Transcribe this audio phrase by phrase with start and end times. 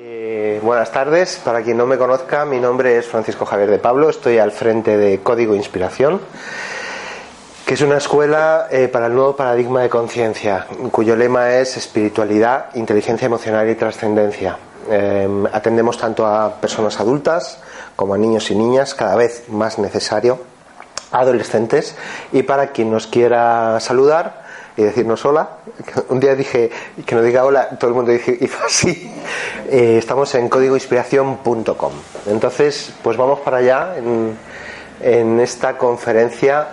[0.00, 4.08] Eh, buenas tardes, para quien no me conozca, mi nombre es Francisco Javier de Pablo,
[4.08, 6.20] estoy al frente de Código Inspiración,
[7.64, 12.74] que es una escuela eh, para el nuevo paradigma de conciencia, cuyo lema es espiritualidad,
[12.74, 14.56] inteligencia emocional y trascendencia.
[14.90, 17.60] Eh, atendemos tanto a personas adultas
[17.94, 20.38] como a niños y niñas, cada vez más necesario,
[21.12, 21.96] adolescentes,
[22.32, 25.48] y para quien nos quiera saludar, y decirnos hola.
[26.08, 26.70] Un día dije
[27.04, 29.12] que no diga hola, todo el mundo dice, hizo así.
[29.70, 31.92] Eh, estamos en códigoinspiración.com.
[32.26, 34.34] Entonces, pues vamos para allá en,
[35.02, 36.68] en, esta conferencia.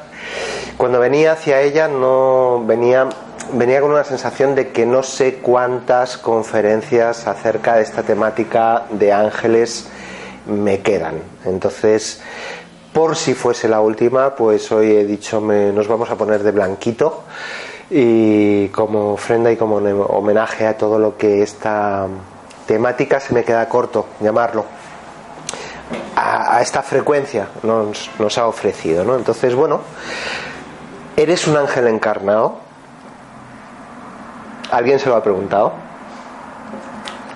[0.78, 3.10] Cuando venía hacia ella, no venía,
[3.52, 9.12] venía con una sensación de que no sé cuántas conferencias acerca de esta temática de
[9.12, 9.90] ángeles
[10.46, 11.16] me quedan.
[11.44, 12.22] Entonces,
[12.96, 16.52] por si fuese la última, pues hoy he dicho, me, nos vamos a poner de
[16.52, 17.24] blanquito
[17.90, 22.08] y como ofrenda y como homenaje a todo lo que esta
[22.66, 24.64] temática se me queda corto llamarlo
[26.16, 29.18] a, esta frecuencia nos, nos, ha ofrecido ¿no?
[29.18, 29.82] entonces bueno
[31.18, 32.60] eres un ángel encarnado.
[34.72, 35.74] Alguien se lo ha preguntado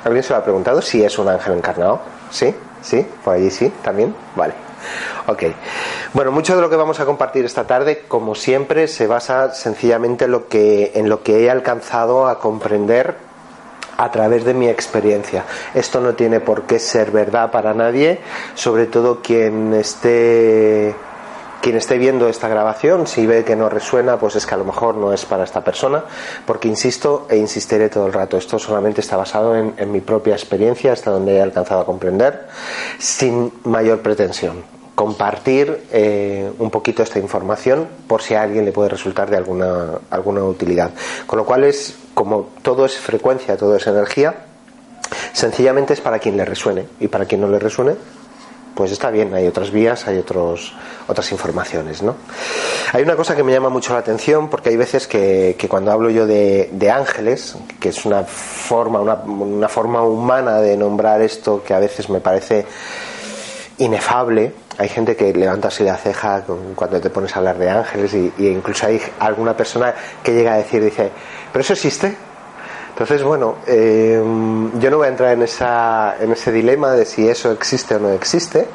[0.06, 2.00] alguien se lo ha preguntado si es un ángel encarnado
[2.32, 4.70] sí sí por allí sí también vale
[5.30, 5.44] Ok.
[6.14, 10.26] Bueno, mucho de lo que vamos a compartir esta tarde, como siempre, se basa sencillamente
[10.26, 13.16] en lo que, en lo que he alcanzado a comprender
[13.98, 15.46] a través de mi experiencia.
[15.76, 18.22] Esto no tiene por qué ser verdad para nadie,
[18.56, 20.96] sobre todo quien esté
[21.62, 24.64] quien esté viendo esta grabación, si ve que no resuena, pues es que a lo
[24.64, 26.06] mejor no es para esta persona,
[26.48, 28.38] porque insisto e insistiré todo el rato.
[28.38, 32.48] Esto solamente está basado en, en mi propia experiencia, hasta donde he alcanzado a comprender,
[32.98, 38.90] sin mayor pretensión compartir eh, un poquito esta información por si a alguien le puede
[38.90, 40.92] resultar de alguna, alguna utilidad.
[41.26, 44.36] Con lo cual es, como todo es frecuencia, todo es energía,
[45.32, 47.96] sencillamente es para quien le resuene y para quien no le resuene,
[48.76, 50.74] pues está bien, hay otras vías, hay otros,
[51.08, 52.02] otras informaciones.
[52.02, 52.18] ¿no?
[52.92, 55.94] Hay una cosa que me llama mucho la atención porque hay veces que, que cuando
[55.94, 61.22] hablo yo de, de, ángeles, que es una forma, una, una forma humana de nombrar
[61.22, 62.66] esto que a veces me parece
[63.80, 66.44] inefable, hay gente que levanta así la ceja
[66.76, 70.54] cuando te pones a hablar de ángeles y, y, incluso hay alguna persona que llega
[70.54, 71.10] a decir, dice,
[71.52, 72.16] ¿pero eso existe?
[73.00, 74.22] Entonces, bueno, eh,
[74.78, 78.00] yo no voy a entrar en, esa, en ese dilema de si eso existe o
[78.00, 78.68] no existe.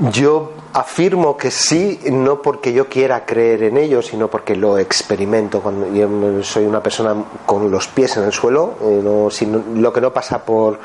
[0.00, 5.60] Yo afirmo que sí, no porque yo quiera creer en ello, sino porque lo experimento.
[5.60, 9.28] Cuando yo soy una persona con los pies en el suelo, eh, no,
[9.74, 10.78] lo que no pasa por,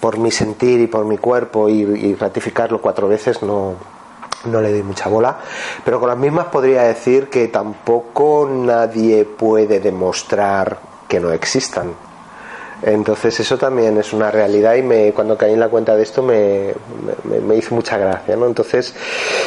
[0.00, 3.74] por mi sentir y por mi cuerpo y, y ratificarlo cuatro veces no,
[4.46, 5.38] no le doy mucha bola,
[5.84, 10.78] pero con las mismas podría decir que tampoco nadie puede demostrar
[11.08, 11.92] que no existan.
[12.82, 16.22] Entonces eso también es una realidad y me, cuando caí en la cuenta de esto
[16.22, 16.74] me,
[17.24, 18.36] me, hizo mucha gracia.
[18.36, 18.46] ¿no?
[18.46, 18.94] Entonces,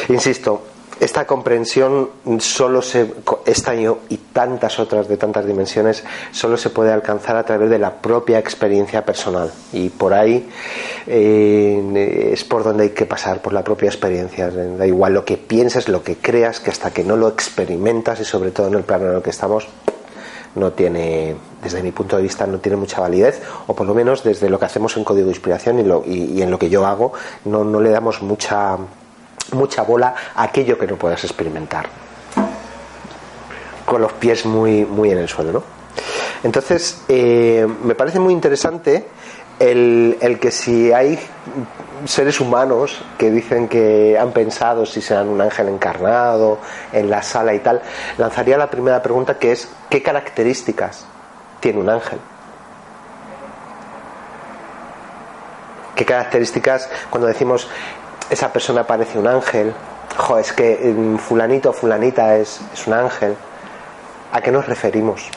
[0.08, 0.62] insisto,
[1.00, 2.08] esta comprensión
[2.38, 3.12] solo se
[3.44, 6.02] esta y tantas otras de tantas dimensiones
[6.32, 10.48] solo se puede alcanzar a través de la propia experiencia personal y por ahí
[11.06, 15.36] eh, es por donde hay que pasar por la propia experiencia da igual lo que
[15.36, 18.84] pienses lo que creas que hasta que no lo experimentas y sobre todo en el
[18.84, 19.68] plano en el que estamos
[20.56, 24.24] no tiene, desde mi punto de vista, no tiene mucha validez, o por lo menos
[24.24, 26.84] desde lo que hacemos en Código de Inspiración y, lo, y, en lo que yo
[26.86, 27.12] hago,
[27.44, 28.76] no, no le damos mucha,
[29.52, 31.88] mucha bola a aquello que no puedas experimentar.
[33.84, 35.62] Con los pies muy, muy en el suelo, ¿no?
[36.42, 39.06] Entonces, eh, me parece muy interesante
[39.58, 41.18] el, que si hay
[42.04, 46.58] seres humanos que dicen que han pensado si sean un ángel encarnado
[46.92, 47.80] en la sala y tal,
[48.18, 51.06] lanzaría la primera pregunta que es ¿qué características
[51.60, 52.18] tiene un ángel?
[55.94, 57.68] ¿Qué características cuando decimos
[58.28, 59.72] esa persona parece un ángel?
[60.18, 63.34] Jo, es que fulanito o fulanita es, es un ángel.
[64.32, 65.30] ¿A qué nos referimos?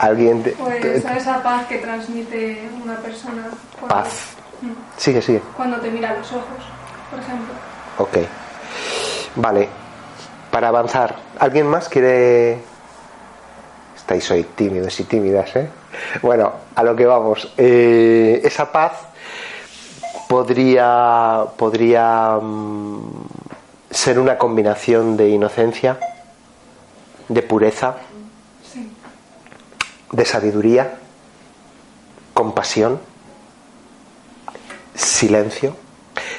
[0.00, 3.48] Alguien de, pues esa paz que transmite una persona
[3.78, 4.34] cuando, paz.
[4.96, 5.42] Sigue sigue.
[5.56, 6.64] Cuando te mira a los ojos
[7.10, 7.54] por ejemplo.
[7.98, 8.18] Ok.
[9.36, 9.68] Vale.
[10.50, 12.58] Para avanzar alguien más quiere
[13.94, 15.68] estáis hoy tímidos y tímidas eh
[16.22, 17.52] bueno a lo que vamos.
[17.56, 18.92] Eh, esa paz
[20.28, 23.02] podría podría um,
[23.90, 25.98] ser una combinación de inocencia
[27.28, 27.96] de pureza
[30.12, 30.98] de sabiduría,
[32.34, 33.00] compasión,
[34.94, 35.76] silencio.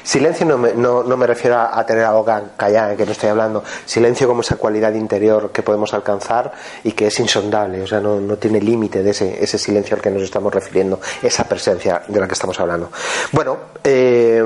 [0.03, 3.29] Silencio no me, no, no me refiero a, tener la boca callada, que no estoy
[3.29, 3.63] hablando.
[3.85, 6.51] Silencio como esa cualidad interior que podemos alcanzar
[6.83, 10.01] y que es insondable, o sea, no, no tiene límite de ese, ese silencio al
[10.01, 12.91] que nos estamos refiriendo, esa presencia de la que estamos hablando.
[13.31, 14.44] Bueno, eh,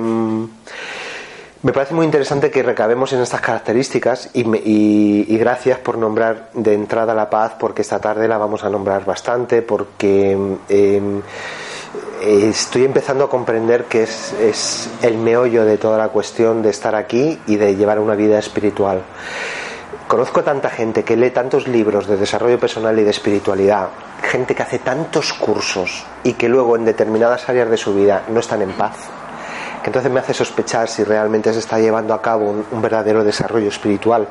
[1.66, 7.16] me parece muy interesante que recabemos en estas características y, gracias por nombrar de entrada
[7.16, 10.38] la paz, porque esta tarde la vamos a nombrar bastante, porque
[10.70, 11.02] eh,
[12.22, 16.70] eh, estoy empezando a comprender que es, es el meollo de toda la cuestión de
[16.70, 19.02] estar aquí y de llevar una vida espiritual.
[20.08, 23.90] Conozco tanta gente que lee tantos libros de desarrollo personal y de espiritualidad,
[24.22, 28.40] gente que hace tantos cursos y que luego en determinadas áreas de su vida no
[28.40, 29.10] están en paz,
[29.90, 34.28] entonces me hace sospechar si realmente se está llevando a cabo un, verdadero desarrollo espiritual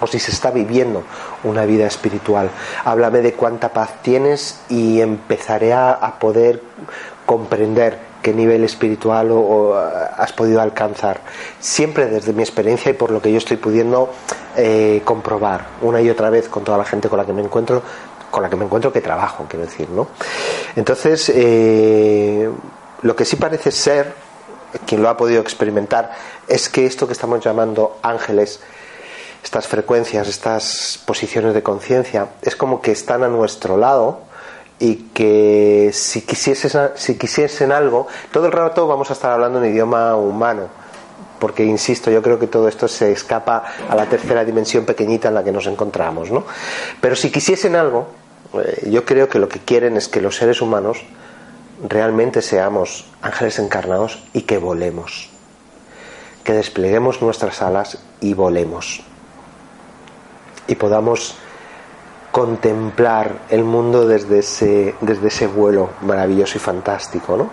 [0.00, 1.02] o si se está viviendo
[1.44, 2.50] una vida espiritual.
[2.84, 6.60] Háblame de cuánta paz tienes y empezaré a, poder
[7.26, 11.20] comprender qué nivel espiritual o, o, has podido alcanzar.
[11.60, 14.10] Siempre desde mi experiencia y por lo que yo estoy pudiendo
[14.56, 17.82] eh, comprobar una y otra vez con toda la gente con la que me encuentro,
[18.30, 20.06] con la que me encuentro que trabajo, quiero decir, ¿no?
[20.76, 22.48] Entonces, eh,
[23.02, 24.14] lo que sí parece ser,
[24.86, 26.12] quien lo ha podido experimentar,
[26.48, 28.60] es que esto que estamos llamando ángeles,
[29.42, 34.20] estas frecuencias, estas posiciones de conciencia, es como que están a nuestro lado
[34.78, 39.70] y que si quisiesen, si quisiesen algo, todo el rato vamos a estar hablando en
[39.70, 40.68] idioma humano,
[41.38, 45.34] porque insisto, yo creo que todo esto se escapa a la tercera dimensión pequeñita en
[45.34, 46.44] la que nos encontramos, ¿no?
[47.00, 48.08] Pero si quisiesen algo,
[48.54, 51.04] eh, yo creo que lo que quieren es que los seres humanos
[51.84, 55.30] realmente seamos ángeles encarnados y que volemos,
[56.42, 59.02] que despleguemos nuestras alas y volemos
[60.66, 61.36] y podamos
[62.32, 67.36] contemplar el mundo desde ese, desde ese vuelo maravilloso y fantástico.
[67.36, 67.50] ¿no?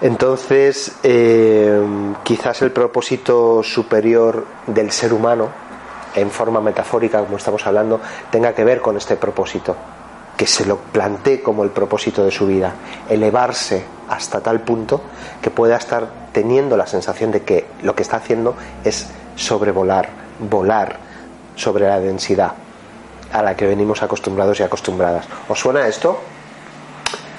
[0.00, 1.82] Entonces, eh,
[2.22, 5.48] quizás el propósito superior del ser humano,
[6.14, 8.00] en forma metafórica, como estamos hablando,
[8.30, 9.74] tenga que ver con este propósito,
[10.36, 12.74] que se lo plantee como el propósito de su vida,
[13.08, 15.00] elevarse hasta tal punto
[15.40, 18.54] que pueda estar teniendo la sensación de que lo que está haciendo
[18.84, 20.08] es sobrevolar,
[20.38, 20.96] volar
[21.56, 22.52] sobre la densidad
[23.32, 25.26] a la que venimos acostumbrados y acostumbradas.
[25.48, 26.20] ¿Os suena esto?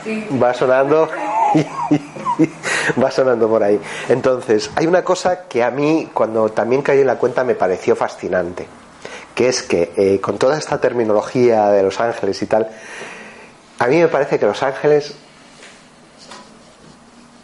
[0.03, 0.27] Sí.
[0.41, 1.09] Va sonando.
[3.01, 3.79] Va sonando por ahí.
[4.09, 7.95] Entonces, hay una cosa que a mí, cuando también caí en la cuenta, me pareció
[7.95, 8.67] fascinante.
[9.35, 12.69] Que es que eh, con toda esta terminología de los ángeles y tal,
[13.77, 15.13] a mí me parece que los ángeles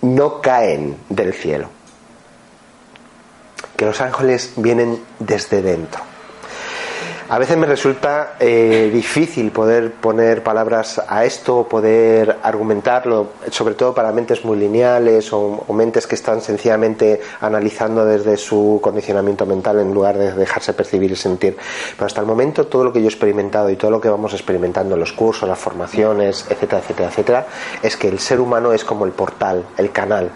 [0.02, 1.70] no caen del cielo.
[3.78, 6.11] Que los ángeles vienen desde dentro.
[7.32, 13.94] A veces me resulta eh, difícil poder poner palabras a esto, poder argumentarlo, sobre todo
[13.94, 19.80] para mentes muy lineales o, o, mentes que están sencillamente analizando desde su condicionamiento mental
[19.80, 21.56] en lugar de dejarse percibir y sentir.
[21.96, 24.34] Pero hasta el momento todo lo que yo he experimentado y todo lo que vamos
[24.34, 27.48] experimentando en los cursos, las formaciones, etcétera, etcétera, etcétera,
[27.82, 30.32] es que el ser humano es como el portal, el canal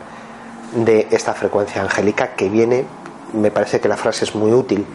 [0.73, 2.85] de esta frecuencia angélica que viene,
[3.33, 4.85] me parece que la frase es muy útil,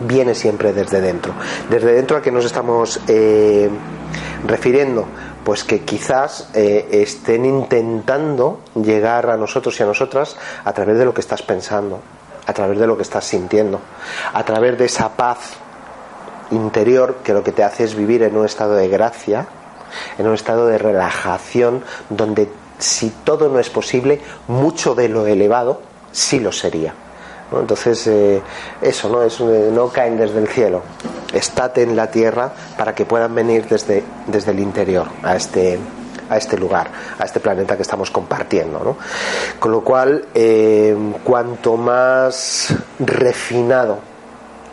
[0.00, 1.34] viene siempre desde dentro.
[1.68, 3.68] Desde dentro a que nos estamos eh,
[4.46, 5.06] refiriendo,
[5.44, 11.04] pues que quizás eh, estén intentando llegar a nosotros y a nosotras a través de
[11.04, 12.00] lo que estás pensando,
[12.46, 13.80] a través de lo que estás sintiendo,
[14.32, 15.56] a través de esa paz
[16.50, 19.46] interior que lo que te hace es vivir en un estado de gracia,
[20.18, 25.82] en un estado de relajación, donde si todo no es posible, mucho de lo elevado
[26.12, 26.94] sí lo sería.
[27.52, 28.42] Entonces, eh,
[28.80, 29.22] eso, ¿no?
[29.22, 30.82] Es, eh, no caen desde el cielo,
[31.32, 35.78] estate en la tierra para que puedan venir desde, desde el interior a este,
[36.28, 38.78] a este lugar, a este planeta que estamos compartiendo.
[38.78, 38.96] ¿no?
[39.58, 43.98] Con lo cual, eh, cuanto más refinado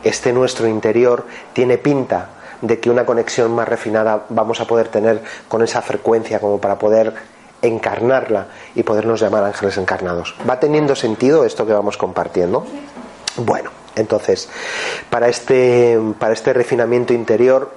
[0.04, 2.30] esté nuestro interior, tiene pinta
[2.62, 6.78] de que una conexión más refinada vamos a poder tener con esa frecuencia como para
[6.78, 7.14] poder
[7.62, 10.36] encarnarla y podernos llamar ángeles encarnados.
[10.48, 12.66] ¿Va teniendo sentido esto que vamos compartiendo?
[13.38, 14.50] Bueno, entonces,
[15.10, 17.72] para este, para este refinamiento interior,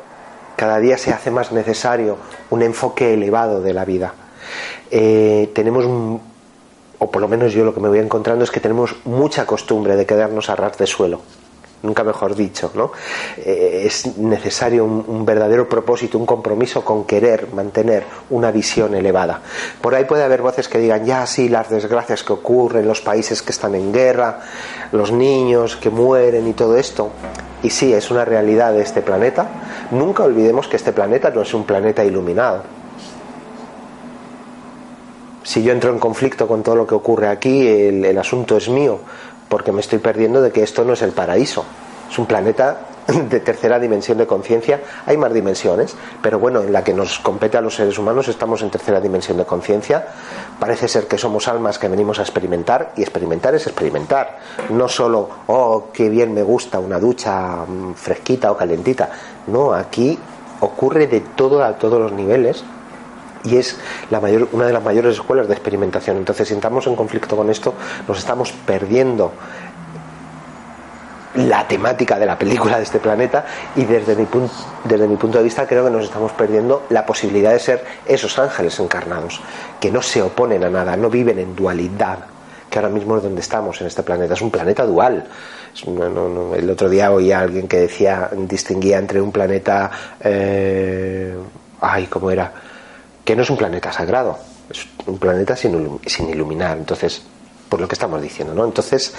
[0.57, 2.19] cada día se hace más necesario
[2.51, 4.13] un enfoque elevado de la vida.
[4.91, 6.21] Eh, tenemos, un,
[6.99, 9.97] o por lo menos yo lo que me voy encontrando es que tenemos mucha costumbre
[9.97, 11.23] de quedarnos a ras de suelo
[11.83, 12.93] nunca mejor dicho, ¿no?
[13.39, 19.41] Eh, es necesario un, verdadero propósito, un compromiso con querer mantener una visión elevada.
[19.81, 23.43] Por ahí puede haber voces que digan, ya sí, las desgracias que ocurren, los países
[23.43, 24.41] que están en guerra,
[24.93, 27.11] los niños que mueren y todo esto.
[27.63, 29.47] Y sí, es una realidad de este planeta.
[29.91, 32.63] Nunca olvidemos que este planeta no es un planeta iluminado.
[35.43, 39.01] Si yo entro en conflicto con todo lo que ocurre aquí, el asunto es mío
[39.51, 41.65] porque me estoy perdiendo de que esto no es el paraíso.
[42.09, 42.83] Es un planeta
[43.29, 44.81] de tercera dimensión de conciencia.
[45.07, 48.63] Hay más dimensiones, pero bueno, en la que nos compete a los seres humanos estamos
[48.63, 50.07] en tercera dimensión de conciencia.
[50.59, 54.39] Parece ser que somos almas que venimos a experimentar y experimentar es experimentar.
[54.71, 59.11] No solo, oh, qué bien me gusta una ducha mm, fresquita o calentita.
[59.49, 60.17] No, aquí
[60.61, 62.63] ocurre de todo a todos los niveles
[63.45, 63.79] y es
[64.11, 66.17] la mayor, una de las mayores escuelas de experimentación.
[66.17, 67.75] Entonces, si entramos en conflicto con esto,
[68.07, 69.33] nos estamos perdiendo
[71.35, 73.45] la temática de la película de este planeta
[73.77, 74.27] y desde mi,
[74.85, 78.39] desde mi punto de vista creo que nos estamos perdiendo la posibilidad de ser esos
[78.39, 79.41] ángeles encarnados,
[79.81, 82.19] que no se oponen a nada, no viven en dualidad,
[82.69, 85.25] que ahora mismo es donde estamos en este planeta, es un planeta dual.
[85.87, 91.37] el otro día oí a alguien que decía, distinguía entre un planeta, eh,
[91.81, 92.53] ay, ¿cómo era?
[93.31, 94.37] Que no es un planeta sagrado,
[94.69, 97.23] es un planeta sin, iluminar, entonces,
[97.69, 98.65] por lo que estamos diciendo, ¿no?
[98.65, 99.15] Entonces,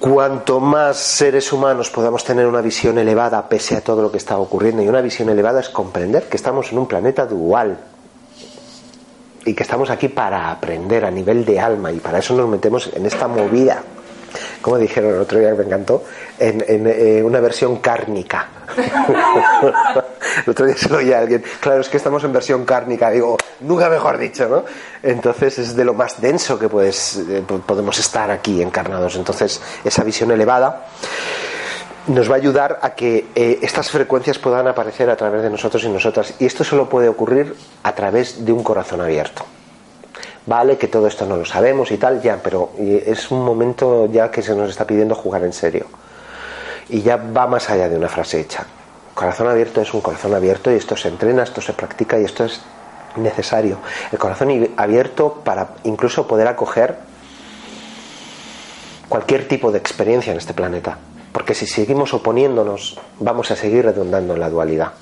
[0.00, 4.36] cuanto más seres humanos podamos tener una visión elevada pese a todo lo que está
[4.36, 7.78] ocurriendo, y una visión elevada es comprender que estamos en un planeta dual
[9.44, 12.90] y que estamos aquí para aprender a nivel de alma y para eso nos metemos
[12.94, 13.80] en esta movida
[14.60, 16.02] como dijeron el otro día que me encantó,
[16.38, 18.48] en, eh, una versión cárnica.
[18.76, 23.10] el otro día se lo oía a alguien, claro, es que estamos en versión cárnica,
[23.10, 24.64] digo, nunca mejor dicho, ¿no?
[25.02, 29.16] Entonces es de lo más denso que puedes, eh, podemos estar aquí encarnados.
[29.16, 30.86] Entonces, esa visión elevada
[32.08, 35.82] nos va a ayudar a que eh, estas frecuencias puedan aparecer a través de nosotros
[35.84, 36.34] y nosotras.
[36.38, 39.44] Y esto solo puede ocurrir a través de un corazón abierto
[40.46, 44.30] vale, que todo esto no lo sabemos y tal, ya, pero es un momento ya
[44.30, 45.86] que se nos está pidiendo jugar en serio.
[46.88, 48.64] Y ya va más allá de una frase hecha.
[49.14, 52.44] Corazón abierto es un corazón abierto y esto se entrena, esto se practica y esto
[52.44, 52.60] es
[53.16, 53.78] necesario.
[54.12, 56.96] El corazón abierto para incluso poder acoger
[59.08, 60.98] cualquier tipo de experiencia en este planeta.
[61.32, 64.92] Porque si seguimos oponiéndonos, vamos a seguir redundando en la dualidad.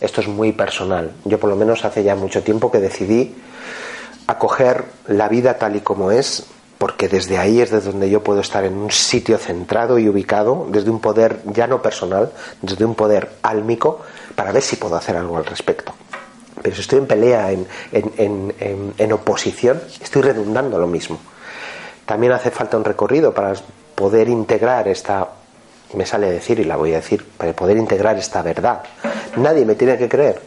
[0.00, 1.12] Esto es muy personal.
[1.24, 3.34] Yo por lo menos hace ya mucho tiempo que decidí
[4.26, 6.46] acoger la vida tal y como es,
[6.84, 10.66] porque desde ahí es desde donde yo puedo estar en un sitio centrado y ubicado,
[10.68, 14.02] desde un poder ya no personal, desde un poder álmico,
[14.34, 15.94] para ver si puedo hacer algo al respecto.
[16.60, 17.66] Pero si estoy en pelea, en,
[18.98, 21.18] en, oposición, estoy redundando lo mismo.
[22.04, 23.54] También hace falta un recorrido para
[23.94, 25.26] poder integrar esta,
[25.94, 28.82] me sale decir y la voy a decir, para poder integrar esta verdad.
[29.36, 30.42] Nadie me tiene que creer,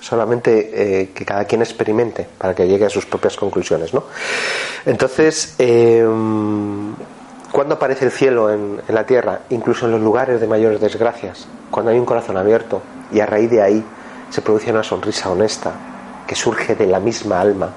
[0.00, 3.92] solamente eh, que cada quien experimente para que llegue a sus propias conclusiones.
[3.92, 4.04] ¿no?
[4.86, 6.06] Entonces, eh,
[7.52, 9.40] ¿cuándo aparece el cielo en, la tierra?
[9.50, 13.50] Incluso en los lugares de mayores desgracias, cuando hay un corazón abierto y a raíz
[13.50, 13.84] de ahí
[14.30, 15.72] se produce una sonrisa honesta
[16.26, 17.70] que surge de la misma alma.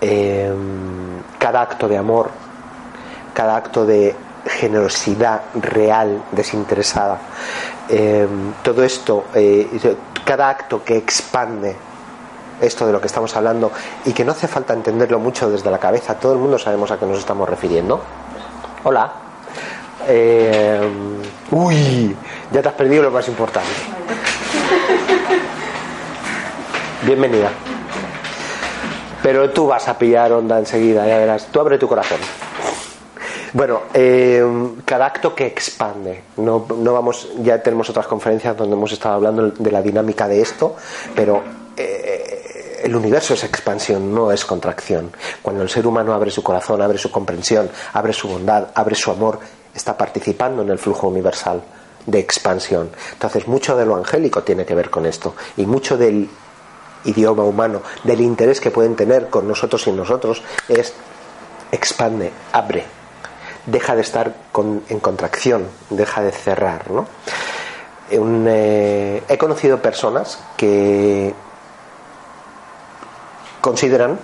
[0.00, 0.52] Eh,
[1.38, 2.30] cada acto de amor,
[3.32, 4.14] cada acto de
[4.46, 7.18] generosidad real, desinteresada,
[8.62, 9.24] todo esto
[10.24, 11.76] cada acto que expande
[12.60, 13.70] esto de lo que estamos hablando
[14.04, 16.98] y que no hace falta entenderlo mucho desde la cabeza, todo el mundo sabemos a
[16.98, 18.00] qué nos estamos refiriendo.
[18.84, 19.12] Hola.
[20.08, 20.80] Eh,
[21.50, 22.16] uy,
[22.52, 23.70] ya te has perdido lo más importante.
[27.02, 27.50] Bienvenida.
[29.22, 31.46] Pero tú vas a pillar onda enseguida, ya verás.
[31.46, 32.18] Tú abre tu corazón.
[33.56, 34.44] Bueno, eh,
[34.84, 36.24] cada acto que expande.
[36.36, 40.42] No, no, vamos, ya tenemos otras conferencias donde hemos estado hablando de la dinámica de
[40.42, 40.76] esto,
[41.14, 41.42] pero
[41.74, 45.10] eh, el universo es expansión, no es contracción.
[45.40, 49.10] Cuando el ser humano abre su corazón, abre su comprensión, abre su bondad, abre su
[49.10, 49.40] amor,
[49.74, 51.62] está participando en el flujo universal
[52.04, 52.90] de expansión.
[53.14, 56.28] Entonces, mucho de lo angélico tiene que ver con esto y mucho del
[57.06, 60.92] idioma humano, del interés que pueden tener con nosotros y nosotros es
[61.72, 62.84] expande, abre,
[63.66, 64.34] deja de estar
[64.88, 66.90] en contracción, deja de cerrar.
[66.90, 67.06] ¿no?
[68.10, 71.34] Eh, he conocido personas que
[73.60, 74.18] consideran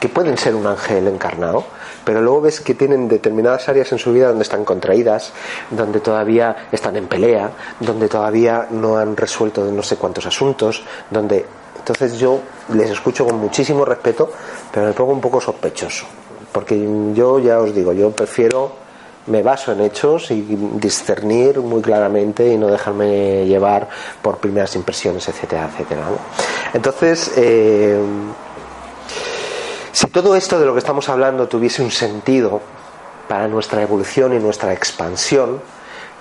[0.00, 1.64] que pueden ser un ángel encarnado,
[2.04, 5.32] pero luego ves que tienen determinadas áreas en su vida donde están contraídas,
[5.70, 11.44] donde todavía están en pelea, donde todavía no han resuelto no sé cuántos asuntos, donde
[11.76, 12.40] entonces yo
[12.74, 14.30] les escucho con muchísimo respeto,
[14.72, 16.06] pero me pongo un poco sospechoso
[16.58, 16.76] porque
[17.14, 18.72] yo ya os digo, yo prefiero,
[19.28, 20.42] me baso en hechos y
[20.74, 23.88] discernir muy claramente y no dejarme llevar
[24.20, 26.02] por primeras impresiones, etcétera, etcétera.
[26.74, 27.96] Entonces, eh,
[29.92, 32.60] si todo esto de lo que estamos hablando tuviese un sentido
[33.28, 35.60] para nuestra evolución y nuestra expansión,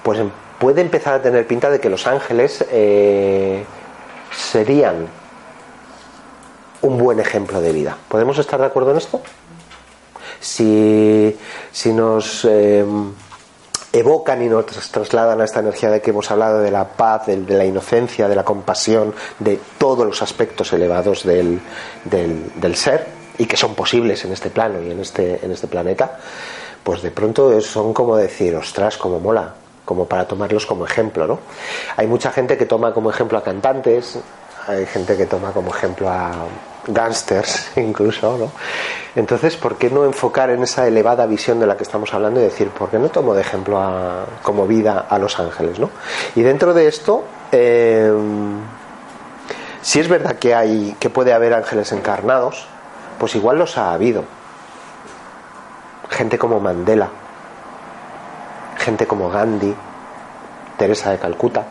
[0.03, 0.21] pues
[0.59, 3.65] puede empezar a tener pinta de que los ángeles eh,
[4.31, 5.07] serían
[6.83, 7.97] un buen ejemplo de vida.
[8.07, 9.19] ¿Podemos estar de acuerdo en esto?
[10.39, 11.35] Si,
[11.71, 12.85] si nos eh,
[13.93, 17.37] evocan y nos trasladan a esta energía de que hemos hablado, de la paz, de,
[17.37, 21.59] la inocencia, de la compasión, de todos los aspectos elevados del,
[22.03, 26.19] del, ser y que son posibles en este plano y en este, en este planeta,
[26.83, 29.53] pues de pronto son como decir, ostras, como mola,
[29.85, 31.39] como para tomarlos como ejemplo, ¿no?
[31.95, 34.19] Hay mucha gente que toma como ejemplo a cantantes,
[34.67, 36.45] hay gente que toma como ejemplo a
[36.87, 38.51] gángsters incluso, ¿no?
[39.15, 42.43] Entonces, ¿por qué no enfocar en esa elevada visión de la que estamos hablando y
[42.43, 43.79] decir, ¿por qué no tomo de ejemplo
[44.43, 45.89] como vida a los ángeles, ¿no?
[46.35, 48.11] Y dentro de esto, eh,
[49.81, 52.67] si es verdad que hay, que puede haber ángeles encarnados,
[53.17, 54.23] pues igual los ha habido.
[56.09, 57.09] Gente como Mandela,
[58.77, 59.75] gente como Gandhi,
[60.77, 61.65] Teresa de Calcuta,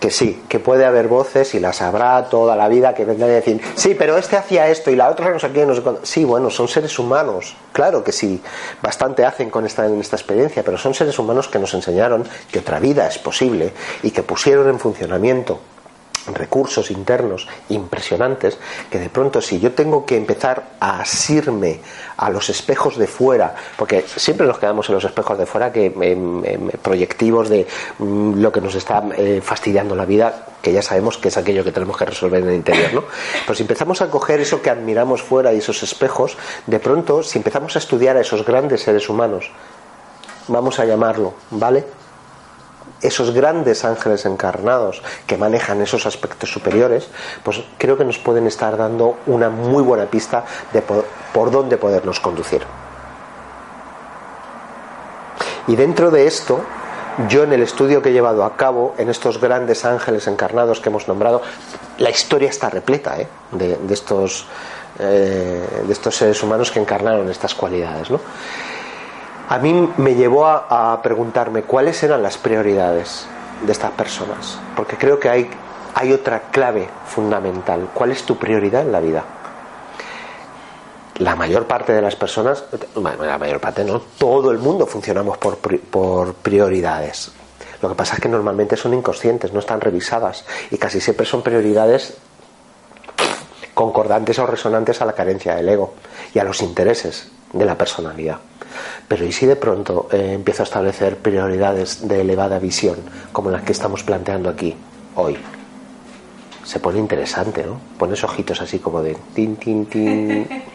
[0.00, 3.34] que sí, que puede haber voces y las habrá toda la vida que vendrán a
[3.34, 5.66] decir, sí, pero este hacía esto y la otra no sé qué.
[6.02, 8.42] Sí, bueno, son seres humanos, claro que sí,
[8.82, 12.80] bastante hacen con esta, esta experiencia, pero son seres humanos que nos enseñaron que otra
[12.80, 13.72] vida es posible
[14.02, 15.58] y que pusieron en funcionamiento
[16.32, 18.58] recursos internos impresionantes
[18.90, 21.80] que de pronto si yo tengo que empezar a asirme
[22.16, 25.92] a los espejos de fuera porque siempre nos quedamos en los espejos de fuera que
[26.82, 27.66] proyectivos de
[27.98, 31.64] mm, lo que nos está eh, fastidiando la vida que ya sabemos que es aquello
[31.64, 33.04] que tenemos que resolver en el interior ¿no?
[33.44, 37.38] pero si empezamos a coger eso que admiramos fuera y esos espejos de pronto si
[37.38, 39.50] empezamos a estudiar a esos grandes seres humanos
[40.48, 41.84] vamos a llamarlo ¿vale?
[43.04, 47.08] Esos grandes ángeles encarnados que manejan esos aspectos superiores,
[47.42, 52.18] pues creo que nos pueden estar dando una muy buena pista de por, dónde podernos
[52.18, 52.62] conducir.
[55.66, 56.60] Y dentro de esto,
[57.28, 60.88] yo en el estudio que he llevado a cabo, en estos grandes ángeles encarnados que
[60.88, 61.42] hemos nombrado,
[61.98, 63.28] la historia está repleta ¿eh?
[63.52, 64.46] de, estos,
[64.98, 68.10] eh, de estos seres humanos que encarnaron estas cualidades.
[68.10, 68.20] ¿no?
[69.48, 73.26] A mí me llevó a, preguntarme cuáles eran las prioridades
[73.64, 75.50] de estas personas, porque creo que hay,
[76.12, 77.90] otra clave fundamental.
[77.94, 79.24] ¿Cuál es tu prioridad en la vida?
[81.18, 82.64] La mayor parte de las personas,
[82.96, 87.30] la mayor parte no, todo el mundo funcionamos por, por prioridades.
[87.80, 91.42] Lo que pasa es que normalmente son inconscientes, no están revisadas y casi siempre son
[91.42, 92.16] prioridades
[93.74, 95.94] concordantes o resonantes a la carencia del ego
[96.34, 98.38] y a los intereses de la personalidad.
[99.08, 102.96] Pero ¿y si de pronto eh, empiezo a establecer prioridades de elevada visión,
[103.32, 104.74] como las que estamos planteando aquí
[105.14, 105.36] hoy?
[106.64, 107.78] Se pone interesante, ¿no?
[107.98, 110.48] Pones ojitos así como de tin, tin, tin.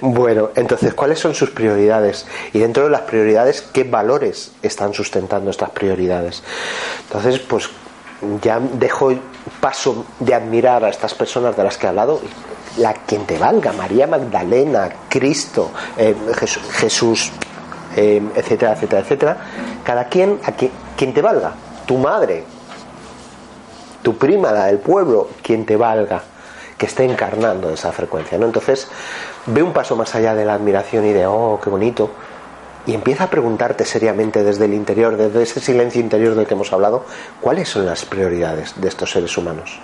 [0.00, 2.26] Bueno, entonces, ¿cuáles son sus prioridades?
[2.52, 6.44] Y dentro de las prioridades, ¿qué valores están sustentando estas prioridades?
[7.08, 7.68] Entonces, pues
[8.40, 9.12] ya dejo
[9.60, 12.20] paso de admirar a estas personas de las que he hablado
[12.78, 16.14] la quien te valga, María Magdalena, Cristo, eh,
[16.72, 17.30] Jesús,
[17.96, 19.36] eh, etcétera, etcétera, etcétera,
[19.84, 21.52] cada quien a quien, te valga,
[21.86, 22.44] tu madre,
[24.02, 26.22] tu prima, la del pueblo, quien te valga,
[26.78, 28.38] que esté encarnando esa frecuencia.
[28.38, 28.46] ¿no?
[28.46, 28.88] Entonces,
[29.46, 32.10] ve un paso más allá de la admiración y de, oh, qué bonito,
[32.86, 36.72] y empieza a preguntarte seriamente desde el interior, desde ese silencio interior del que hemos
[36.72, 37.04] hablado,
[37.40, 39.78] cuáles son las prioridades de estos seres humanos,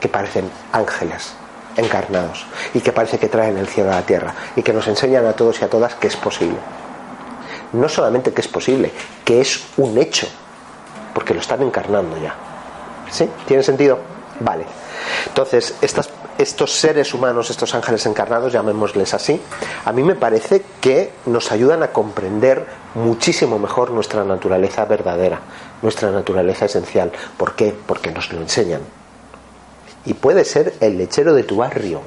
[0.00, 1.34] que parecen ángeles,
[1.76, 5.26] encarnados y que parece que traen el cielo a la tierra y que nos enseñan
[5.26, 6.56] a todos y a todas que es posible.
[7.72, 8.92] No solamente que es posible,
[9.24, 10.26] que es un hecho,
[11.14, 12.34] porque lo están encarnando ya.
[13.10, 13.28] ¿Sí?
[13.46, 13.98] ¿Tiene sentido?
[14.40, 14.64] Vale.
[15.26, 15.74] Entonces,
[16.38, 19.40] estos seres humanos, estos ángeles encarnados, llamémosles así,
[19.84, 25.40] a mí me parece que nos ayudan a comprender muchísimo mejor nuestra naturaleza verdadera,
[25.82, 27.12] nuestra naturaleza esencial.
[27.36, 27.74] ¿Por qué?
[27.86, 28.80] Porque nos lo enseñan
[30.06, 32.00] y puede ser el lechero de tu barrio.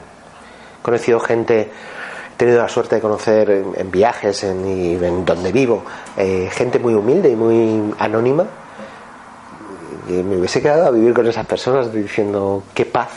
[0.79, 5.83] He conocido gente, he tenido la suerte de conocer en, viajes en, en donde vivo,
[6.17, 8.45] eh, gente muy humilde y muy anónima.
[10.07, 13.09] Y me hubiese quedado a vivir con esas personas diciendo qué paz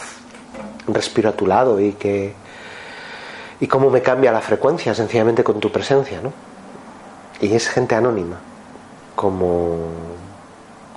[0.89, 2.35] respiro a tu lado y que
[3.61, 6.33] y cómo me cambia la frecuencia sencillamente con tu presencia, ¿no?
[7.41, 8.41] Y es gente anónima,
[9.15, 9.77] como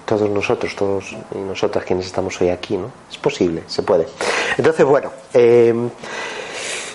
[0.06, 2.92] todos nosotros, todos y nosotras quienes estamos hoy aquí, ¿no?
[3.10, 4.08] Es posible, se puede.
[4.58, 5.74] Entonces, bueno, eh,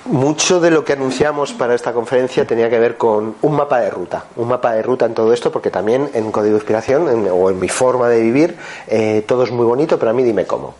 [0.06, 3.90] mucho de lo que anunciamos para esta conferencia tenía que ver con un mapa de
[3.90, 7.50] ruta, un mapa de ruta en todo esto, porque también en Código de Inspiración o
[7.50, 10.74] en mi forma de vivir, eh, todo es muy bonito, pero a mí dime cómo.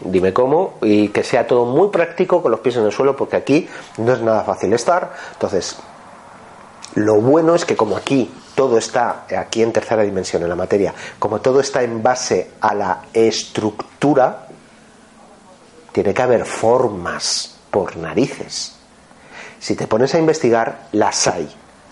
[0.00, 3.36] Dime cómo y que sea todo muy práctico con los pies en el suelo, porque
[3.36, 5.12] aquí no es nada fácil estar.
[5.32, 5.78] Entonces,
[6.94, 10.92] lo bueno es que como aquí todo está aquí en tercera dimensión, en la materia,
[11.18, 14.48] como todo está en base a la estructura,
[15.92, 18.74] tiene que haber formas por narices.
[19.60, 21.48] Si te pones a investigar, las hay,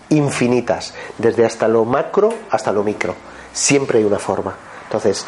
[0.09, 3.15] infinitas, desde hasta lo macro hasta lo micro.
[3.53, 4.55] Siempre hay una forma.
[4.85, 5.25] Entonces,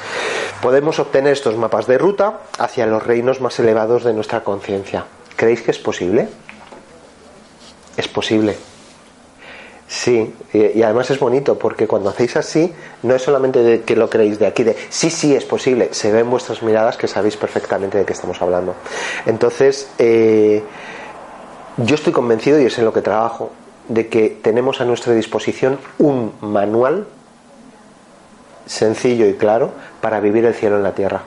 [0.62, 5.06] podemos obtener estos mapas de ruta hacia los reinos más elevados de nuestra conciencia.
[5.36, 6.30] ¿Creéis que es posible?
[7.96, 8.58] Es posible.
[9.88, 12.74] Sí, y, además es bonito porque cuando hacéis así,
[13.04, 16.12] no es solamente de que lo creéis de aquí, de sí, sí, es posible, se
[16.12, 18.76] ven vuestras miradas que sabéis perfectamente de qué estamos hablando.
[19.26, 20.62] Entonces, eh,
[21.78, 23.52] yo estoy convencido, y es en lo que trabajo,
[23.88, 27.08] de que tenemos a nuestra disposición un manual
[28.66, 29.72] sencillo y claro
[30.02, 31.22] para vivir el cielo en la tierra.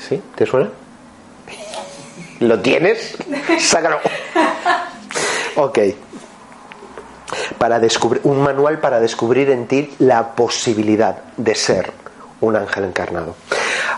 [0.00, 0.20] ¿Sí?
[0.34, 0.70] ¿Te suena?
[2.40, 3.16] ¿Lo tienes?
[3.60, 4.00] Sácalo.
[5.56, 5.78] Ok.
[7.58, 11.92] Para descubrir, un manual para descubrir en ti la posibilidad de ser
[12.40, 13.34] un ángel encarnado.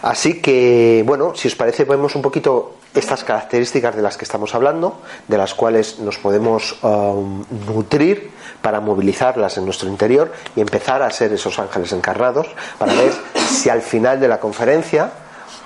[0.02, 4.54] Así que, bueno, si os parece, vemos un poquito estas características de las que estamos
[4.54, 8.30] hablando, de las cuales nos podemos um, nutrir
[8.62, 12.46] para movilizarlas en nuestro interior y empezar a ser esos ángeles encarnados,
[12.78, 13.12] para ver
[13.48, 15.10] si al final de la conferencia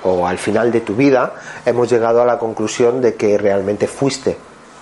[0.05, 1.35] o al final de tu vida
[1.66, 4.38] hemos llegado a la conclusión de que realmente fuiste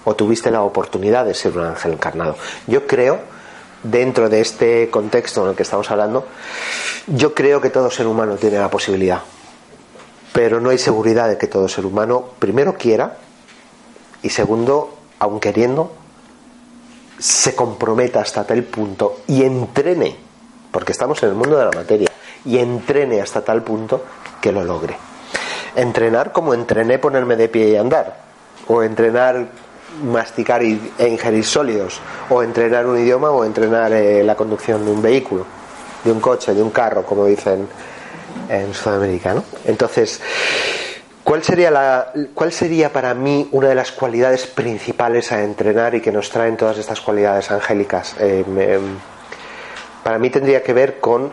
[0.06, 2.36] o tuviste la oportunidad de ser un ángel encarnado.
[2.68, 3.18] Yo creo,
[3.82, 6.24] dentro de este contexto en el que estamos hablando,
[7.08, 9.20] yo creo que todo ser humano tiene la posibilidad,
[10.32, 13.16] pero no hay seguridad de que todo ser humano, primero, quiera
[14.22, 15.92] y segundo, aun queriendo,
[17.18, 20.16] se comprometa hasta tal punto y entrene,
[20.70, 22.10] porque estamos en el mundo de la materia,
[22.44, 24.04] y entrene hasta tal punto
[24.40, 24.96] que lo logre.
[25.74, 28.20] Entrenar como entrené ponerme de pie y andar,
[28.68, 29.65] o entrenar
[30.02, 35.02] masticar e ingerir sólidos, o entrenar un idioma o entrenar eh, la conducción de un
[35.02, 35.46] vehículo,
[36.04, 37.66] de un coche, de un carro, como dicen
[38.48, 39.34] en Sudamérica.
[39.34, 39.44] ¿no?
[39.64, 40.20] Entonces,
[41.24, 46.00] ¿cuál sería, la, ¿cuál sería para mí una de las cualidades principales a entrenar y
[46.00, 48.16] que nos traen todas estas cualidades angélicas?
[48.20, 48.44] Eh,
[50.02, 51.32] para mí tendría que ver con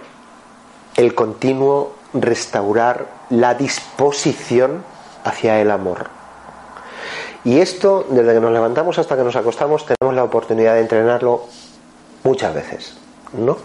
[0.95, 4.83] el continuo restaurar la disposición
[5.23, 6.22] hacia el amor
[7.45, 11.45] y esto, desde que nos levantamos hasta que nos acostamos, tenemos la oportunidad de entrenarlo
[12.23, 12.97] muchas veces,
[13.33, 13.57] ¿no?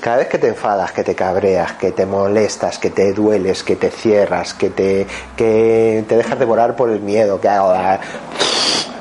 [0.00, 3.76] Cada vez que te enfadas, que te cabreas, que te molestas, que te dueles, que
[3.76, 7.48] te cierras, que te, que te dejas devorar por el miedo, que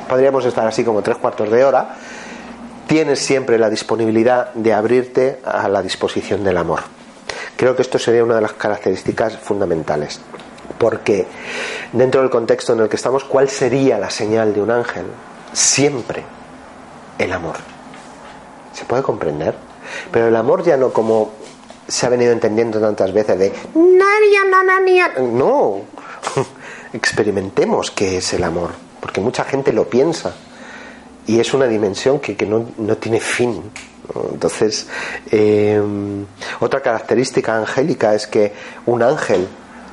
[0.08, 1.96] podríamos estar así como tres cuartos de hora,
[2.88, 6.82] tienes siempre la disponibilidad de abrirte a la disposición del amor.
[7.58, 10.22] Creo que esto sería una de las características fundamentales.
[10.86, 11.26] Porque
[11.94, 15.08] dentro del contexto en el que estamos, ¿cuál sería la señal de un ángel?
[15.52, 16.22] Siempre
[17.18, 17.56] el amor.
[18.72, 19.56] ¿Se puede comprender?
[20.12, 21.32] Pero el amor ya no como
[21.88, 23.52] se ha venido entendiendo tantas veces de
[25.18, 25.82] no
[26.94, 28.70] experimentemos qué es el amor
[29.00, 30.36] porque mucha gente lo piensa
[31.26, 32.68] y es una dimensión que, no,
[32.98, 33.72] tiene fin
[34.32, 34.88] entonces
[35.32, 35.82] eh,
[36.60, 38.54] otra característica angélica es que
[38.86, 39.48] un ángel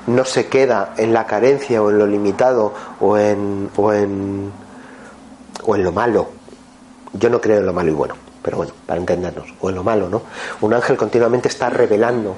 [0.07, 4.53] no se queda en la carencia o en lo limitado o en, o en,
[5.65, 6.29] o en lo malo.
[7.13, 9.85] Yo no creo en lo malo y bueno, pero bueno, para entendernos, o en lo
[9.85, 10.23] malo, ¿no?
[10.61, 12.35] Un ángel continuamente está revelando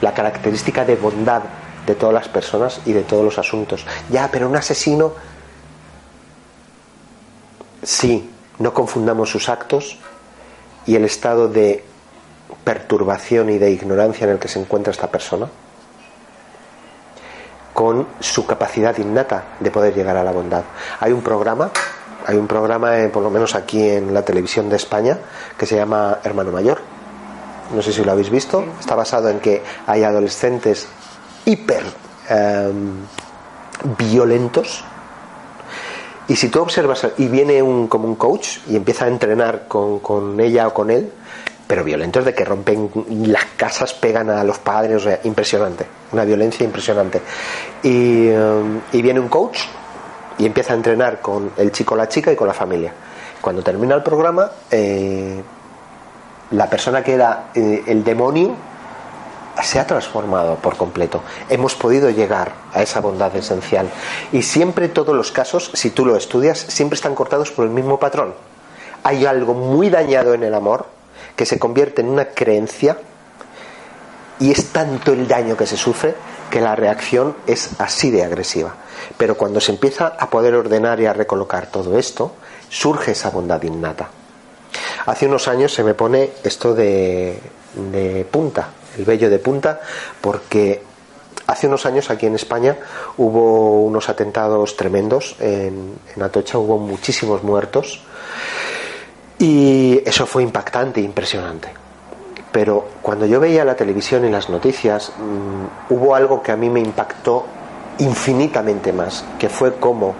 [0.00, 1.42] la característica de bondad
[1.86, 3.84] de todas las personas y de todos los asuntos.
[4.10, 5.12] Ya, pero un asesino,
[7.82, 9.98] sí, no confundamos sus actos
[10.86, 11.84] y el estado de
[12.64, 15.48] perturbación y de ignorancia en el que se encuentra esta persona
[17.72, 20.62] con su capacidad innata de poder llegar a la bondad.
[21.00, 21.70] Hay un programa,
[22.26, 25.18] hay un programa, eh, por lo menos aquí en la televisión de España,
[25.56, 26.80] que se llama Hermano Mayor.
[27.74, 28.64] No sé si lo habéis visto.
[28.78, 30.88] Está basado en que hay adolescentes
[31.44, 31.82] hiper
[32.28, 33.06] em,
[33.96, 34.84] violentos.
[36.26, 40.00] Y si tú observas, y viene un, como un coach y empieza a entrenar con,
[40.00, 41.12] con ella o con él,
[41.70, 42.90] pero violentos de que rompen
[43.28, 47.22] las casas, pegan a los padres, o sea, impresionante, una violencia impresionante.
[47.84, 49.60] Y, um, viene un coach
[50.36, 52.92] y empieza a entrenar con el chico, la chica y con la familia.
[53.40, 55.40] Cuando termina el programa, eh,
[56.50, 58.56] la persona que era eh, el demonio
[59.62, 61.22] se ha transformado por completo.
[61.48, 63.88] Hemos podido llegar a esa bondad esencial.
[64.32, 68.00] Y siempre todos los casos, si tú lo estudias, siempre están cortados por el mismo
[68.00, 68.34] patrón.
[69.04, 70.98] Hay algo muy dañado en el amor,
[71.40, 72.98] que se convierte en una creencia
[74.40, 76.14] y es tanto el daño que se sufre
[76.50, 78.74] que la reacción es así de agresiva.
[79.16, 82.34] Pero cuando se empieza a poder ordenar y a recolocar todo esto,
[82.68, 84.10] surge esa bondad innata.
[85.06, 87.40] Hace unos años se me pone esto de,
[88.30, 89.80] punta, el vello de punta,
[90.20, 90.82] porque
[91.46, 92.76] hace unos años aquí en España
[93.16, 98.02] hubo unos atentados tremendos en, en Atocha, hubo muchísimos muertos
[99.40, 101.72] y eso fue impactante, impresionante.
[102.52, 106.68] Pero cuando yo veía la televisión y las noticias, mm, hubo algo que a mí
[106.68, 107.46] me impactó
[107.98, 110.14] infinitamente más, que fue como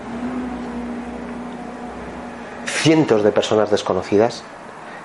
[2.64, 4.42] cientos de personas desconocidas,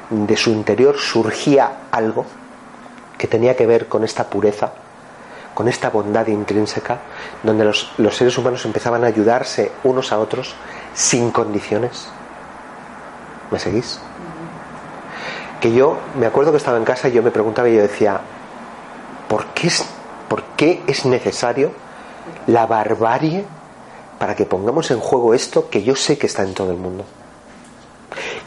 [0.10, 2.26] de su interior surgía algo
[3.18, 4.72] que tenía que ver con esta pureza,
[5.54, 7.00] con esta bondad intrínseca,
[7.44, 10.56] donde los, los seres humanos empezaban a ayudarse unos a otros
[10.94, 12.10] sin condiciones.
[13.52, 14.00] ¿Me seguís?
[15.62, 18.20] Que yo me acuerdo que estaba en casa y yo me preguntaba y yo decía,
[19.28, 19.46] ¿por
[20.56, 21.72] qué es, necesario
[22.48, 23.46] la barbarie
[24.20, 27.06] para que pongamos en juego esto que yo sé que está en todo el mundo?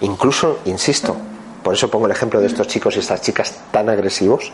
[0.01, 1.17] Incluso, insisto,
[1.63, 4.53] por eso pongo el ejemplo de estos chicos y estas chicas tan agresivos,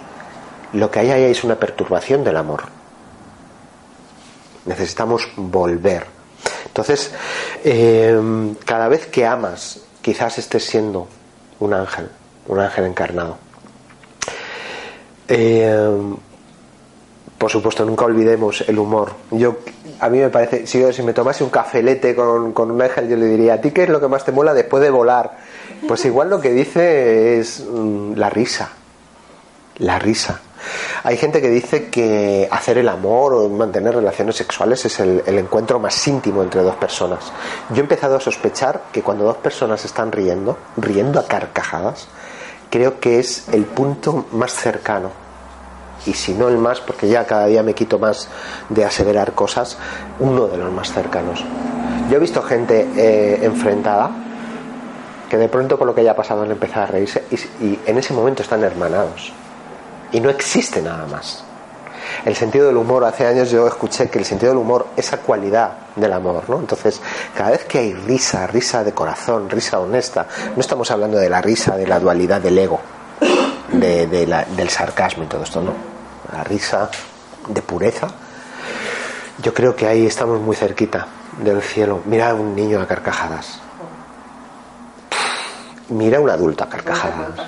[0.72, 2.64] lo que hay ahí es una perturbación del amor.
[4.64, 6.06] Necesitamos volver.
[6.66, 7.12] Entonces,
[7.62, 11.08] eh, cada vez que amas, quizás estés siendo
[11.60, 12.10] un ángel,
[12.46, 13.38] un ángel encarnado.
[15.26, 15.98] Eh,
[17.38, 19.12] por supuesto, nunca olvidemos el humor.
[19.30, 19.56] Yo,
[20.00, 23.16] a mí me parece, si, yo, me tomase un cafelete con, con, un ángel, yo
[23.16, 25.38] le diría, ¿a ti qué es lo que más te mola después de volar?
[25.88, 28.72] Pues igual lo que dice es mm, la risa.
[29.78, 30.42] La risa.
[31.02, 35.78] Hay gente que dice que hacer el amor o mantener relaciones sexuales es el, encuentro
[35.78, 37.32] más íntimo entre dos personas.
[37.70, 42.08] Yo he empezado a sospechar que cuando dos personas están riendo, riendo a carcajadas,
[42.70, 45.10] creo que es el punto más cercano.
[46.06, 48.28] Y si no el más, porque ya cada día me quito más
[48.68, 49.78] de aseverar cosas,
[50.18, 51.44] uno de los más cercanos.
[52.10, 54.10] Yo he visto gente eh, enfrentada
[55.28, 57.24] que de pronto por lo que haya pasado han empezado a reírse
[57.60, 59.32] y en ese momento están hermanados
[60.14, 61.42] y no existe nada más.
[62.24, 65.72] El sentido del humor, hace años yo escuché que el sentido del humor, esa cualidad
[65.96, 66.60] del amor, ¿no?
[66.60, 67.00] Entonces,
[67.36, 71.42] cada vez que hay risa, risa de corazón, risa honesta, no estamos hablando de la
[71.42, 72.80] risa, de la dualidad del ego,
[73.72, 75.72] de, del sarcasmo y todo esto, no.
[76.32, 76.88] La risa
[77.48, 78.06] de pureza,
[79.42, 81.08] yo creo que ahí estamos muy cerquita
[81.42, 82.02] del cielo.
[82.04, 83.58] Mira a un niño a carcajadas.
[85.88, 87.40] Mira a un adulto a carcajadas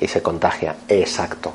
[0.00, 0.76] y se contagia.
[0.88, 1.52] Exacto.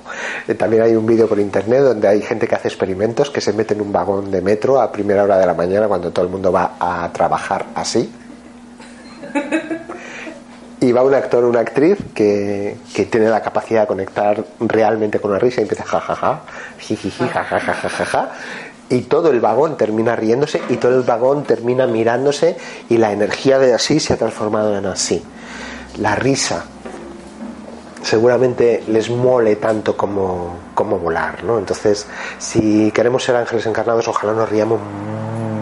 [0.57, 3.73] También hay un vídeo por internet donde hay gente que hace experimentos que se mete
[3.73, 6.51] en un vagón de metro a primera hora de la mañana cuando todo el mundo
[6.51, 8.11] va a trabajar así.
[10.81, 15.17] Y va un actor o una actriz que, que, tiene la capacidad de conectar realmente
[15.17, 16.41] con una risa y empieza jajaja,
[16.77, 18.31] jijiji, jajaja, jajaja.
[18.89, 22.57] Y todo el vagón termina riéndose y todo el vagón termina mirándose
[22.89, 25.23] y la energía de así se ha transformado en así.
[25.97, 26.65] La risa
[28.03, 31.57] seguramente les mole tanto como, como volar, ¿no?
[31.57, 32.05] Entonces,
[32.37, 34.79] si queremos ser ángeles encarnados, ojalá nos riamos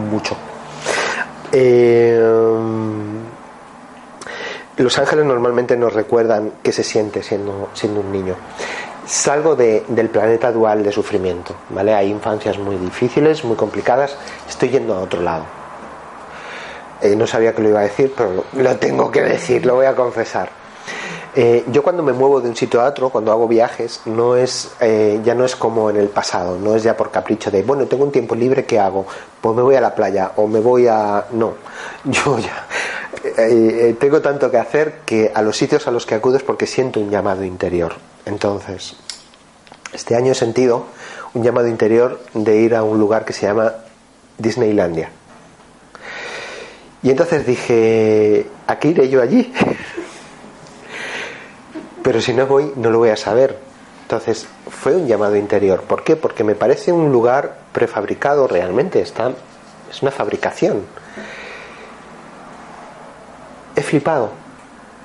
[0.09, 0.35] mucho.
[1.51, 2.19] Eh,
[4.77, 8.35] los ángeles normalmente nos recuerdan qué se siente siendo, siendo un niño.
[9.05, 11.93] Salgo de, del planeta dual de sufrimiento, ¿vale?
[11.93, 14.15] Hay infancias muy difíciles, muy complicadas.
[14.49, 15.43] Estoy yendo a otro lado.
[17.01, 19.85] Eh, no sabía que lo iba a decir, pero lo tengo que decir, lo voy
[19.85, 20.60] a confesar
[21.35, 24.71] eh, yo cuando me muevo de un sitio a otro, cuando hago viajes, no es,
[24.79, 27.85] eh, ya no es como en el pasado, no es ya por capricho de, bueno,
[27.85, 29.05] tengo un tiempo libre, ¿qué hago?
[29.39, 31.25] Pues me voy a la playa o me voy a...
[31.31, 31.53] No,
[32.05, 32.67] yo ya
[33.23, 36.67] eh, tengo tanto que hacer que a los sitios a los que acudo es porque
[36.67, 37.93] siento un llamado interior.
[38.25, 38.95] Entonces,
[39.93, 40.85] este año he sentido
[41.33, 43.73] un llamado interior de ir a un lugar que se llama
[44.37, 45.11] Disneylandia.
[47.03, 49.51] Y entonces dije, ¿a qué iré yo allí?
[52.03, 53.57] pero si no voy no lo voy a saber.
[54.03, 55.83] Entonces fue un llamado interior.
[55.83, 56.15] ¿Por qué?
[56.15, 59.31] Porque me parece un lugar prefabricado realmente, está,
[59.89, 60.85] es una fabricación.
[63.75, 64.31] He flipado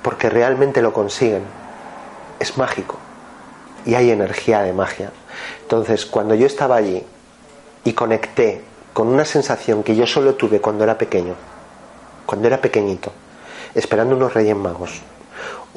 [0.01, 1.43] porque realmente lo consiguen.
[2.39, 2.97] Es mágico
[3.85, 5.11] y hay energía de magia.
[5.61, 7.03] Entonces cuando yo estaba allí
[7.83, 8.61] y conecté
[8.93, 11.35] con una sensación que yo solo tuve cuando era pequeño,
[12.25, 13.11] cuando era pequeñito,
[13.73, 15.01] esperando unos reyes magos,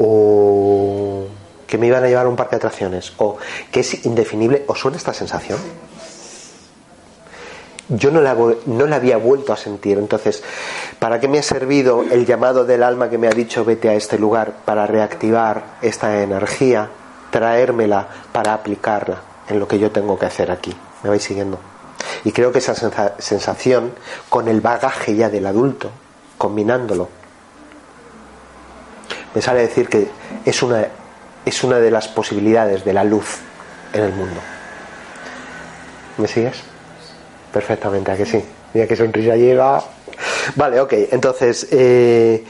[0.02, 1.26] o
[1.66, 3.36] que me iban a llevar a un parque de atracciones o
[3.70, 5.58] que es indefinible, ¿os suena esta sensación?
[7.88, 8.34] Yo no la,
[8.66, 9.98] no la había vuelto a sentir.
[9.98, 10.42] Entonces,
[10.98, 13.94] ¿para qué me ha servido el llamado del alma que me ha dicho vete a
[13.94, 14.58] este lugar?
[14.64, 16.88] Para reactivar esta energía,
[17.30, 20.74] traérmela para aplicarla en lo que yo tengo que hacer aquí.
[21.02, 21.58] ¿Me vais siguiendo?
[22.24, 22.74] Y creo que esa
[23.18, 23.92] sensación,
[24.28, 25.90] con el bagaje ya del adulto,
[26.38, 27.19] combinándolo,
[29.34, 30.08] me sale decir que
[30.44, 30.86] es una,
[31.44, 33.38] es una de las posibilidades de la luz
[33.92, 34.40] en el mundo.
[36.18, 36.56] ¿Me sigues?
[37.52, 38.44] Perfectamente, ¿a que sí?
[38.74, 39.82] Mira qué sonrisa llega.
[40.56, 40.92] Vale, ok.
[41.10, 42.44] Entonces, eh,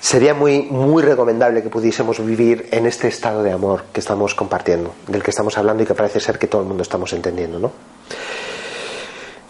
[0.00, 4.94] sería muy, muy recomendable que pudiésemos vivir en este estado de amor que estamos compartiendo,
[5.06, 7.72] del que estamos hablando y que parece ser que todo el mundo estamos entendiendo, ¿no?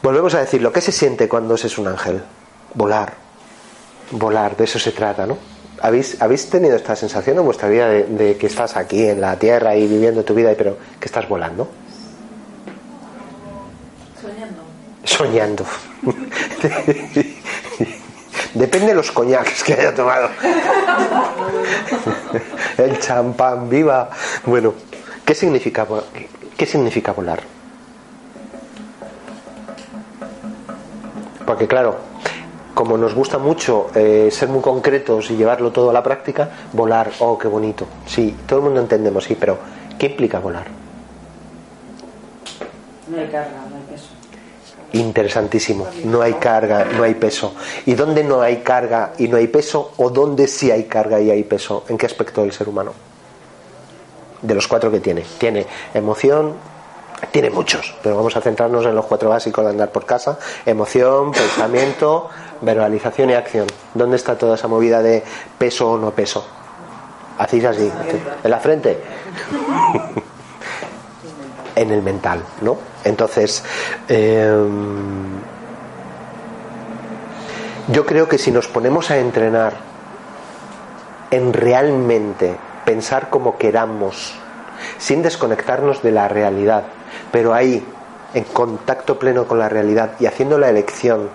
[0.02, 2.22] Volvemos a decir, lo que se siente cuando se es un ángel?
[2.74, 3.14] Volar.
[4.10, 5.53] Volar, de eso se trata, ¿no?
[5.84, 9.38] ¿Habéis, ¿Habéis tenido esta sensación en vuestra vida de, de que estás aquí en la
[9.38, 11.68] tierra y viviendo tu vida, pero que estás volando?
[15.04, 15.04] Soñando.
[15.04, 15.66] Soñando.
[18.54, 20.30] Depende de los coñacs que haya tomado.
[22.78, 24.08] El champán, viva.
[24.46, 24.72] Bueno,
[25.26, 26.04] ¿qué significa, vo-
[26.56, 27.42] qué significa volar?
[31.44, 31.98] Porque claro,
[32.74, 37.12] como nos gusta mucho eh, ser muy concretos y llevarlo todo a la práctica, volar,
[37.20, 37.86] oh, qué bonito.
[38.06, 39.58] Sí, todo el mundo entendemos, sí, pero
[39.98, 40.66] ¿qué implica volar?
[43.08, 44.08] No hay carga, no hay peso.
[44.92, 45.86] Interesantísimo.
[46.04, 47.54] No hay carga, no hay peso.
[47.86, 49.92] ¿Y dónde no hay carga y no hay peso?
[49.96, 51.84] ¿O dónde sí hay carga y hay peso?
[51.88, 52.92] ¿En qué aspecto del ser humano?
[54.42, 55.24] De los cuatro que tiene.
[55.38, 56.54] Tiene emoción,
[57.30, 60.38] tiene muchos, pero vamos a centrarnos en los cuatro básicos de andar por casa.
[60.64, 62.28] Emoción, pensamiento,
[62.60, 63.66] verbalización y acción.
[63.94, 65.22] ¿Dónde está toda esa movida de
[65.58, 66.46] peso o no peso?
[67.38, 67.90] Hacéis así.
[68.42, 69.02] ¿En la frente?
[71.76, 72.76] en el mental, ¿no?
[73.02, 73.64] Entonces,
[74.08, 74.56] eh,
[77.88, 79.74] yo creo que si nos ponemos a entrenar
[81.30, 84.34] en realmente pensar como queramos,
[84.98, 86.84] sin desconectarnos de la realidad,
[87.32, 87.84] pero ahí,
[88.34, 91.28] en contacto pleno con la realidad y haciendo la elección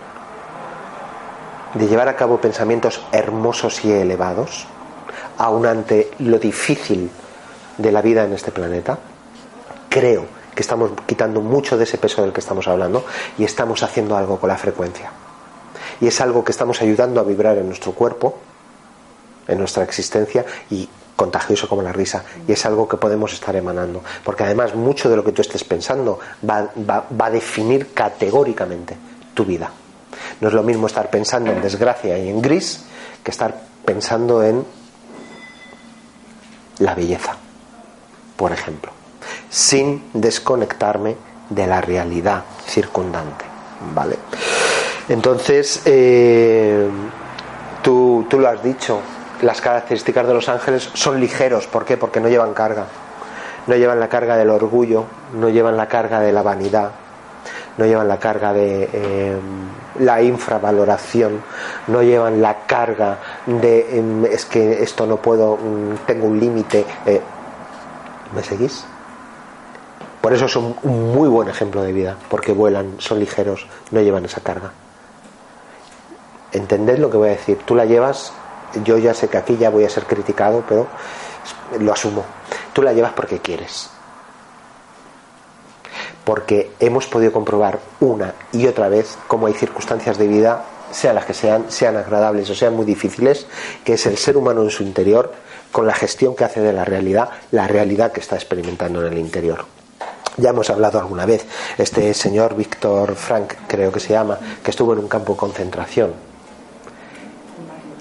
[1.74, 4.68] de llevar a cabo pensamientos hermosos y elevados,
[5.38, 7.10] aun ante lo difícil
[7.78, 8.98] de la vida en este planeta,
[9.90, 13.06] creo que estamos quitando mucho de ese peso del que estamos hablando
[13.38, 15.12] y estamos haciendo algo con la frecuencia.
[16.02, 18.38] Y es algo que estamos ayudando a vibrar en nuestro cuerpo,
[19.50, 22.24] en nuestra existencia y contagioso como la risa.
[22.48, 24.02] Y es algo que podemos estar emanando.
[24.24, 28.96] Porque además mucho de lo que tú estés pensando va, va- va a definir categóricamente
[29.34, 29.70] tu vida.
[30.40, 32.86] No es lo mismo estar pensando en desgracia y en gris
[33.24, 34.64] que estar pensando en
[36.80, 37.36] la belleza,
[38.38, 38.92] por ejemplo,
[39.50, 41.16] sin desconectarme
[41.50, 43.44] de la realidad circundante,
[43.94, 44.16] ¿vale?
[45.10, 46.88] Entonces, eh,
[47.82, 49.02] tú, tú lo has dicho,
[49.42, 51.98] las características de los ángeles son ligeros, ¿por qué?
[51.98, 52.86] Porque no llevan carga,
[53.68, 56.92] no llevan la carga del orgullo, no llevan la carga de la vanidad,
[57.78, 59.38] no llevan la carga de eh,
[60.00, 61.42] la infravaloración,
[61.88, 66.86] no llevan la carga de em, es que esto no puedo, mm, tengo un límite.
[67.06, 67.22] eh,
[68.36, 68.86] ¿Me seguís?
[70.22, 74.26] Por eso son un muy buen ejemplo de vida, porque vuelan, son ligeros, no llevan
[74.26, 74.72] esa carga.
[76.52, 77.60] ¿Entended lo que voy a decir?
[77.66, 78.34] Tú la llevas,
[78.84, 80.88] yo ya sé que aquí ya voy a ser criticado, pero
[81.80, 82.26] lo asumo.
[82.74, 83.90] Tú la llevas porque quieres
[86.30, 91.26] porque hemos podido comprobar una y otra vez cómo hay circunstancias de vida, sean las
[91.26, 93.48] que sean, sean agradables o sean muy difíciles,
[93.84, 95.34] que es el ser humano en su interior,
[95.72, 99.18] con la gestión que hace de la realidad, la realidad que está experimentando en el
[99.18, 99.66] interior.
[100.38, 101.48] Ya hemos hablado alguna vez,
[101.80, 106.29] este señor Víctor Frank, creo que se llama, que estuvo en un campo de concentración.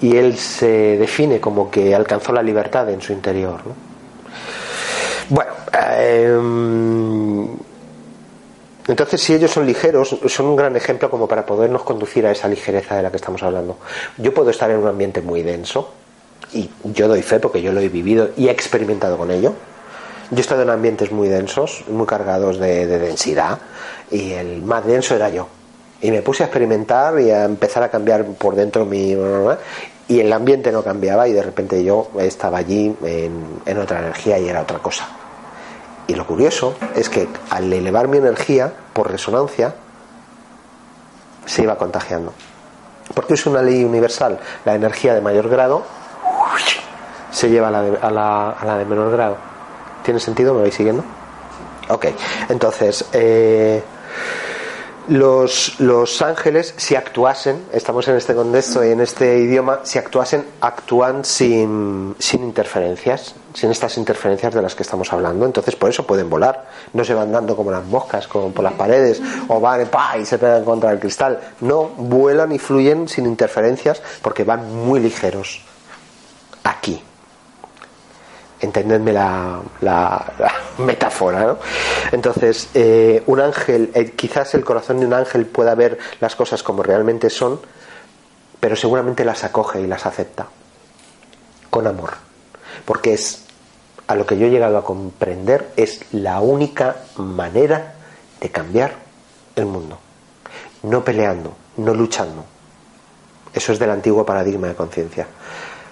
[0.01, 3.61] Y él se define como que alcanzó la libertad en su interior.
[3.65, 3.73] ¿no?
[5.29, 6.39] Bueno, eh,
[8.87, 12.47] entonces, si ellos son ligeros, son un gran ejemplo como para podernos conducir a esa
[12.47, 13.77] ligereza de la que estamos hablando.
[14.17, 15.93] Yo puedo estar en un ambiente muy denso,
[16.53, 19.53] y yo doy fe porque yo lo he vivido y he experimentado con ello.
[20.31, 23.59] Yo he estado en ambientes muy densos, muy cargados de, de densidad,
[24.09, 25.47] y el más denso era yo.
[26.01, 29.15] Y me puse a experimentar y a empezar a cambiar por dentro mi.
[30.07, 34.49] Y el ambiente no cambiaba, y de repente yo estaba allí en, otra energía y
[34.49, 35.07] era otra cosa.
[36.07, 39.75] Y lo curioso es que al elevar mi energía por resonancia,
[41.45, 42.33] se iba contagiando.
[43.13, 44.39] Porque es una ley universal.
[44.65, 45.83] La energía de mayor grado
[47.31, 49.37] se lleva a la de, a la, a la de menor grado.
[50.03, 50.53] ¿Tiene sentido?
[50.53, 51.03] ¿Me vais siguiendo?
[51.89, 52.07] Ok.
[52.49, 53.83] Entonces, eh,
[55.07, 60.45] los, los ángeles, si actuasen, estamos en este contexto y en este idioma, si actuasen,
[60.61, 65.45] actúan sin, sin interferencias, sin estas interferencias de las que estamos hablando.
[65.45, 66.67] Entonces, por eso pueden volar.
[66.93, 70.17] No se van dando como las moscas como por las paredes o van ¡pa!
[70.17, 71.39] y se pegan contra el cristal.
[71.61, 75.61] No, vuelan y fluyen sin interferencias porque van muy ligeros.
[78.61, 80.25] Entendedme la, la,
[80.79, 81.57] metáfora, ¿no?
[82.11, 86.61] Entonces, eh, un ángel, eh, quizás el corazón de un ángel pueda ver las cosas
[86.63, 87.59] como realmente son,
[88.59, 90.47] pero seguramente las acoge y las acepta
[91.69, 92.11] con amor,
[92.85, 93.45] porque es
[94.07, 97.93] a lo que yo he llegado a comprender es la única manera
[98.41, 98.95] de cambiar
[99.55, 99.99] el mundo,
[100.83, 102.43] no peleando, no luchando.
[103.53, 105.27] Eso es del antiguo paradigma de conciencia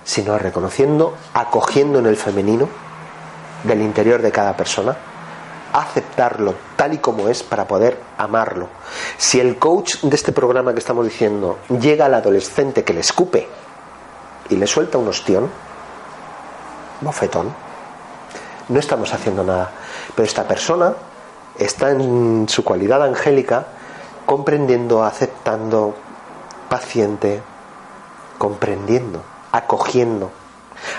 [0.07, 2.69] sino reconociendo, acogiendo en el femenino
[3.65, 4.95] del interior de cada persona,
[5.73, 8.69] aceptarlo tal y como es para poder amarlo.
[9.17, 13.49] Si el coach de este programa que estamos diciendo llega al adolescente que le escupe
[14.47, 15.49] y le suelta un ostión,
[17.01, 17.53] bofetón,
[18.69, 19.71] no estamos haciendo nada.
[20.15, 20.93] Pero esta persona
[21.59, 23.65] está en su cualidad angélica
[24.25, 25.95] comprendiendo, aceptando,
[26.69, 27.41] paciente,
[28.37, 29.21] comprendiendo
[29.57, 30.31] acogiendo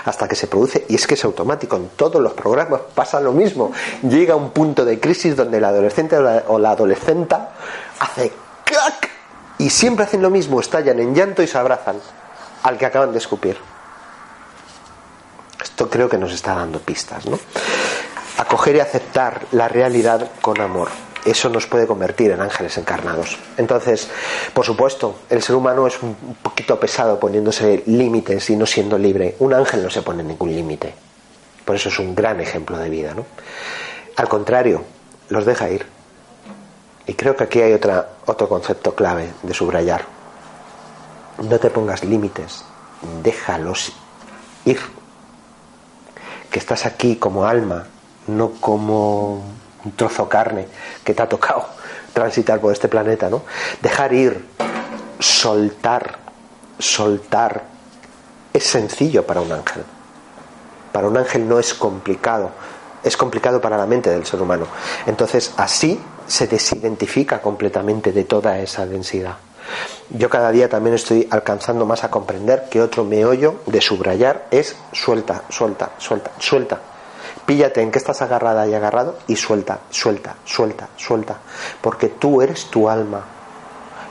[0.05, 3.31] hasta que se produce, y es que es automático, en todos los programas pasa lo
[3.31, 3.71] mismo,
[4.03, 7.51] llega un punto de crisis donde el adolescente o la, adolescenta
[7.99, 8.33] hace
[8.65, 9.09] ¡clac!
[9.57, 11.97] y siempre hacen lo mismo, estallan en llanto y se abrazan
[12.63, 13.57] al que acaban de escupir.
[15.61, 17.39] Esto creo que nos está dando pistas, ¿no?
[18.37, 20.89] Acoger y aceptar la realidad con amor
[21.25, 23.37] eso nos puede convertir en ángeles encarnados.
[23.57, 24.09] Entonces,
[24.53, 29.35] por supuesto, el ser humano es un poquito pesado poniéndose límites y no siendo libre.
[29.39, 30.93] Un ángel no se pone ningún límite.
[31.65, 33.13] Por eso es un gran ejemplo de vida.
[33.13, 33.25] ¿no?
[34.15, 34.83] Al contrario,
[35.29, 35.85] los deja ir.
[37.05, 40.05] Y creo que aquí hay otra, otro concepto clave de subrayar.
[41.41, 42.63] No te pongas límites,
[43.23, 43.93] déjalos
[44.65, 44.79] ir.
[46.51, 47.87] Que estás aquí como alma,
[48.27, 49.43] no como
[49.85, 50.67] un trozo de carne
[51.03, 51.65] que te ha tocado
[52.13, 53.43] transitar por este planeta, ¿no?
[53.81, 54.45] Dejar ir,
[55.19, 56.17] soltar,
[56.77, 57.63] soltar,
[58.53, 59.83] es sencillo para un ángel.
[60.91, 62.51] Para un ángel no es complicado,
[63.03, 64.65] es complicado para la mente del ser humano.
[65.05, 69.37] Entonces, así se desidentifica completamente de toda esa densidad.
[70.09, 74.75] Yo cada día también estoy alcanzando más a comprender que otro meollo de subrayar es
[74.91, 76.79] suelta, suelta, suelta, suelta
[77.49, 81.37] Píllate en que estás agarrada y agarrado y suelta, suelta, suelta, suelta.
[81.81, 83.23] Porque tú eres tu alma.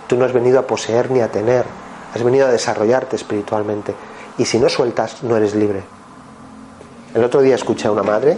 [0.09, 1.65] Tú no has venido a poseer ni a tener.
[2.13, 3.95] Has venido a desarrollarte espiritualmente.
[4.39, 5.85] Y si no sueltas, no eres libre.
[7.15, 8.37] El otro día escuché a una madre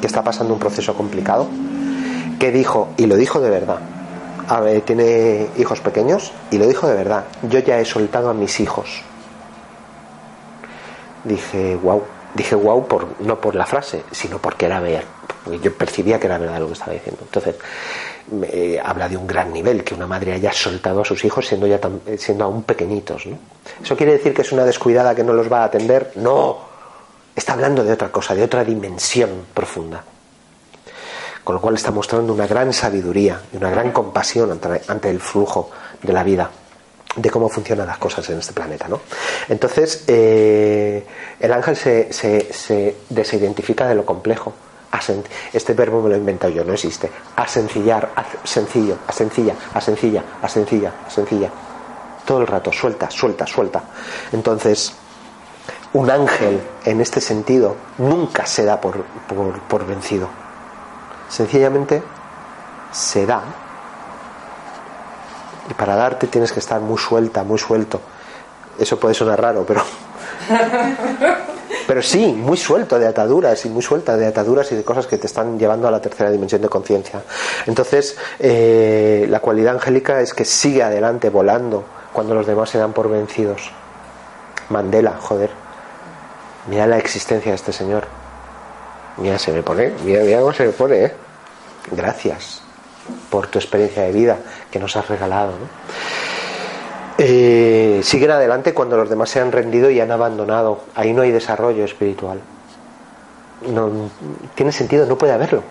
[0.00, 1.46] que está pasando un proceso complicado
[2.40, 3.78] que dijo, y lo dijo de verdad,
[4.48, 8.34] a ver, tiene hijos pequeños y lo dijo de verdad, yo ya he soltado a
[8.34, 9.00] mis hijos.
[11.22, 12.02] Dije, wow,
[12.34, 15.04] dije wow por, no por la frase, sino porque era ver,
[15.62, 17.22] yo percibía que era verdad lo que estaba diciendo.
[17.24, 17.56] Entonces,
[18.30, 21.66] me, habla de un gran nivel, que una madre haya soltado a sus hijos siendo
[21.66, 21.80] ya
[22.16, 23.26] siendo aún pequeñitos.
[23.26, 23.38] ¿no?
[23.82, 26.12] ¿Eso quiere decir que es una descuidada que no los va a atender?
[26.16, 26.58] No,
[27.34, 30.04] está hablando de otra cosa, de otra dimensión profunda.
[31.42, 35.70] Con lo cual está mostrando una gran sabiduría y una gran compasión ante el flujo
[36.02, 36.50] de la vida
[37.16, 38.88] de cómo funcionan las cosas en este planeta.
[38.88, 39.00] ¿no?
[39.48, 41.04] Entonces, eh,
[41.40, 44.52] el ángel se, desidentifica de lo complejo.
[45.52, 47.10] Este verbo me lo he inventado yo, no existe.
[47.36, 48.10] Asencillar,
[48.42, 51.50] sencillo, a sencilla, a sencilla, a sencilla, a sencilla.
[52.24, 53.84] Todo el rato, suelta, suelta, suelta.
[54.32, 54.92] Entonces,
[55.92, 60.28] un ángel en este sentido nunca se da por vencido.
[61.28, 62.02] Sencillamente
[62.90, 63.42] se da
[65.70, 68.00] y para darte tienes que estar muy suelta, muy suelto.
[68.78, 69.82] Eso puede sonar raro, pero.
[71.86, 75.16] Pero sí, muy suelto de ataduras y muy suelta de ataduras y de cosas que
[75.16, 77.22] te están llevando a la tercera dimensión de conciencia.
[77.66, 82.92] Entonces, eh, la cualidad angélica es que sigue adelante volando cuando los demás se dan
[82.92, 83.70] por vencidos.
[84.68, 85.48] Mandela, joder.
[86.68, 88.06] Mira la existencia de este señor.
[89.16, 91.14] Mira, se me pone, mira, mira cómo se me pone, ¿eh?
[91.90, 92.60] Gracias
[93.30, 94.36] por tu experiencia de vida
[94.70, 95.52] que nos has regalado.
[97.20, 100.82] Eh, siguen adelante cuando los demás se han rendido y han abandonado.
[100.94, 102.40] Ahí no hay desarrollo espiritual.
[103.66, 103.90] No,
[104.54, 105.62] tiene sentido, no puede haberlo.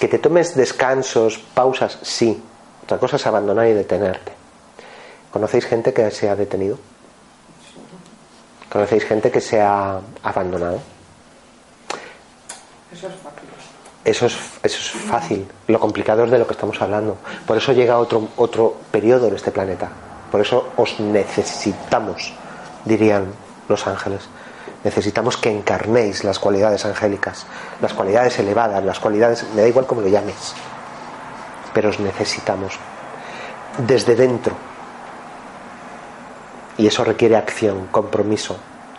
[0.00, 2.42] Que te tomes descansos, pausas, sí.
[2.82, 4.32] Otra cosa es abandonar y detenerte.
[5.30, 6.78] ¿Conocéis gente que se ha detenido?
[8.70, 10.80] ¿Conocéis gente que se ha abandonado?
[12.92, 13.47] Eso es fácil.
[14.08, 15.46] Eso es, eso es fácil.
[15.66, 17.18] Lo complicado es de lo que estamos hablando.
[17.46, 19.90] Por eso llega otro, otro periodo en este planeta.
[20.32, 22.32] Por eso os necesitamos,
[22.86, 23.26] dirían
[23.68, 24.22] los ángeles.
[24.82, 27.44] Necesitamos que encarnéis las cualidades angélicas,
[27.82, 30.54] las cualidades elevadas, las cualidades, me da igual cómo lo llames,
[31.74, 32.78] pero os necesitamos
[33.86, 34.54] desde dentro.
[36.78, 38.56] Y eso requiere acción, compromiso,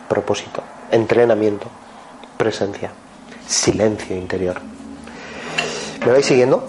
[0.07, 1.65] propósito, entrenamiento.
[2.37, 2.91] presencia,
[3.47, 4.78] silencio interior.
[6.05, 6.63] ¿Me vais siguiendo?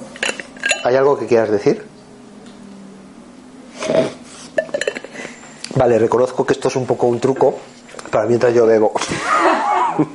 [0.85, 1.85] ¿Hay algo que quieras decir?
[5.77, 7.57] Vale, reconozco que esto es un poco un truco
[8.11, 8.93] para mientras yo bebo.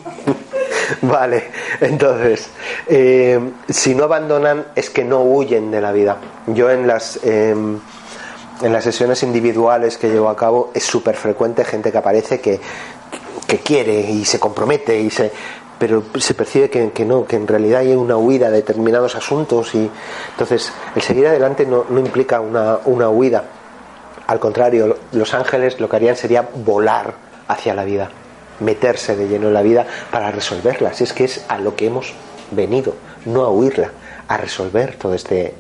[1.01, 1.45] vale,
[1.80, 2.49] entonces,
[2.88, 3.39] eh,
[3.70, 6.18] si no abandonan es que no huyen de la vida.
[6.47, 7.80] Yo en las, em,
[8.61, 12.59] en las sesiones individuales que llevo a cabo es súper frecuente gente que aparece que,
[13.47, 15.32] que quiere y se compromete y se
[15.86, 19.88] pero se percibe que, no, que en realidad hay una huida de determinados asuntos y
[20.31, 23.43] entonces el seguir adelante no, no implica una, una huida.
[24.25, 27.13] Al contrario, los ángeles lo que harían sería volar
[27.47, 28.09] hacia la vida,
[28.61, 30.91] meterse de lleno en la vida para resolverla.
[30.95, 32.15] Si es que es a lo que hemos
[32.49, 33.91] venido, no a huirla,
[34.27, 35.53] a resolver todo este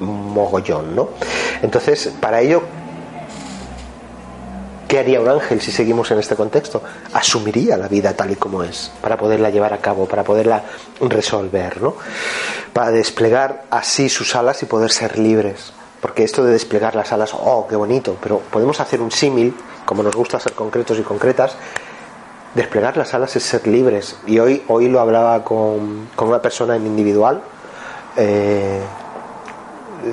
[0.00, 1.08] mogollón, ¿no?
[1.62, 2.60] Entonces, para ello
[4.92, 6.82] ¿Qué haría un ángel si seguimos en este contexto?
[7.14, 10.64] Asumiría la vida tal y como es, para poderla llevar a cabo, para poderla
[11.00, 11.94] resolver, ¿no?
[12.74, 15.72] Para desplegar así sus alas y poder ser libres.
[16.02, 20.02] Porque esto de desplegar las alas, oh, qué bonito, pero podemos hacer un símil, como
[20.02, 21.56] nos gusta ser concretos y concretas,
[22.54, 24.18] desplegar las alas es ser libres.
[24.26, 27.40] Y hoy, hoy lo hablaba con, una persona en individual.
[28.18, 28.82] Eh,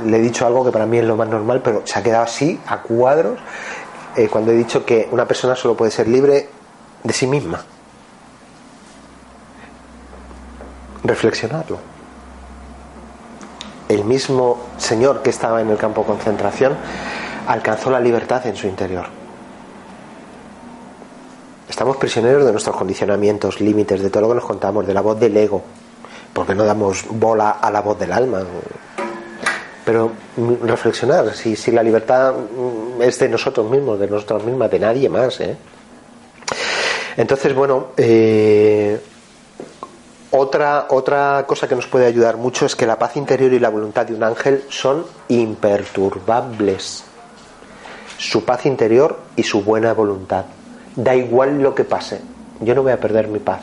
[0.06, 2.24] le he dicho algo que para mí es lo más normal, pero se ha quedado
[2.24, 3.40] así, a cuadros,
[4.16, 6.49] eh, cuando he dicho que una persona solo puede ser libre
[7.03, 7.64] de sí misma.
[11.03, 11.80] Reflexionarlo.
[13.88, 16.76] El mismo Señor que estaba en el campo de concentración
[17.47, 19.07] alcanzó la libertad en su interior.
[21.68, 25.20] Estamos prisioneros de nuestros condicionamientos, límites, de todo lo que nos contamos, de la voz
[25.20, 25.64] del ego,
[26.34, 28.41] porque no damos bola a la voz del alma.
[29.90, 30.12] Pero
[30.62, 32.36] reflexionar, si, si la libertad
[33.02, 35.40] es de nosotros mismos, de nosotras mismas, de nadie más.
[35.42, 35.58] ¿eh?
[37.18, 39.02] Entonces, bueno, eh,
[40.30, 43.70] otra, otra cosa que nos puede ayudar mucho es que la paz interior y la
[43.70, 47.04] voluntad de un ángel son imperturbables.
[48.16, 50.46] Su paz interior y su buena voluntad.
[50.96, 52.22] Da igual lo que pase,
[52.60, 53.62] yo no voy a perder mi paz.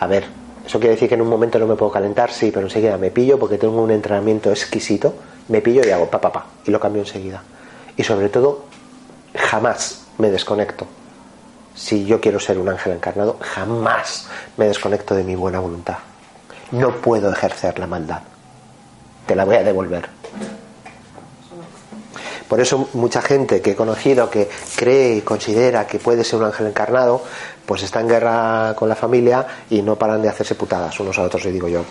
[0.00, 0.37] A ver,
[0.68, 3.10] eso quiere decir que en un momento no me puedo calentar, sí, pero enseguida me
[3.10, 5.14] pillo porque tengo un entrenamiento exquisito,
[5.48, 7.42] me pillo y hago pa, pa, pa, y lo cambio enseguida.
[7.96, 8.66] Y sobre todo,
[9.34, 10.86] jamás me desconecto.
[11.74, 15.96] Si yo quiero ser un ángel encarnado, jamás me desconecto de mi buena voluntad.
[16.72, 18.20] No puedo ejercer la maldad.
[19.24, 20.06] Te la voy a devolver.
[22.46, 26.46] Por eso mucha gente que he conocido que cree y considera que puede ser un
[26.46, 27.22] ángel encarnado,
[27.68, 31.24] pues está en guerra con la familia y no paran de hacerse putadas unos a
[31.24, 31.44] otros.
[31.44, 31.82] Y digo yo,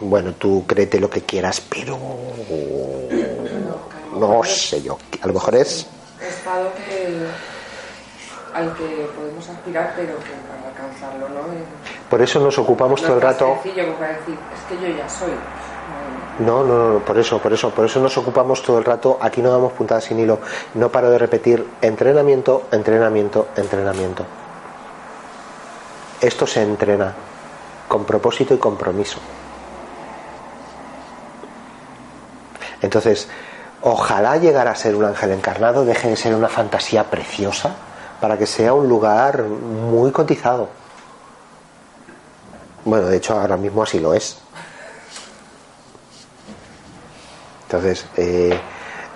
[0.00, 1.96] bueno, tú créete lo que quieras, pero
[4.12, 4.98] no sé yo.
[5.22, 5.86] A lo mejor es
[6.20, 7.24] estado que
[8.52, 11.46] al que podemos aspirar, pero que para alcanzarlo no
[12.10, 13.58] Por eso nos ocupamos no todo el es rato.
[13.62, 15.30] sencillo como para decir, es que yo ya soy.
[16.40, 19.18] No, no, no, por eso, por eso, por eso nos ocupamos todo el rato.
[19.20, 20.40] Aquí no damos puntadas sin hilo.
[20.74, 24.24] No paro de repetir entrenamiento, entrenamiento, entrenamiento.
[26.20, 27.14] Esto se entrena
[27.88, 29.18] con propósito y compromiso.
[32.82, 33.28] Entonces,
[33.82, 37.74] ojalá llegar a ser un ángel encarnado deje de ser una fantasía preciosa
[38.20, 40.68] para que sea un lugar muy cotizado.
[42.84, 44.38] Bueno, de hecho ahora mismo así lo es.
[47.64, 48.58] Entonces, eh,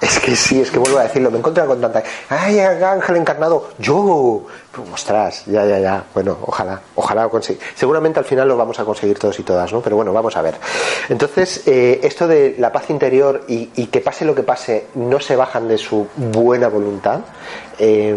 [0.01, 2.03] es que sí, es que vuelvo a decirlo, me he encontrado con tanta...
[2.29, 3.71] ¡Ay, ángel encarnado!
[3.79, 4.45] ¡Yo!
[4.93, 5.45] ¡Ostras!
[5.47, 6.05] Ya, ya, ya.
[6.13, 7.63] Bueno, ojalá, ojalá conseguir.
[7.75, 9.81] Seguramente al final lo vamos a conseguir todos y todas, ¿no?
[9.81, 10.57] Pero bueno, vamos a ver.
[11.09, 15.37] Entonces, eh, esto de la paz interior y, que pase lo que pase, no se
[15.37, 17.21] bajan de su buena voluntad,
[17.79, 18.17] eh,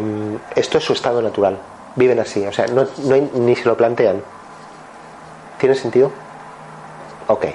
[0.55, 1.57] esto es su estado natural.
[1.95, 2.87] Viven así, o sea, no,
[3.35, 4.21] ni se lo plantean.
[5.59, 6.11] ¿Tiene sentido?
[7.27, 7.45] Ok.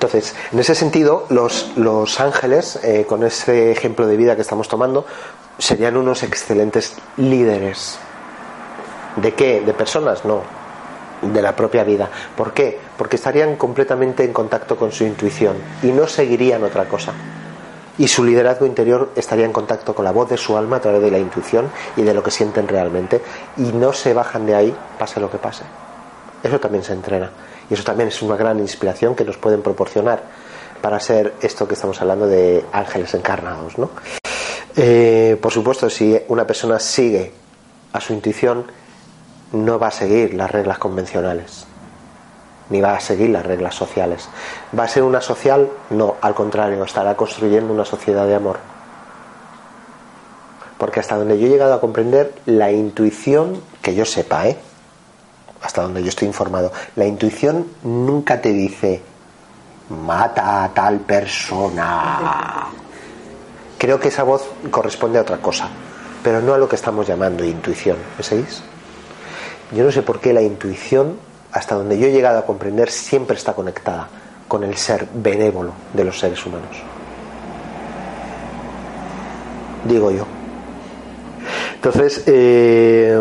[0.00, 4.66] Entonces, en ese sentido, los, los ángeles, eh, con ese ejemplo de vida que estamos
[4.66, 5.04] tomando,
[5.58, 7.98] serían unos excelentes líderes.
[9.16, 9.60] ¿De qué?
[9.60, 10.24] ¿De personas?
[10.24, 10.40] No.
[11.20, 12.08] De la propia vida.
[12.34, 12.80] ¿Por qué?
[12.96, 17.12] Porque estarían completamente en contacto con su intuición y no seguirían otra cosa.
[17.98, 21.02] Y su liderazgo interior estaría en contacto con la voz de su alma a través
[21.02, 23.20] de la intuición y de lo que sienten realmente.
[23.58, 25.64] Y no se bajan de ahí, pase lo que pase.
[26.42, 27.30] Eso también se entrena.
[27.70, 30.22] Y eso también es una gran inspiración que nos pueden proporcionar
[30.82, 33.78] para ser esto que estamos hablando de ángeles encarnados.
[33.78, 33.90] ¿no?
[34.76, 37.32] Eh, por supuesto, si una persona sigue
[37.92, 38.66] a su intuición,
[39.52, 41.66] no va a seguir las reglas convencionales,
[42.70, 44.28] ni va a seguir las reglas sociales.
[44.76, 45.68] ¿Va a ser una social?
[45.90, 48.58] No, al contrario, estará construyendo una sociedad de amor.
[50.78, 54.56] Porque hasta donde yo he llegado a comprender, la intuición, que yo sepa, ¿eh?
[55.62, 59.02] Hasta donde yo estoy informado, la intuición nunca te dice
[59.90, 62.66] mata a tal persona.
[63.76, 65.68] Creo que esa voz corresponde a otra cosa,
[66.22, 67.96] pero no a lo que estamos llamando intuición.
[68.18, 68.44] ¿Me?
[69.76, 71.16] Yo no sé por qué la intuición,
[71.52, 74.08] hasta donde yo he llegado a comprender, siempre está conectada
[74.48, 76.76] con el ser benévolo de los seres humanos.
[79.84, 80.26] Digo yo.
[81.74, 83.16] Entonces, eh,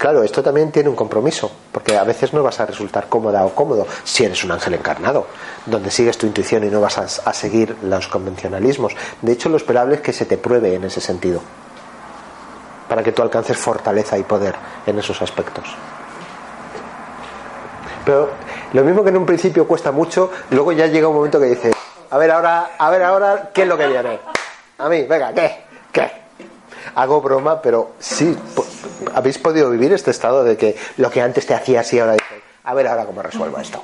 [0.00, 3.54] claro, esto también tiene un compromiso, porque a veces no vas a resultar cómoda o
[3.54, 5.26] cómodo si eres un ángel encarnado,
[5.66, 8.96] donde sigues tu intuición y no vas a, seguir los convencionalismos.
[9.20, 11.42] De hecho, lo esperable es que se te pruebe en ese sentido,
[12.88, 14.54] para que tú alcances fortaleza y poder
[14.86, 15.64] en esos aspectos.
[18.06, 18.30] Pero
[18.72, 21.74] lo mismo que en un principio cuesta mucho, luego ya llega un momento que dices,
[22.08, 24.18] a ver ahora, a ver ahora, ¿qué es lo que viene?
[24.78, 25.64] A mí, venga, ¿qué?
[25.92, 26.10] ¿Qué?
[26.94, 28.34] Hago broma, pero sí,
[29.14, 32.28] habéis podido vivir este estado de que lo que antes te hacía así, ahora dices,
[32.64, 33.82] a ver ahora cómo resuelvo esto.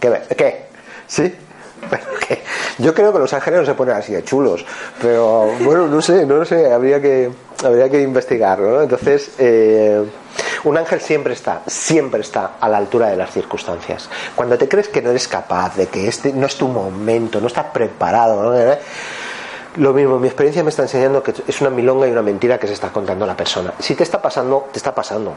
[0.00, 0.20] ¿Qué?
[0.36, 0.66] ¿Qué?
[1.06, 1.34] ¿Sí?
[2.28, 2.42] ¿qué?
[2.78, 4.64] Yo creo que los ángeles no se ponen así de chulos,
[5.00, 7.30] pero bueno, no sé, no sé, habría que,
[7.64, 8.82] habría que investigarlo.
[8.82, 10.02] Entonces, eh,
[10.64, 14.08] un ángel siempre está, siempre está a la altura de las circunstancias.
[14.34, 17.48] Cuando te crees que no eres capaz, de que este no es tu momento, no
[17.48, 18.76] estás preparado, ¿no?
[19.76, 22.66] Lo mismo, mi experiencia me está enseñando que es una milonga y una mentira que
[22.66, 23.72] se está contando la persona.
[23.78, 25.34] Si te está pasando, te está pasando.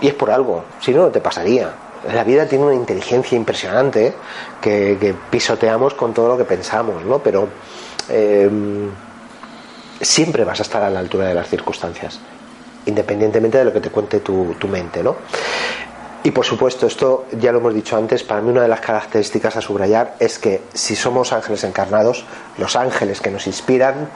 [0.00, 1.72] Y es por algo, si no, no te pasaría.
[2.12, 4.12] La vida tiene una inteligencia impresionante
[4.60, 7.20] que, que pisoteamos con todo lo que pensamos, ¿no?
[7.20, 7.48] Pero
[8.08, 8.50] eh,
[10.00, 12.18] siempre vas a estar a la altura de las circunstancias,
[12.86, 15.16] independientemente de lo que te cuente tu, tu mente, ¿no?
[16.26, 19.58] Y por supuesto, esto ya lo hemos dicho antes, para mí una de las características
[19.58, 22.24] a subrayar es que si somos ángeles encarnados,
[22.58, 24.08] los ángeles que nos inspiran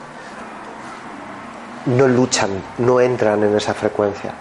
[1.85, 2.49] no luchan,
[2.79, 4.33] no entran en esa frecuencia.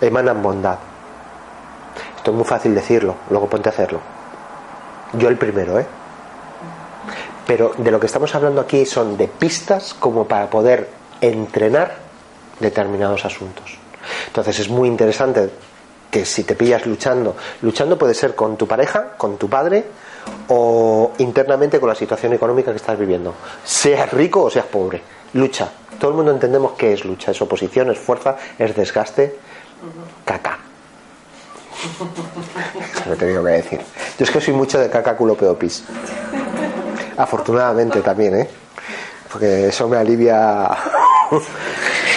[0.00, 0.78] Emanan bondad.
[2.16, 4.00] Esto es muy fácil decirlo, luego ponte a hacerlo.
[5.12, 5.86] Yo el primero, ¿eh?
[7.46, 10.90] Pero de lo que estamos hablando aquí son de pistas como para poder
[11.20, 12.02] entrenar
[12.62, 13.76] determinados asuntos.
[14.28, 15.50] Entonces es muy interesante
[16.10, 19.84] que si te pillas luchando, luchando puede ser con tu pareja, con tu padre
[20.48, 23.34] o internamente con la situación económica que estás viviendo.
[23.64, 25.02] Seas rico o seas pobre,
[25.32, 25.70] lucha.
[25.98, 29.38] Todo el mundo entendemos qué es lucha, es oposición, es fuerza, es desgaste,
[30.24, 30.58] caca.
[33.06, 33.80] Lo he tenido que decir.
[34.18, 35.84] Yo es que soy mucho de caca culo pedo pis.
[37.16, 38.48] Afortunadamente también, ¿eh?
[39.30, 40.68] Porque eso me alivia.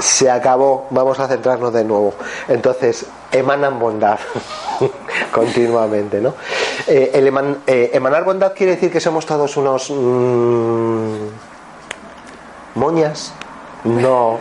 [0.00, 2.14] Se acabó, vamos a centrarnos de nuevo.
[2.48, 4.18] Entonces, emanan bondad
[5.32, 6.34] continuamente, ¿no?
[6.86, 7.10] Eh,
[7.66, 11.26] eh, emanar bondad quiere decir que somos todos unos mm,
[12.74, 13.32] moñas.
[13.84, 14.38] No,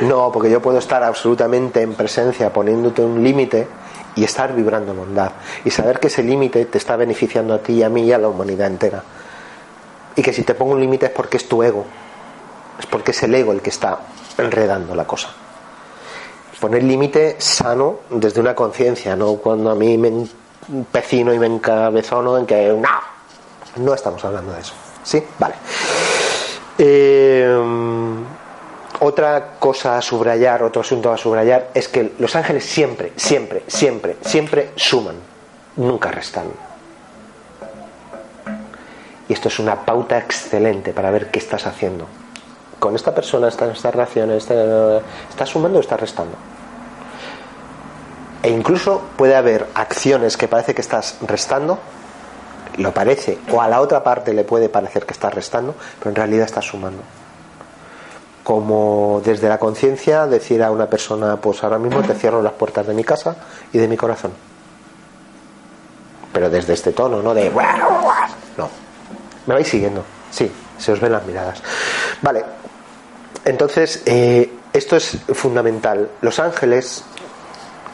[0.00, 3.68] no, porque yo puedo estar absolutamente en presencia poniéndote un límite
[4.16, 5.32] y estar vibrando bondad
[5.64, 8.18] y saber que ese límite te está beneficiando a ti y a mí y a
[8.18, 9.02] la humanidad entera.
[10.16, 11.84] Y que si te pongo un límite es porque es tu ego,
[12.78, 13.98] es porque es el ego el que está
[14.40, 15.30] enredando la cosa.
[16.60, 20.26] Poner límite sano desde una conciencia, no cuando a mí me
[20.68, 22.88] empecino y me encabezono en que no,
[23.76, 24.74] no estamos hablando de eso.
[25.02, 25.22] ¿Sí?
[25.38, 25.54] Vale.
[26.76, 27.56] Eh,
[29.00, 34.16] otra cosa a subrayar, otro asunto a subrayar, es que los ángeles siempre, siempre, siempre,
[34.20, 35.16] siempre suman,
[35.76, 36.44] nunca restan.
[39.26, 42.06] Y esto es una pauta excelente para ver qué estás haciendo.
[42.80, 46.34] Con esta persona, esta, esta relación, esta- ¿estás sumando o estás restando?
[48.42, 51.78] E incluso puede haber acciones que parece que estás restando,
[52.78, 56.16] lo parece, o a la otra parte le puede parecer que estás restando, pero en
[56.16, 57.02] realidad estás sumando
[58.42, 62.86] como desde la conciencia decir a una persona, pues ahora mismo te cierro las puertas
[62.86, 63.36] de mi casa
[63.72, 64.32] y de mi corazón.
[66.32, 67.48] Pero desde este tono, no de...
[68.56, 68.68] No.
[69.46, 70.02] ¿Me vais siguiendo?
[70.32, 71.62] Sí, se os ven las miradas.
[72.22, 72.42] Vale.
[73.44, 76.10] Entonces, eh, esto es fundamental.
[76.20, 77.04] Los ángeles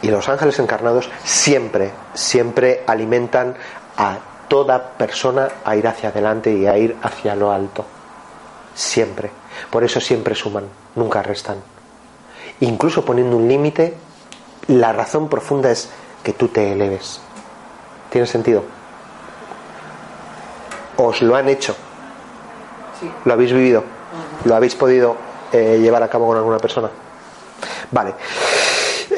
[0.02, 3.54] y los ángeles encarnados siempre, siempre alimentan
[3.96, 4.18] a
[4.48, 7.84] toda persona a ir hacia adelante y a ir hacia lo alto.
[8.74, 9.30] Siempre.
[9.70, 11.56] Por eso siempre suman, nunca restan.
[12.60, 13.94] Incluso poniendo un límite,
[14.68, 15.88] la razón profunda es
[16.22, 17.20] que tú te eleves.
[18.10, 18.64] ¿Tiene sentido?
[20.96, 21.74] Os lo han hecho,
[23.00, 23.10] Sí.
[23.24, 23.84] lo habéis vivido,
[24.44, 25.16] lo habéis podido
[25.52, 26.90] eh, llevar a cabo con alguna persona.
[27.90, 28.14] Vale.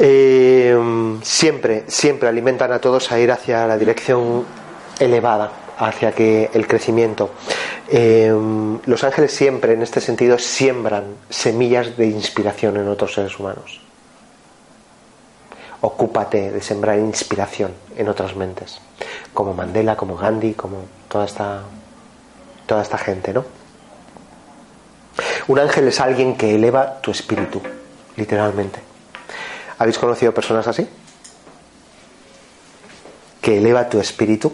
[0.01, 0.77] Eh,
[1.23, 4.45] siempre, siempre alimentan a todos a ir hacia la dirección
[4.99, 7.31] elevada, hacia que el crecimiento.
[7.89, 8.33] Eh,
[8.85, 13.81] los ángeles siempre, en este sentido, siembran semillas de inspiración en otros seres humanos.
[15.81, 18.81] Ocúpate de sembrar inspiración en otras mentes,
[19.33, 21.63] como Mandela, como Gandhi, como toda esta,
[22.67, 23.58] toda esta gente, ¿no?
[25.49, 27.63] Un ángel es alguien que eleva tu espíritu,
[28.17, 28.81] literalmente.
[29.79, 30.87] ¿Habéis conocido personas así?
[33.41, 34.53] Que eleva tu espíritu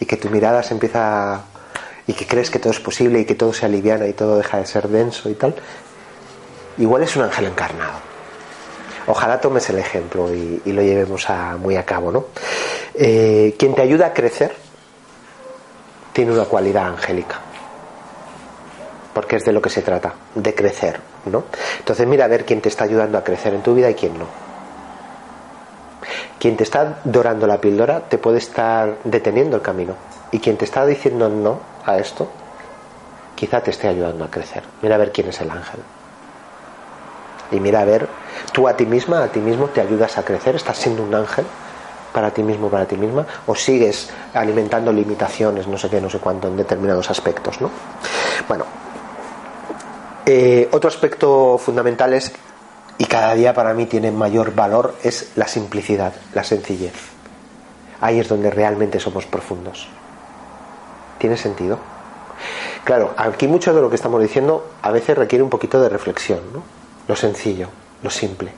[0.00, 1.42] y que tu mirada se empieza
[2.06, 4.58] y que crees que todo es posible y que todo se aliviana y todo deja
[4.58, 5.54] de ser denso y tal.
[6.78, 7.98] Igual es un ángel encarnado.
[9.06, 12.28] Ojalá tomes el ejemplo y, lo llevemos a, muy a cabo, ¿no?
[12.94, 14.56] Eh, quien te ayuda a crecer
[16.14, 17.42] tiene una cualidad angélica
[19.14, 21.44] porque es de lo que se trata, de crecer, ¿no?
[21.78, 24.18] Entonces mira a ver quién te está ayudando a crecer en tu vida y quién
[24.18, 24.26] no.
[26.38, 29.94] Quien te está dorando la píldora te puede estar deteniendo el camino.
[30.32, 32.28] Y quien te está diciendo no a esto,
[33.34, 34.62] quizá te esté ayudando a crecer.
[34.82, 35.80] Mira a ver quién es el ángel.
[37.50, 38.08] Y mira a ver,
[38.52, 41.46] tú a ti misma, a ti mismo te ayudas a crecer, estás siendo un ángel
[42.12, 46.18] para ti mismo, para ti misma, o sigues alimentando limitaciones, no sé qué, no sé
[46.18, 47.70] cuánto, en determinados aspectos, ¿no?
[48.46, 48.64] Bueno,
[50.26, 52.32] eh, otro aspecto fundamental es,
[52.98, 56.94] y cada día para mí tiene mayor valor, es la simplicidad, la sencillez.
[58.00, 59.88] Ahí es donde realmente somos profundos.
[61.18, 61.78] ¿Tiene sentido?
[62.84, 66.40] Claro, aquí mucho de lo que estamos diciendo a veces requiere un poquito de reflexión,
[66.52, 66.62] ¿no?
[67.08, 67.68] Lo sencillo,
[68.02, 68.52] lo simple.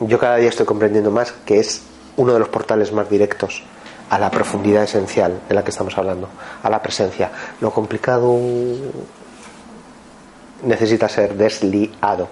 [0.00, 1.82] Yo cada día estoy comprendiendo más que es
[2.16, 3.62] uno de los portales más directos
[4.10, 6.28] a la profundidad esencial de la que estamos hablando,
[6.62, 7.30] a la presencia.
[7.60, 8.36] Lo complicado
[10.64, 12.28] necesita ser desliado.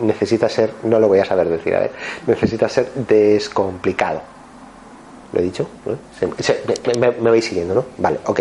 [0.00, 1.92] Necesita ser, no lo voy a saber decir, a ver,
[2.26, 4.20] necesita ser descomplicado.
[5.32, 5.68] ¿Lo he dicho?
[6.98, 7.84] me, vais siguiendo, ¿no?
[7.98, 8.40] Vale, ok.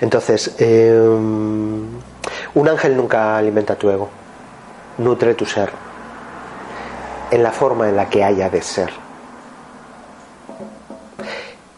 [0.00, 1.86] Entonces, em,
[2.54, 4.08] un ángel nunca alimenta tu ego,
[4.98, 5.70] nutre tu ser
[7.30, 8.90] en la forma en la que haya de ser.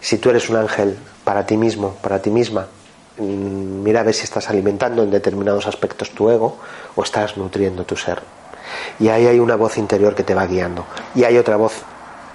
[0.01, 2.67] Si tú eres un ángel para ti mismo, para ti misma,
[3.21, 6.57] mira a ver si estás alimentando en determinados aspectos tu ego
[6.97, 8.23] o estás nutriendo tu ser.
[8.99, 10.85] Y ahí hay una voz interior que te va guiando.
[11.15, 11.83] Y hay otra voz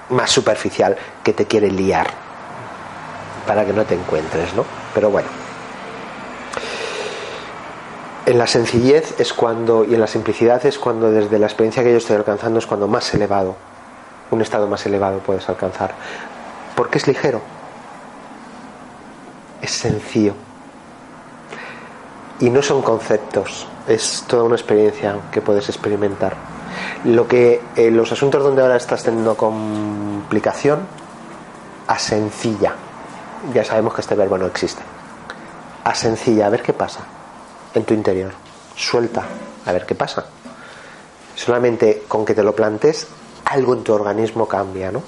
[0.09, 2.07] más superficial que te quiere liar
[3.47, 4.65] para que no te encuentres, ¿no?
[4.93, 5.27] Pero bueno.
[8.25, 11.91] En la sencillez es cuando, y en la simplicidad es cuando desde la experiencia que
[11.91, 13.57] yo estoy alcanzando es cuando más elevado,
[14.31, 15.93] un estado más elevado puedes alcanzar.
[16.75, 17.41] Porque es ligero,
[19.61, 20.33] es sencillo
[22.39, 26.35] y no son conceptos, es toda una experiencia que puedes experimentar.
[27.05, 30.79] Lo que eh, los asuntos donde ahora estás teniendo complicación,
[31.87, 32.73] a sencilla.
[33.53, 34.81] Ya sabemos que este verbo no existe.
[35.83, 37.01] A sencilla, a ver qué pasa
[37.73, 38.31] en tu interior.
[38.75, 39.23] Suelta,
[39.65, 40.25] a ver qué pasa.
[41.35, 43.07] Solamente con que te lo plantes,
[43.45, 45.03] algo en tu organismo cambia, ¿no?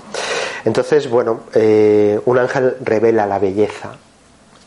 [0.66, 3.92] Entonces, bueno, eh, un ángel revela la belleza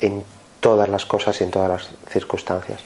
[0.00, 0.24] en
[0.60, 2.80] todas las cosas y en todas las circunstancias.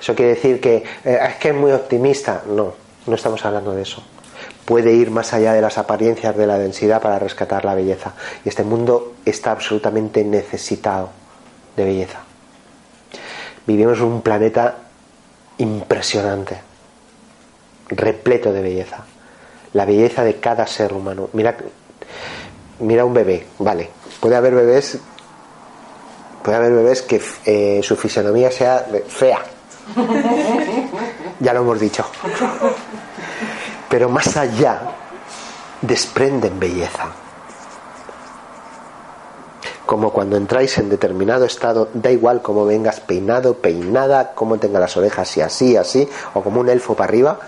[0.00, 2.42] Eso quiere decir que eh, es que es muy optimista.
[2.46, 2.74] No,
[3.06, 4.02] no estamos hablando de eso.
[4.64, 8.12] Puede ir más allá de las apariencias de la densidad para rescatar la belleza.
[8.44, 11.10] Y este mundo está absolutamente necesitado
[11.76, 12.20] de belleza.
[13.66, 14.76] Vivimos en un planeta
[15.58, 16.58] impresionante,
[17.88, 19.04] repleto de belleza.
[19.72, 21.28] La belleza de cada ser humano.
[21.32, 21.56] Mira,
[22.80, 23.90] mira un bebé, vale.
[24.20, 24.98] Puede haber bebés
[26.46, 29.40] puede haber bebés que eh, su fisionomía sea fea.
[31.40, 32.06] ya lo hemos dicho.
[33.90, 34.80] Pero más allá
[35.82, 37.08] desprenden belleza.
[39.86, 44.96] Como cuando entráis en determinado estado, da igual cómo vengas peinado, peinada, cómo tenga las
[44.96, 47.40] orejas y así, así, o como un elfo para arriba,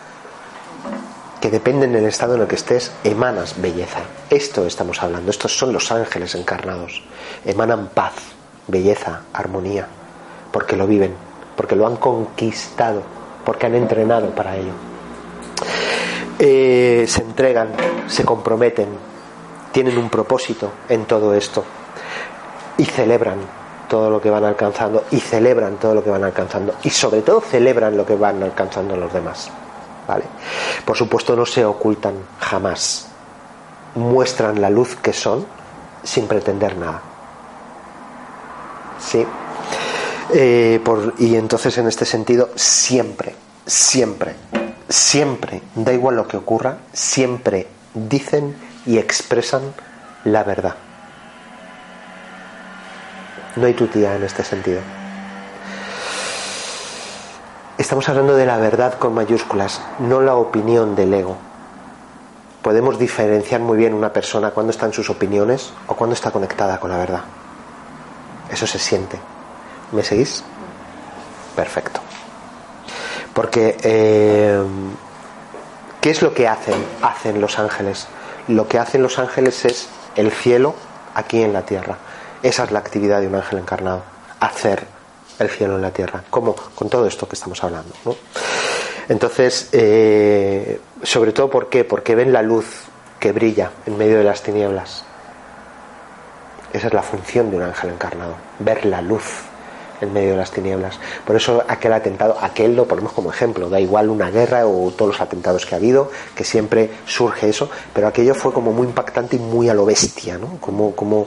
[1.41, 4.01] que dependen del estado en el que estés, emanas belleza.
[4.29, 7.05] Esto estamos hablando, estos son los ángeles encarnados,
[7.45, 8.38] emanan paz
[8.69, 9.87] belleza, armonía,
[10.53, 11.15] porque lo viven,
[11.57, 13.03] porque lo han conquistado,
[13.45, 14.73] porque han entrenado para ello.
[16.39, 17.71] Eh, se entregan,
[18.07, 18.89] se comprometen,
[19.73, 21.65] tienen un propósito en todo esto
[22.77, 23.39] y celebran
[23.89, 27.41] todo lo que van alcanzando y celebran todo lo que van alcanzando y sobre todo
[27.41, 29.51] celebran lo que van alcanzando los demás.
[30.07, 30.25] ¿Vale?
[30.85, 33.09] Por supuesto no se ocultan jamás,
[33.95, 35.45] muestran la luz que son
[36.03, 37.03] sin pretender nada.
[39.01, 39.27] Sí.
[40.35, 40.81] Eh,
[41.19, 43.35] y entonces en este sentido, siempre,
[43.67, 44.35] siempre,
[44.89, 48.55] siempre, da igual lo que ocurra, siempre dicen
[48.87, 49.63] y expresan
[50.25, 50.75] la verdad.
[53.57, 54.81] No hay tutía en este sentido.
[57.79, 61.37] Estamos hablando de la verdad con mayúsculas, no la opinión del ego.
[62.63, 66.81] Podemos diferenciar muy bien una persona cuando está en sus opiniones o cuando está conectada
[66.81, 67.23] con la verdad.
[68.51, 69.19] Eso se siente.
[69.93, 70.45] ¿Me seguís?
[71.57, 72.01] Perfecto.
[73.35, 74.63] Porque, eh,
[76.01, 76.85] ¿qué es lo que hacen?
[77.03, 78.07] Hacen los ángeles.
[78.49, 80.75] Lo que hacen los ángeles es el cielo
[81.15, 81.99] aquí en la tierra.
[82.43, 84.03] Esa es la actividad de un ángel encarnado.
[84.41, 84.87] Hacer
[85.39, 86.25] el cielo en la tierra.
[86.31, 86.55] ¿Cómo?
[86.55, 87.95] Con todo esto que estamos hablando.
[89.09, 91.85] Entonces, eh, sobre todo, ¿por qué?
[91.85, 92.67] Porque ven la luz
[93.19, 95.05] que brilla en medio de las tinieblas.
[96.73, 99.49] Esa es la función de un ángel encarnado, ver la luz
[100.01, 100.99] en medio de las tinieblas.
[101.25, 105.13] Por eso aquel atentado, aquel lo ponemos como ejemplo, da igual una guerra o todos
[105.13, 109.37] los atentados que ha habido, que siempre surge eso, pero aquello fue como muy impactante
[109.37, 110.59] y muy a lo bestia, ¿no?
[110.61, 111.27] Como, como,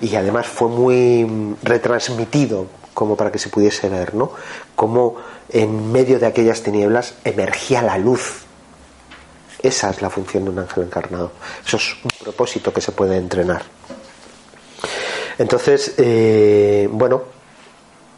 [0.00, 4.30] y además fue muy retransmitido como para que se pudiese ver, ¿no?
[4.74, 5.16] Como
[5.50, 8.44] en medio de aquellas tinieblas emergía la luz.
[9.62, 11.32] Esa es la función de un ángel encarnado.
[11.66, 13.64] Eso es un propósito que se puede entrenar.
[15.38, 17.22] Entonces, eh, bueno,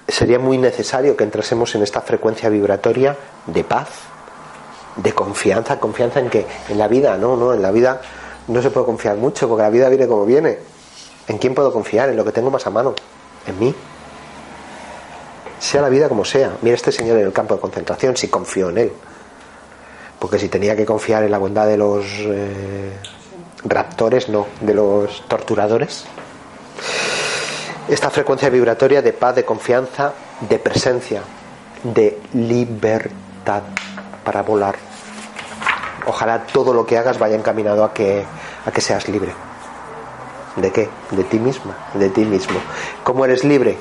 [0.07, 3.17] sería muy necesario que entrásemos en esta frecuencia vibratoria
[3.47, 3.89] de paz,
[4.97, 8.01] de confianza, confianza en que en la vida, no, no, en la vida
[8.49, 10.59] no se puede confiar mucho porque la vida viene como viene.
[11.29, 12.09] ¿En quién puedo confiar?
[12.09, 12.95] En lo que tengo más a mano,
[13.47, 13.75] en mí.
[15.61, 16.57] Sea la vida como sea.
[16.63, 18.93] Mira este señor en el campo de concentración, si confío en él.
[20.19, 22.93] Porque si tenía que confiar en la bondad de los eh,
[23.65, 26.07] raptores, no, de los torturadores.
[27.89, 31.23] Esta frecuencia vibratoria de paz, de confianza, de presencia,
[31.83, 33.63] de libertad
[34.23, 34.75] para volar.
[36.07, 38.27] Ojalá todo lo que hagas vaya encaminado a que,
[38.67, 39.33] a que seas libre.
[40.57, 40.91] ¿De qué?
[41.13, 42.61] De ti misma, de ti mismo.
[43.05, 43.79] ¿Cómo eres libre?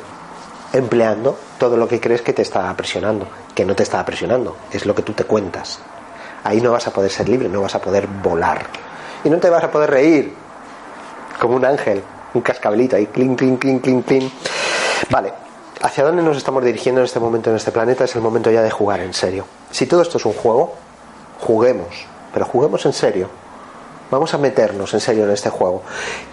[0.71, 4.85] Empleando todo lo que crees que te está presionando, que no te está presionando, es
[4.85, 5.79] lo que tú te cuentas.
[6.45, 8.67] Ahí no vas a poder ser libre, no vas a poder volar.
[9.25, 10.33] Y no te vas a poder reír
[11.41, 12.03] como un ángel,
[12.37, 14.31] un cascabelito ahí, clink, clink, clink, clink, clink.
[15.09, 15.33] Vale,
[15.81, 18.05] ¿hacia dónde nos estamos dirigiendo en este momento en este planeta?
[18.05, 19.45] Es el momento ya de jugar en serio.
[19.71, 20.75] Si todo esto es un juego,
[21.39, 23.29] juguemos, pero juguemos en serio.
[24.09, 25.83] Vamos a meternos en serio en este juego.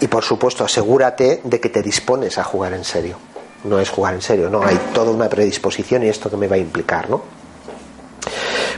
[0.00, 3.16] Y por supuesto, asegúrate de que te dispones a jugar en serio.
[3.64, 6.56] No es jugar en serio, no, hay toda una predisposición y esto que me va
[6.56, 7.22] a implicar, ¿no?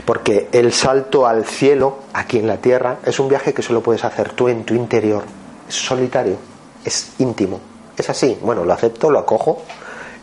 [0.05, 4.05] Porque el salto al cielo, aquí en la tierra, es un viaje que solo puedes
[4.05, 5.23] hacer tú en tu interior.
[5.67, 6.37] Es solitario,
[6.87, 7.59] es íntimo.
[7.97, 9.61] Es así, bueno, lo acepto, lo acojo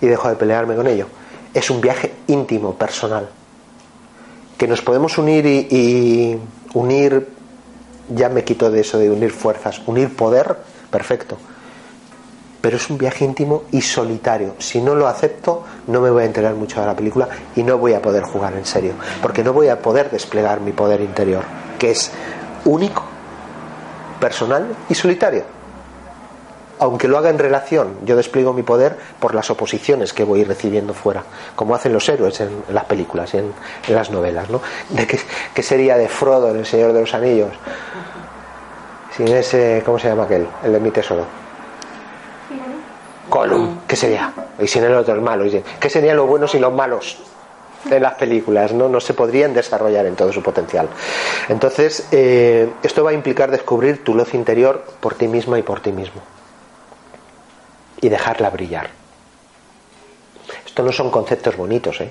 [0.01, 1.07] y dejo de pelearme con ello.
[1.53, 3.29] Es un viaje íntimo, personal.
[4.57, 6.39] Que nos podemos unir y,
[6.73, 7.29] unir,
[8.09, 10.57] ya me quito de eso de unir fuerzas, unir poder,
[10.91, 11.37] perfecto.
[12.61, 14.55] Pero es un viaje íntimo y solitario.
[14.59, 17.77] Si no lo acepto, no me voy a enterar mucho de la película y no
[17.77, 18.95] voy a poder jugar en serio.
[19.21, 21.45] Porque no voy a poder desplegar mi poder interior,
[21.79, 22.11] que es
[22.65, 23.03] único,
[24.19, 25.64] personal y solitario
[26.79, 30.95] aunque lo haga en relación, yo despliego mi poder por las oposiciones que voy recibiendo
[30.95, 31.23] fuera,
[31.55, 33.53] como hacen los héroes en, las películas y en,
[33.89, 34.61] las novelas, ¿no?
[34.91, 37.53] ¿De qué, sería de Frodo en El Señor de los Anillos?
[39.17, 40.47] Sin ese, ¿cómo se llama aquel?
[40.65, 41.25] El de mi tesoro.
[43.31, 44.33] Gollum, ¿qué sería?
[44.59, 45.45] Y sin el otro, el malo.
[45.81, 47.19] ¿Qué serían los buenos y los malos?
[47.91, 48.89] en las películas, ¿no?
[48.89, 50.89] no se podrían desarrollar en todo su potencial.
[51.51, 55.81] Entonces, eh, esto va a implicar descubrir tu luz interior por ti misma y por
[55.81, 56.23] ti mismo
[58.01, 58.91] y dejarla brillar.
[60.67, 62.11] Esto no son conceptos bonitos, ¿eh?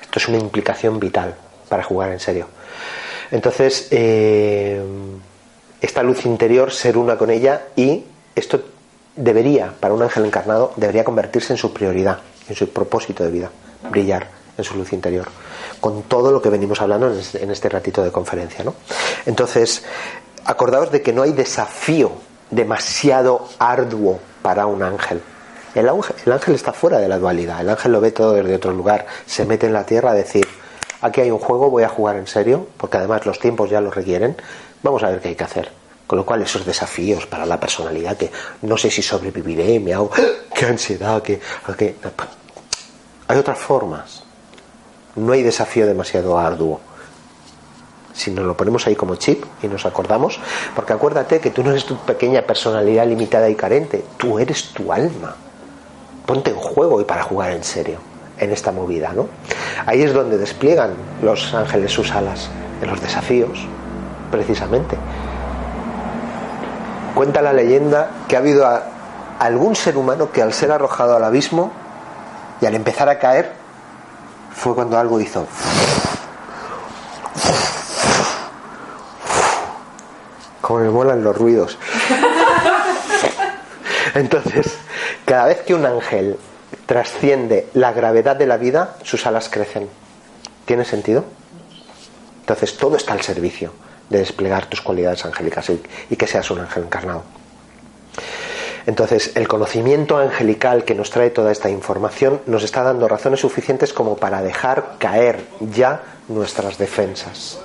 [0.00, 1.36] Esto es una implicación vital
[1.68, 2.48] para jugar en serio.
[3.30, 4.82] Entonces, eh,
[5.80, 8.60] esta luz interior, ser una con ella y esto
[9.14, 12.18] debería, para un ángel encarnado, debería convertirse en su prioridad,
[12.48, 13.50] en su propósito de vida,
[13.90, 14.28] brillar
[14.58, 15.28] en su luz interior,
[15.80, 18.64] con todo lo que venimos hablando en este, este ratito de conferencia.
[18.64, 18.74] ¿no?
[19.26, 19.84] Entonces,
[20.44, 22.12] acordaos de que no hay desafío
[22.50, 25.20] demasiado arduo para un ángel.
[25.74, 26.16] El, ángel.
[26.26, 29.06] el ángel está fuera de la dualidad, el ángel lo ve todo desde otro lugar,
[29.26, 30.46] se mete en la tierra a decir,
[31.00, 33.90] aquí hay un juego, voy a jugar en serio, porque además los tiempos ya lo
[33.90, 34.36] requieren,
[34.82, 35.70] vamos a ver qué hay que hacer.
[36.06, 38.32] Con lo cual esos desafíos para la personalidad, que
[38.62, 40.10] no sé si sobreviviré, me hago,
[40.54, 41.40] qué ansiedad, que...
[43.28, 44.24] Hay otras formas.
[45.14, 46.80] No hay desafío demasiado arduo
[48.20, 50.38] si nos lo ponemos ahí como chip y nos acordamos,
[50.76, 54.92] porque acuérdate que tú no eres tu pequeña personalidad limitada y carente, tú eres tu
[54.92, 55.34] alma.
[56.26, 57.98] Ponte en juego y para jugar en serio
[58.38, 59.28] en esta movida, ¿no?
[59.86, 60.92] Ahí es donde despliegan
[61.22, 62.50] los ángeles sus alas,
[62.82, 63.66] en los desafíos,
[64.30, 64.96] precisamente.
[67.14, 68.66] Cuenta la leyenda que ha habido
[69.38, 71.70] algún ser humano que al ser arrojado al abismo
[72.60, 73.52] y al empezar a caer,
[74.54, 75.46] fue cuando algo hizo.
[80.70, 81.76] Como me molan los ruidos.
[84.14, 84.78] Entonces,
[85.24, 86.38] cada vez que un ángel
[86.86, 89.88] trasciende la gravedad de la vida, sus alas crecen.
[90.66, 91.24] ¿Tiene sentido?
[92.42, 93.72] Entonces, todo está al servicio
[94.10, 97.24] de desplegar tus cualidades angélicas y, y que seas un ángel encarnado.
[98.86, 103.92] Entonces, el conocimiento angelical que nos trae toda esta información nos está dando razones suficientes
[103.92, 107.58] como para dejar caer ya nuestras defensas.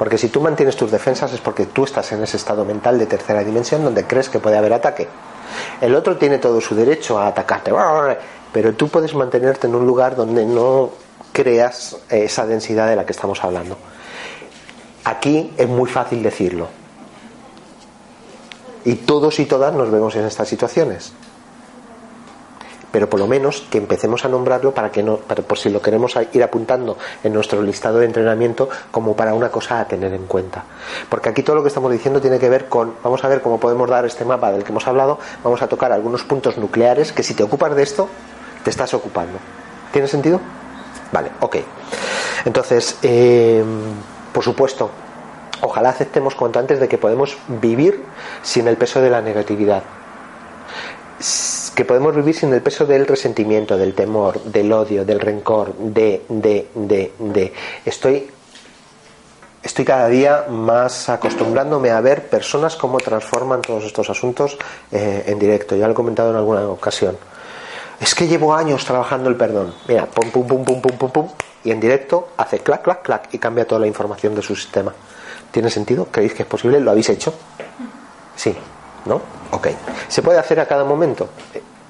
[0.00, 3.04] Porque si tú mantienes tus defensas es porque tú estás en ese estado mental de
[3.04, 5.06] tercera dimensión donde crees que puede haber ataque.
[5.78, 7.70] El otro tiene todo su derecho a atacarte,
[8.50, 10.88] pero tú puedes mantenerte en un lugar donde no
[11.34, 13.76] creas esa densidad de la que estamos hablando.
[15.04, 16.68] Aquí es muy fácil decirlo.
[18.86, 21.12] Y todos y todas nos vemos en estas situaciones.
[22.92, 25.80] Pero por lo menos que empecemos a nombrarlo para que no, para, por si lo
[25.80, 30.26] queremos ir apuntando en nuestro listado de entrenamiento como para una cosa a tener en
[30.26, 30.64] cuenta.
[31.08, 33.60] Porque aquí todo lo que estamos diciendo tiene que ver con, vamos a ver cómo
[33.60, 37.22] podemos dar este mapa del que hemos hablado, vamos a tocar algunos puntos nucleares que
[37.22, 38.08] si te ocupas de esto,
[38.64, 39.38] te estás ocupando.
[39.92, 40.40] ¿Tiene sentido?
[41.12, 41.56] Vale, ok.
[42.44, 43.64] Entonces, eh,
[44.32, 44.90] por supuesto,
[45.60, 48.02] ojalá aceptemos cuanto antes de que podemos vivir
[48.42, 49.82] sin el peso de la negatividad.
[51.74, 56.24] Que podemos vivir sin el peso del resentimiento, del temor, del odio, del rencor, de,
[56.28, 57.52] de, de, de.
[57.84, 58.28] Estoy,
[59.62, 64.58] estoy cada día más acostumbrándome a ver personas cómo transforman todos estos asuntos
[64.90, 65.76] eh, en directo.
[65.76, 67.16] Ya lo he comentado en alguna ocasión.
[68.00, 69.74] Es que llevo años trabajando el perdón.
[69.86, 71.28] Mira, pum, pum, pum, pum, pum, pum, pum.
[71.62, 74.92] Y en directo hace clac, clac, clac y cambia toda la información de su sistema.
[75.50, 76.06] ¿Tiene sentido?
[76.10, 76.80] ¿Creéis que es posible?
[76.80, 77.34] ¿Lo habéis hecho?
[78.36, 78.56] Sí.
[79.04, 79.20] ¿No?
[79.50, 79.68] Ok.
[80.08, 81.28] ¿Se puede hacer a cada momento?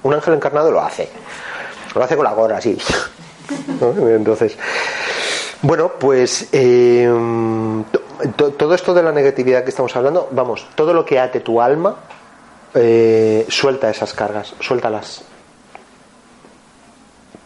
[0.02, 1.08] Un ángel encarnado lo hace.
[1.94, 2.78] Lo hace con la gorra, así.
[3.80, 4.56] Entonces,
[5.62, 11.18] bueno, pues to, todo esto de la negatividad que estamos hablando, vamos, todo lo que
[11.18, 11.96] ate tu alma,
[12.74, 15.22] eh, suelta esas cargas, suéltalas.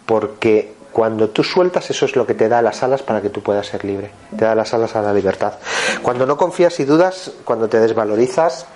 [0.06, 3.42] Porque cuando tú sueltas, eso es lo que te da las alas para que tú
[3.42, 4.10] puedas ser libre.
[4.36, 5.54] Te da las alas a la libertad.
[6.02, 8.66] Cuando no confías y dudas, cuando te desvalorizas,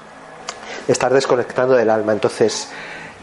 [0.88, 2.12] estás desconectando del alma.
[2.12, 2.68] Entonces,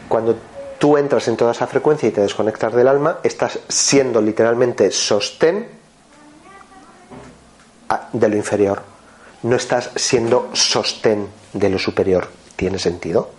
[0.08, 0.36] cuando
[0.78, 5.68] tú entras en toda esa frecuencia y te desconectas del alma, estás siendo literalmente sostén
[8.12, 8.82] de lo inferior.
[9.42, 12.28] No estás siendo sostén de lo superior.
[12.56, 13.30] ¿Tiene sentido?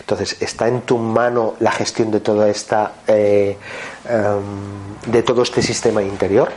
[0.00, 3.56] Entonces, ¿está en tu mano la gestión de toda esta eh,
[4.04, 6.50] um, de todo este sistema interior?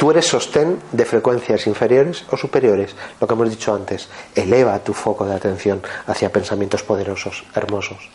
[0.00, 4.08] Tú eres sostén de frecuencias inferiores o superiores, lo que hemos dicho antes.
[4.34, 8.08] Eleva tu foco de atención hacia pensamientos poderosos, hermosos,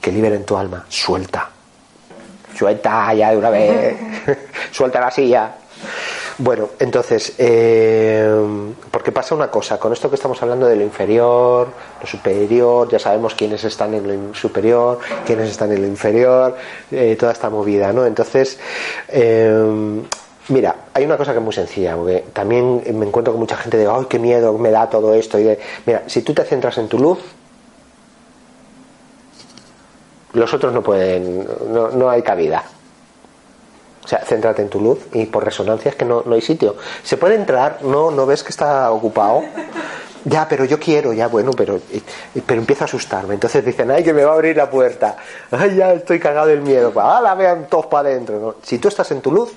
[0.00, 0.86] que liberen tu alma.
[0.88, 1.50] Suelta.
[2.56, 3.94] Suelta ya de una vez.
[4.72, 5.52] Suelta la silla.
[6.38, 8.34] Bueno, entonces, eh,
[8.90, 11.68] porque pasa una cosa, con esto que estamos hablando de lo inferior,
[12.00, 16.56] lo superior, ya sabemos quiénes están en lo superior, quiénes están en lo inferior,
[16.90, 18.06] eh, toda esta movida, ¿no?
[18.06, 18.58] Entonces,
[19.08, 20.00] eh,
[20.48, 23.76] mira, hay una cosa que es muy sencilla, porque también me encuentro con mucha gente
[23.76, 25.38] de, ¡ay, qué miedo me da todo esto!
[25.38, 27.18] Y de, mira, si tú te centras en tu luz,
[30.32, 32.64] los otros no pueden, no, no hay cabida.
[34.04, 36.76] O sea, céntrate en tu luz y por resonancia es que no, no hay sitio.
[37.04, 39.42] Se puede entrar, no, no ves que está ocupado.
[40.24, 41.80] Ya, pero yo quiero, ya, bueno, pero,
[42.46, 43.34] pero empieza a asustarme.
[43.34, 45.16] Entonces dicen, ay, que me va a abrir la puerta.
[45.50, 46.92] Ay, ya estoy cagado del miedo.
[46.96, 48.56] Ah, la vean todos para adentro.
[48.62, 49.52] Si tú estás en tu luz,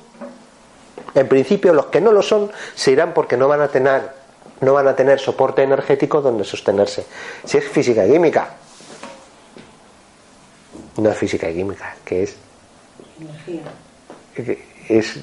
[1.15, 4.09] en principio los que no lo son se irán porque no van a tener,
[4.61, 7.05] no van a tener soporte energético donde sostenerse.
[7.43, 8.49] Si es física y química,
[10.97, 12.37] no es física y química, que es
[13.19, 13.63] Energía.
[14.89, 15.19] es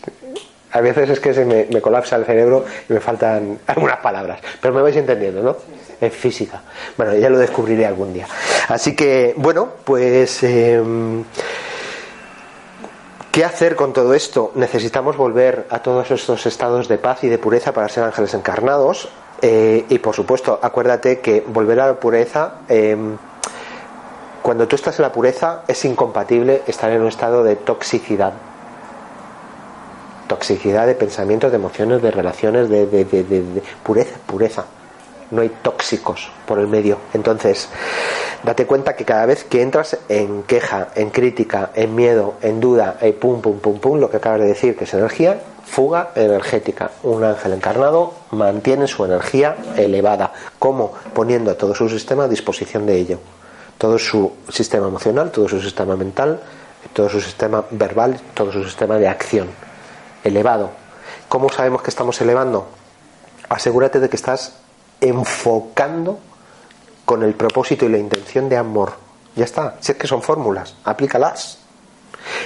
[0.72, 4.40] a veces es que se me, me, colapsa el cerebro y me faltan algunas palabras,
[4.60, 5.56] pero me vais entendiendo, ¿no?
[6.00, 6.62] Es física.
[6.96, 8.26] Bueno, ya lo descubriré algún día.
[8.68, 10.82] Así que, bueno, pues, eh,
[13.32, 14.52] ¿qué hacer con todo esto?
[14.54, 19.08] Necesitamos volver a todos estos estados de paz y de pureza para ser ángeles encarnados.
[19.40, 22.58] Eh, y por supuesto, acuérdate que volver a la pureza.
[22.68, 22.96] Eh,
[24.42, 28.34] cuando tú estás en la pureza es incompatible estar en un estado de toxicidad
[30.28, 34.64] toxicidad de pensamientos, de emociones, de relaciones, de, de, de, de, pureza, pureza.
[35.32, 36.98] No hay tóxicos por el medio.
[37.14, 37.68] Entonces,
[38.44, 42.98] date cuenta que cada vez que entras en queja, en crítica, en miedo, en duda,
[43.00, 46.90] en pum, pum, pum, pum, lo que acabas de decir, que es energía, fuga energética.
[47.02, 50.34] Un ángel encarnado mantiene su energía elevada.
[50.58, 50.92] ¿Cómo?
[51.14, 53.18] Poniendo todo su sistema a disposición de ello.
[53.78, 56.40] Todo su sistema emocional, todo su sistema mental,
[56.92, 59.48] todo su sistema verbal, todo su sistema de acción.
[60.24, 60.70] Elevado.
[61.28, 62.66] ¿Cómo sabemos que estamos elevando?
[63.48, 64.52] Asegúrate de que estás
[65.02, 66.18] enfocando
[67.04, 68.94] con el propósito y la intención de amor.
[69.36, 69.76] Ya está.
[69.80, 71.58] Si es que son fórmulas, aplícalas.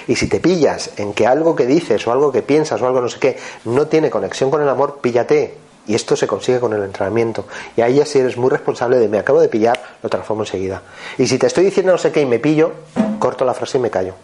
[0.08, 3.02] Y si te pillas en que algo que dices o algo que piensas o algo
[3.02, 3.36] no sé qué
[3.66, 5.58] no tiene conexión con el amor, píllate.
[5.86, 7.44] Y esto se consigue con el entrenamiento.
[7.76, 10.82] Y ahí ya si eres muy responsable de me acabo de pillar, lo transformo enseguida.
[11.18, 12.72] Y si te estoy diciendo no sé qué y me pillo,
[13.18, 14.14] corto la frase y me callo.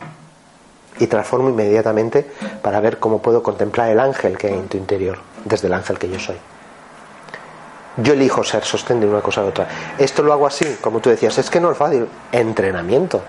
[0.98, 2.26] Y transformo inmediatamente
[2.62, 5.98] para ver cómo puedo contemplar el ángel que hay en tu interior, desde el ángel
[5.98, 6.36] que yo soy.
[7.96, 9.68] Yo elijo ser sostén de una cosa u otra.
[9.98, 12.08] Esto lo hago así, como tú decías, es que no es fácil.
[12.30, 13.20] Entrenamiento.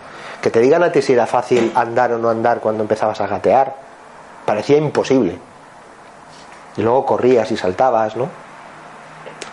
[0.41, 3.27] Que te digan a ti si era fácil andar o no andar cuando empezabas a
[3.27, 3.75] gatear.
[4.45, 5.37] Parecía imposible.
[6.77, 8.29] Y luego corrías y saltabas, ¿no?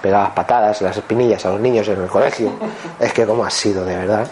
[0.00, 2.52] Pegabas patadas las espinillas a los niños en el colegio.
[3.00, 4.28] Es que como has sido, de verdad.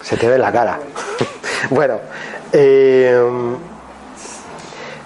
[0.00, 0.80] Se te ve la cara.
[1.70, 1.98] bueno,
[2.52, 3.22] eh,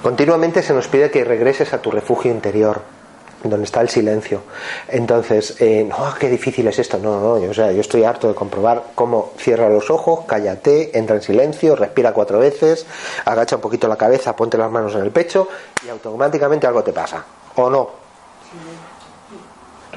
[0.02, 2.95] continuamente se nos pide que regreses a tu refugio interior
[3.42, 4.42] donde está el silencio.
[4.88, 6.98] Entonces, eh, no, qué difícil es esto.
[6.98, 10.96] No, no, yo, o sea, yo estoy harto de comprobar cómo cierra los ojos, cállate,
[10.98, 12.86] entra en silencio, respira cuatro veces,
[13.24, 15.48] agacha un poquito la cabeza, ponte las manos en el pecho
[15.84, 17.24] y automáticamente algo te pasa.
[17.56, 17.90] ¿O no?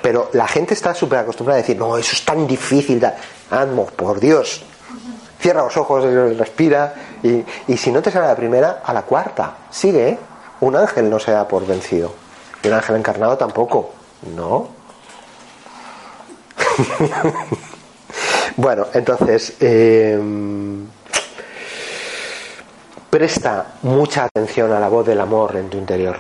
[0.02, 3.06] Pero la gente está súper acostumbrada a decir, no, eso es tan difícil.
[3.52, 4.64] Amo, por Dios.
[5.40, 6.06] Cierra los ojos,
[6.38, 6.94] respira.
[7.22, 9.58] Y, y si no te sale la primera, a la cuarta.
[9.70, 10.20] Sigue, ¿eh?
[10.62, 12.14] Un ángel no se da por vencido.
[12.64, 13.92] Y el ángel encarnado tampoco.
[14.36, 14.70] No.
[18.58, 20.20] bueno, entonces, eh,
[23.10, 26.18] presta mucha atención a la voz del amor en tu interior.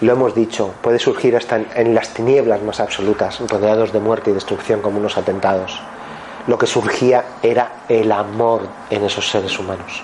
[0.00, 4.34] Lo hemos dicho, puede surgir hasta en las tinieblas más absolutas, rodeados de muerte y
[4.34, 5.80] destrucción como unos atentados.
[6.46, 10.02] Lo que surgía era el amor en esos seres humanos.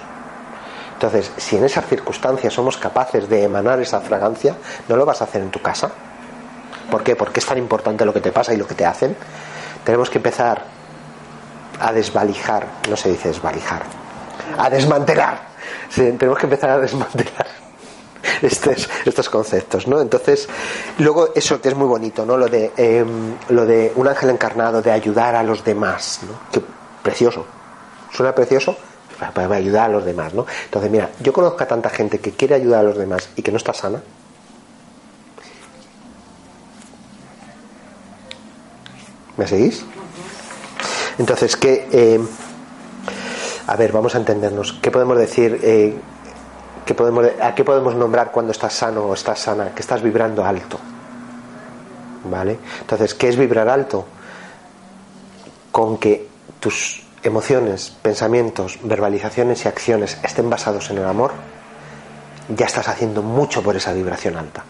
[1.05, 4.57] Entonces, si en esas circunstancias somos capaces de emanar esa fragancia,
[4.89, 5.91] ¿no lo vas a hacer en tu casa?
[6.91, 7.15] ¿Por qué?
[7.15, 9.15] Porque es tan importante lo que te pasa y lo que te hacen.
[9.85, 10.65] Tenemos que empezar
[11.79, 13.83] a desvalijar, no se dice desvalijar,
[14.57, 15.41] a desmantelar.
[15.95, 17.49] Tenemos que empezar a desmantelar
[18.41, 20.01] estos, estos conceptos, ¿no?
[20.01, 20.49] Entonces,
[21.01, 22.39] luego eso que es muy bonito, ¿no?
[22.39, 23.05] Lo de, eh,
[23.51, 26.51] lo de un ángel encarnado, de ayudar a los demás, ¿no?
[26.51, 26.63] Que
[27.03, 27.45] precioso.
[28.11, 28.75] ¿Suena precioso?
[29.33, 30.47] Para ayudar a los demás, ¿no?
[30.65, 33.51] Entonces, mira, yo conozco a tanta gente que quiere ayudar a los demás y que
[33.51, 34.03] no está sana.
[39.37, 39.85] ¿Me seguís?
[41.19, 42.21] Entonces, ¿qué, eh,
[43.67, 44.75] a ver, vamos a entendernos.
[44.75, 45.59] ¿Qué podemos decir?
[45.63, 45.97] Eh,
[46.85, 49.75] ¿qué podemos, ¿A qué podemos nombrar cuando estás sano o estás sana?
[49.75, 50.79] Que estás vibrando alto.
[52.25, 52.59] ¿Vale?
[52.81, 54.05] Entonces, ¿qué es vibrar alto?
[55.73, 56.29] Con que
[56.61, 61.33] tus emociones, pensamientos, verbalizaciones y acciones estén basados en el amor,
[62.49, 64.65] ya estás haciendo mucho por esa vibración alta.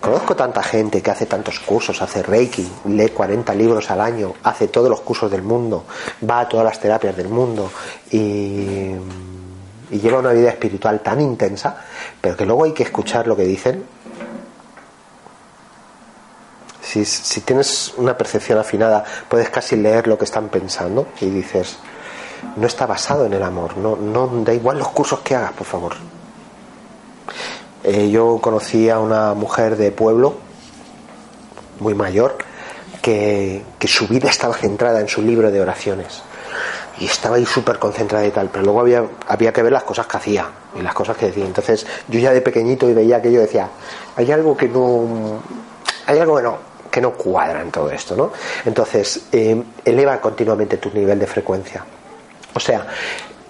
[0.00, 4.68] Conozco tanta gente que hace tantos cursos, hace Reiki, lee 40 libros al año, hace
[4.68, 5.84] todos los cursos del mundo,
[6.28, 7.72] va a todas las terapias del mundo
[8.12, 8.92] y,
[9.90, 11.76] y lleva una vida espiritual tan intensa,
[12.20, 13.95] pero que luego hay que escuchar lo que dicen.
[16.86, 21.78] Si, tienes una percepción afinada, puedes casi leer lo que están pensando y dices,
[22.54, 25.66] no está basado en el amor, no, no da igual los cursos que hagas, por
[25.66, 25.94] favor.
[27.82, 30.36] Eh, yo conocí a una mujer de pueblo,
[31.80, 32.38] muy mayor,
[33.02, 36.22] que, que, su vida estaba centrada en su libro de oraciones.
[37.00, 40.06] Y estaba ahí súper concentrada y tal, pero luego había, había que ver las cosas
[40.06, 40.48] que hacía
[40.78, 41.44] y las cosas que decía.
[41.44, 43.68] Entonces yo ya de pequeñito y veía que yo decía,
[44.16, 45.42] hay algo que no,
[46.06, 48.32] hay algo que no, que no cuadra en todo esto, ¿no?
[48.64, 51.84] Entonces, eh, eleva continuamente tu nivel de frecuencia.
[52.54, 52.86] O sea,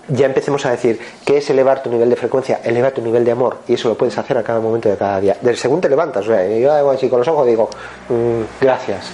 [0.09, 3.31] ya empecemos a decir qué es elevar tu nivel de frecuencia, eleva tu nivel de
[3.31, 5.36] amor, y eso lo puedes hacer a cada momento de cada día.
[5.40, 7.70] Del según te levantas, o sea, yo hago así con los ojos digo,
[8.09, 9.10] mmm, gracias.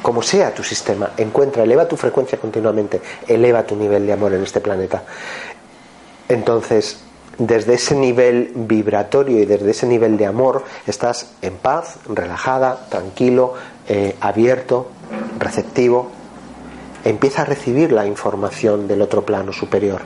[0.00, 4.44] Como sea tu sistema, encuentra, eleva tu frecuencia continuamente, eleva tu nivel de amor en
[4.44, 5.02] este planeta.
[6.28, 6.98] Entonces,
[7.38, 13.54] desde ese nivel vibratorio y desde ese nivel de amor, estás en paz, relajada, tranquilo,
[13.88, 14.88] eh, abierto,
[15.38, 16.10] receptivo,
[17.04, 20.02] empieza a recibir la información del otro plano superior.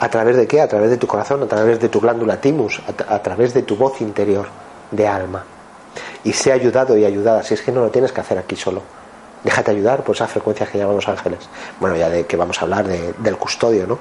[0.00, 0.60] ¿A través de qué?
[0.60, 3.76] A través de tu corazón, a través de tu glándula timus, a, través de tu
[3.76, 4.46] voz interior
[4.90, 5.44] de alma.
[6.24, 8.82] Y sé ayudado y ayudada, si es que no lo tienes que hacer aquí solo.
[9.44, 11.40] Déjate ayudar por esas frecuencias que llamamos ángeles.
[11.78, 13.98] Bueno, ya de que vamos a hablar de, del custodio, ¿no?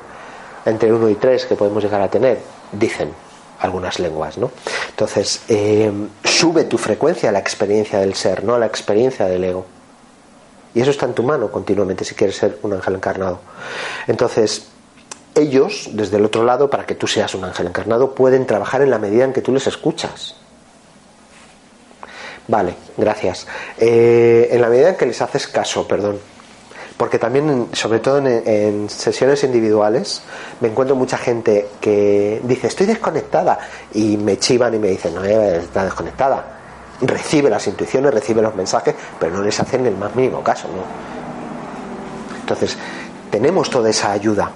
[0.65, 2.40] Entre uno y tres que podemos llegar a tener,
[2.72, 3.11] dicen.
[3.60, 4.52] algunas lenguas, ¿no?
[4.90, 5.90] Entonces, eh,
[6.26, 9.65] sube tu frecuencia a la experiencia del ser, no a la experiencia del ego.
[10.76, 13.40] Y eso está en tu mano continuamente si quieres ser un ángel encarnado.
[14.07, 14.68] Entonces,
[15.35, 18.90] ellos, desde el otro lado, para que tú seas un ángel encarnado, pueden trabajar en
[18.90, 20.35] la medida en que tú les escuchas.
[22.48, 23.48] Vale, gracias.
[23.77, 26.19] Eh, en la medida en que les haces caso, perdón.
[26.98, 30.22] Porque también, sobre todo en, en, sesiones individuales,
[30.61, 33.57] me encuentro mucha gente que dice, estoy desconectada,
[33.94, 36.60] y me chivan y me dicen, no, está desconectada.
[37.02, 40.84] Recibe las intuiciones, recibe los mensajes, pero no les hacen el más mínimo caso, ¿no?
[42.40, 42.78] Entonces,
[43.32, 44.52] tenemos toda esa ayuda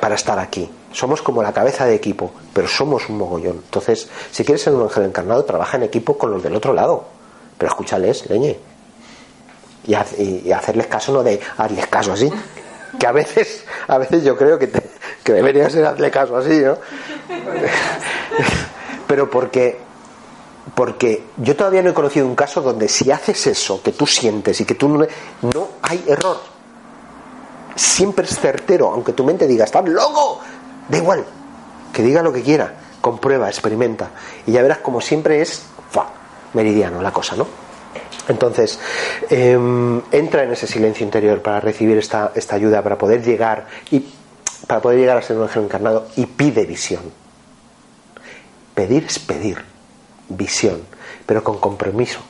[0.00, 0.68] para estar aquí.
[0.92, 3.60] Somos como la cabeza de equipo, pero somos un mogollón.
[3.64, 7.04] Entonces, si quieres ser un ángel encarnado, trabaja en equipo con los del otro lado.
[7.56, 8.58] Pero escúchales, leñe.
[9.86, 12.30] Y, ha, y, y hacerles caso, no de hazles caso así.
[12.98, 14.82] Que a veces, a veces yo creo que, te,
[15.22, 16.76] que debería ser hazle caso así, ¿no?
[19.06, 19.78] Pero porque,
[20.74, 24.60] porque yo todavía no he conocido un caso donde si haces eso, que tú sientes
[24.60, 25.06] y que tú no,
[25.40, 26.40] no hay error
[27.80, 30.40] siempre es certero, aunque tu mente diga, estás loco,
[30.88, 31.24] da igual,
[31.92, 34.10] que diga lo que quiera, comprueba, experimenta,
[34.46, 36.08] y ya verás como siempre es ¡fua!
[36.52, 37.46] meridiano la cosa, ¿no?
[38.28, 38.78] Entonces,
[39.30, 39.58] eh,
[40.12, 44.04] entra en ese silencio interior para recibir esta, esta ayuda, para poder llegar y
[44.66, 47.02] para poder llegar a ser un ángel encarnado y pide visión.
[48.74, 49.62] Pedir es pedir
[50.28, 50.82] visión,
[51.26, 52.20] pero con compromiso.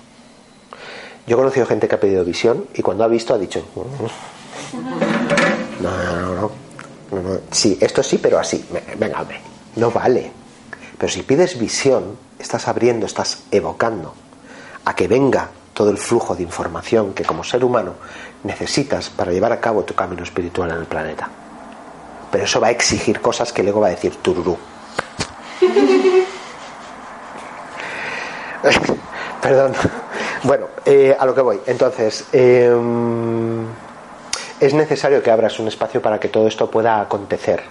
[1.27, 3.85] Yo he conocido gente que ha pedido visión y cuando ha visto ha dicho, no,
[5.81, 6.51] no, no,
[7.11, 7.41] no, no.
[7.51, 8.65] Sí, esto sí, pero así.
[8.99, 9.25] Venga.
[9.77, 10.31] No vale.
[10.99, 14.15] Pero si pides visión, estás abriendo, estás evocando
[14.85, 15.51] a que venga
[15.81, 17.95] todo el flujo de información que como ser humano
[18.45, 21.27] necesitas para llevar a cabo tu camino espiritual en el planeta.
[22.31, 24.59] Pero eso va a exigir cosas que luego va a decir tururú.
[29.41, 29.73] Perdón.
[30.43, 31.59] Bueno, eh, a lo que voy.
[31.65, 32.71] Entonces, eh,
[34.61, 37.63] es necesario que abras un espacio para que todo esto pueda acontecer.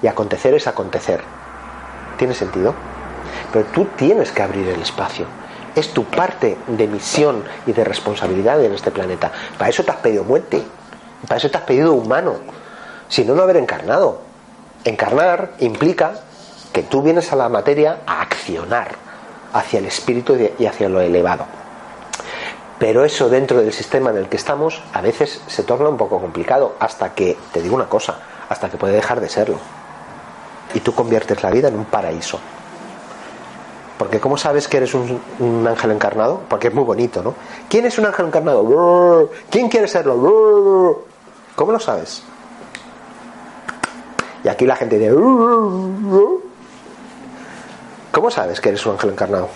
[0.00, 1.20] Y acontecer es acontecer.
[2.16, 2.74] ¿Tiene sentido?
[3.52, 5.26] Pero tú tienes que abrir el espacio.
[5.74, 9.30] Es tu parte de misión y de responsabilidad en este planeta.
[9.58, 10.62] Para eso te has pedido muerte.
[11.26, 12.36] Para eso te has pedido humano.
[13.08, 14.22] Si no, no haber encarnado.
[14.84, 16.12] Encarnar implica
[16.72, 18.94] que tú vienes a la materia a accionar
[19.52, 21.44] hacia el espíritu y hacia lo elevado.
[22.78, 26.18] Pero eso dentro del sistema en el que estamos a veces se torna un poco
[26.18, 28.18] complicado hasta que, te digo una cosa,
[28.48, 29.58] hasta que puede dejar de serlo.
[30.72, 32.40] Y tú conviertes la vida en un paraíso.
[34.00, 36.40] Porque ¿cómo sabes que eres un, un, ángel encarnado?
[36.48, 37.34] Porque es muy bonito, ¿no?
[37.68, 39.28] ¿Quién es un ángel encarnado?
[39.50, 41.04] ¿Quién quiere serlo?
[41.54, 42.22] ¿Cómo lo sabes?
[44.42, 45.12] Y aquí la gente dice...
[48.10, 49.50] ¿Cómo sabes que eres un ángel encarnado?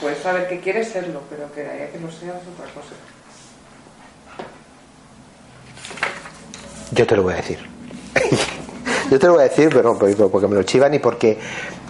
[0.00, 2.94] puedes saber que quieres serlo, pero que de que lo seas otra cosa.
[6.92, 7.58] Yo te lo voy a decir.
[9.10, 11.40] yo te lo voy a decir, pero no porque me lo chivan y porque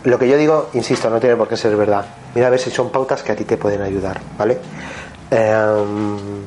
[0.05, 2.07] lo que yo digo, insisto, no tiene por qué ser verdad.
[2.35, 4.59] Mira a ver si son pautas que a ti te pueden ayudar, ¿vale?
[5.31, 6.45] Um,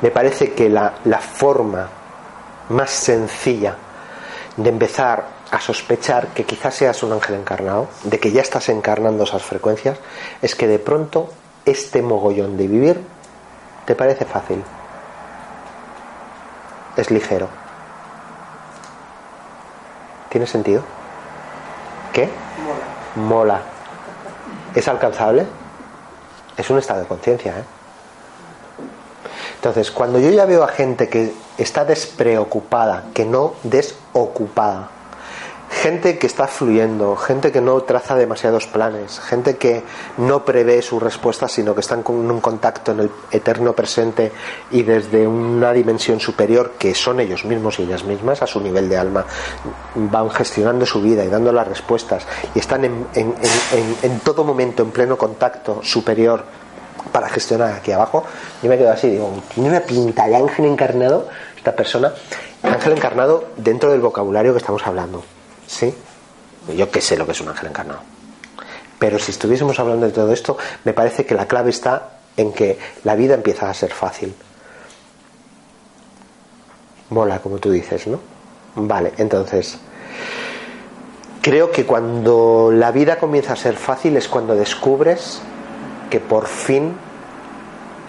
[0.00, 1.88] me parece que la, la forma
[2.70, 3.76] más sencilla
[4.56, 9.24] de empezar a sospechar que quizás seas un ángel encarnado, de que ya estás encarnando
[9.24, 9.98] esas frecuencias,
[10.40, 11.30] es que de pronto
[11.64, 13.00] este mogollón de vivir
[13.84, 14.62] te parece fácil.
[16.96, 17.61] Es ligero.
[20.32, 20.82] ¿Tiene sentido?
[22.14, 22.26] ¿Qué?
[22.64, 23.28] Mola.
[23.28, 23.60] Mola.
[24.74, 25.46] ¿Es alcanzable?
[26.56, 27.64] Es un estado de conciencia, ¿eh?
[29.56, 34.88] Entonces, cuando yo ya veo a gente que está despreocupada, que no desocupada,
[35.72, 39.82] gente que está fluyendo, gente que no traza demasiados planes, gente que
[40.18, 44.32] no prevé sus respuestas, sino que están con un contacto en el eterno presente
[44.70, 48.88] y desde una dimensión superior que son ellos mismos y ellas mismas, a su nivel
[48.88, 49.24] de alma,
[49.94, 55.16] van gestionando su vida y dando las respuestas y están en, todo momento en pleno
[55.16, 56.44] contacto superior
[57.10, 58.24] para gestionar aquí abajo,
[58.62, 62.12] yo me quedo así, digo, tiene una pinta de ángel encarnado esta persona,
[62.62, 65.22] ángel encarnado dentro del vocabulario que estamos hablando,
[65.72, 65.94] ¿sí?
[66.76, 68.00] Yo qué sé lo que es un ángel encarnado.
[68.98, 72.78] Pero si estuviésemos hablando de todo esto, me parece que la clave está en que
[73.04, 74.34] la vida empieza a ser fácil.
[77.10, 78.20] Mola, como tú dices, ¿no?
[78.76, 79.78] Vale, entonces,
[81.42, 85.42] creo que cuando la vida comienza a ser fácil es cuando descubres
[86.08, 86.94] que por fin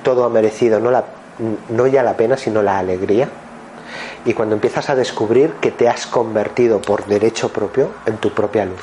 [0.03, 1.05] todo ha merecido no, la,
[1.69, 3.29] no ya la pena, sino la alegría.
[4.25, 8.65] Y cuando empiezas a descubrir que te has convertido por derecho propio en tu propia
[8.65, 8.81] luz.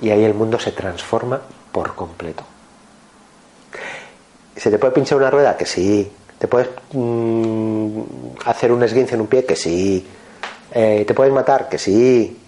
[0.00, 1.40] Y ahí el mundo se transforma
[1.72, 2.42] por completo.
[4.56, 5.56] ¿Se te puede pinchar una rueda?
[5.56, 6.10] Que sí.
[6.38, 8.00] ¿Te puedes mm,
[8.46, 9.44] hacer un esguince en un pie?
[9.44, 10.06] Que sí.
[10.72, 11.68] Eh, ¿Te puedes matar?
[11.68, 12.38] Que sí.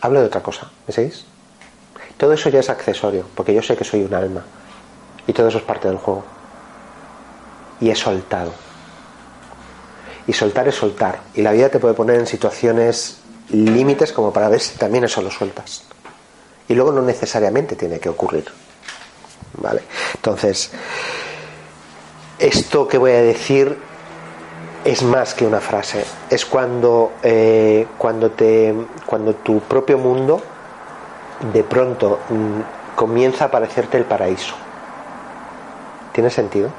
[0.00, 0.70] Hablo de otra cosa.
[0.86, 1.24] ¿Me seguís?
[2.16, 4.44] Todo eso ya es accesorio, porque yo sé que soy un alma.
[5.26, 6.24] Y todo eso es parte del juego.
[7.80, 8.52] Y he soltado.
[10.26, 11.20] Y soltar es soltar.
[11.34, 13.18] Y la vida te puede poner en situaciones
[13.50, 15.84] límites como para ver si también eso lo sueltas.
[16.68, 18.44] Y luego no necesariamente tiene que ocurrir.
[19.54, 19.82] ¿Vale?
[20.14, 20.70] Entonces,
[22.38, 23.76] esto que voy a decir
[24.84, 26.04] es más que una frase.
[26.30, 28.74] Es cuando, eh, cuando, te,
[29.06, 30.42] cuando tu propio mundo
[31.52, 34.54] de pronto mm, comienza a parecerte el paraíso.
[36.12, 36.70] ¿Tiene sentido?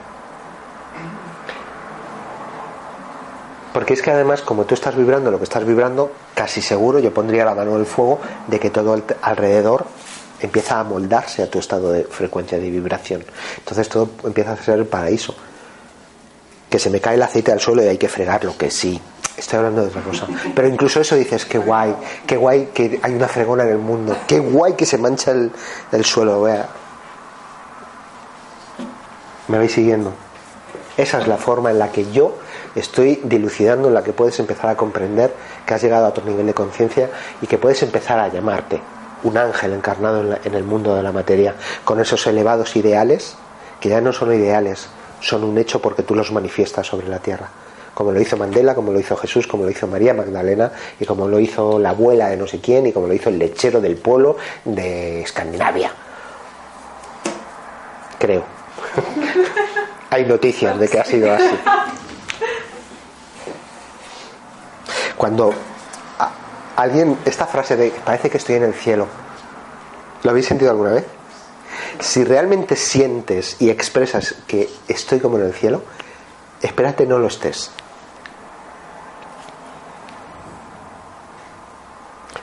[3.73, 7.11] Porque es que además, como tú estás vibrando lo que estás vibrando, casi seguro yo
[7.13, 9.85] pondría la mano en el fuego de que todo alrededor
[10.39, 13.25] empieza a moldarse a tu estado de frecuencia de vibración.
[13.57, 15.35] Entonces todo empieza a ser el paraíso.
[16.69, 19.01] Que se me cae el aceite al suelo y hay que fregarlo, que sí.
[19.35, 20.27] Estoy hablando de otra cosa.
[20.53, 21.95] Pero incluso eso dices, qué guay,
[22.27, 25.51] qué guay que hay una fregona en el mundo, qué guay que se mancha el,
[25.91, 26.47] el suelo.
[29.47, 30.13] ¿Me vais siguiendo?
[30.95, 32.37] Esa es la forma en la que yo
[32.75, 35.33] estoy dilucidando, en la que puedes empezar a comprender
[35.65, 37.09] que has llegado a otro nivel de conciencia
[37.41, 38.81] y que puedes empezar a llamarte
[39.23, 41.55] un ángel encarnado en, en el mundo de la materia,
[41.85, 43.35] con esos elevados ideales,
[43.79, 44.87] que ya no son ideales,
[45.21, 47.49] son un hecho porque tú los manifiestas sobre la tierra
[47.93, 51.27] como lo hizo Mandela, como lo hizo Jesús, como lo hizo María Magdalena y como
[51.27, 53.97] lo hizo la abuela de no sé quién y como lo hizo el lechero del
[53.97, 55.91] pueblo de Escandinavia.
[58.17, 58.43] Creo.
[60.09, 61.55] Hay noticias de que ha sido así.
[65.17, 65.53] Cuando
[66.75, 69.07] alguien, esta frase de parece que estoy en el cielo,
[70.23, 71.05] ¿lo habéis sentido alguna vez?
[71.99, 75.83] Si realmente sientes y expresas que estoy como en el cielo,
[76.61, 77.71] espérate no lo estés.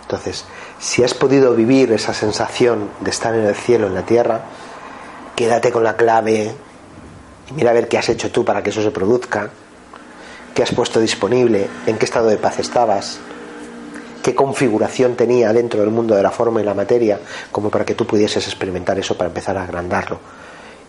[0.03, 0.45] Entonces,
[0.79, 4.41] si has podido vivir esa sensación de estar en el cielo, en la tierra,
[5.37, 6.55] quédate con la clave
[7.49, 9.51] y mira a ver qué has hecho tú para que eso se produzca,
[10.55, 13.21] qué has puesto disponible, en qué estado de paz estabas,
[14.23, 17.21] qué configuración tenía dentro del mundo de la forma y la materia,
[17.51, 20.19] como para que tú pudieses experimentar eso para empezar a agrandarlo.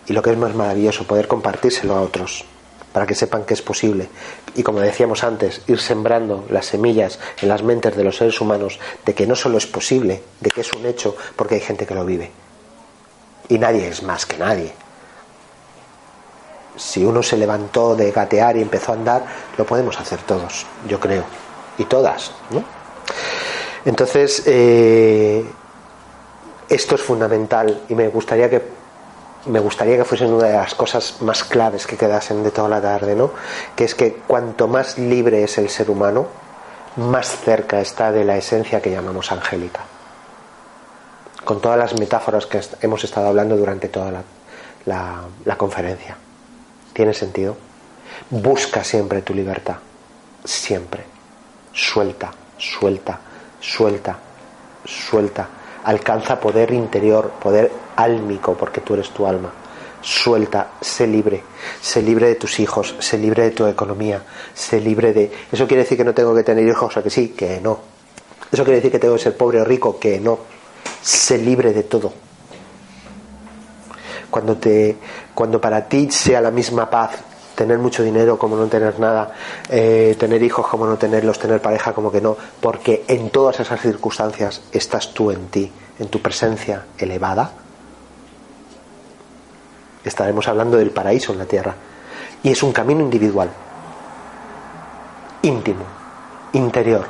[0.06, 2.44] Y lo que es más maravilloso, poder compartírselo a otros
[2.92, 4.08] para que sepan que es posible.
[4.54, 8.78] Y como decíamos antes, ir sembrando las semillas en las mentes de los seres humanos
[9.04, 11.94] de que no solo es posible, de que es un hecho, porque hay gente que
[11.94, 12.30] lo vive.
[13.48, 14.72] Y nadie es más que nadie.
[16.76, 19.24] Si uno se levantó de gatear y empezó a andar,
[19.56, 21.24] lo podemos hacer todos, yo creo.
[21.78, 22.64] Y todas, ¿no?
[23.84, 25.44] Entonces, eh,
[26.68, 28.82] esto es fundamental y me gustaría que
[29.46, 32.80] me gustaría que fuesen una de las cosas más claves que quedasen de toda la
[32.80, 33.32] tarde, ¿no?
[33.74, 36.26] Que es que cuanto más libre es el ser humano,
[36.96, 39.80] más cerca está de la esencia que llamamos angélica.
[41.44, 44.22] Con todas las metáforas que hemos estado hablando durante toda
[44.86, 46.16] la, la conferencia.
[46.92, 47.56] ¿Tiene sentido?
[48.30, 49.76] Busca siempre tu libertad.
[50.44, 51.04] Siempre.
[51.72, 53.18] Suelta, suelta,
[53.60, 54.18] suelta,
[54.84, 55.48] suelta.
[55.84, 59.50] Alcanza poder interior, poder álmico, porque tú eres tu alma.
[60.02, 61.42] Suelta, sé libre,
[61.80, 65.30] sé libre de tus hijos, sé libre de tu economía, sé libre de...
[65.50, 66.96] ¿Eso quiere decir que no tengo que tener hijos?
[66.96, 67.78] O que sí, que no.
[68.50, 69.98] ¿Eso quiere decir que tengo que ser pobre o rico?
[69.98, 70.40] Que no.
[71.00, 72.12] Sé libre de todo.
[74.32, 74.96] Cuando, te,
[75.34, 77.10] cuando para ti sea la misma paz
[77.54, 79.34] tener mucho dinero como no tener nada,
[79.68, 83.78] eh, tener hijos como no tenerlos, tener pareja como que no, porque en todas esas
[83.78, 87.52] circunstancias estás tú en ti, en tu presencia elevada,
[90.02, 91.74] estaremos hablando del paraíso en la tierra.
[92.42, 93.50] Y es un camino individual,
[95.42, 95.84] íntimo,
[96.54, 97.06] interior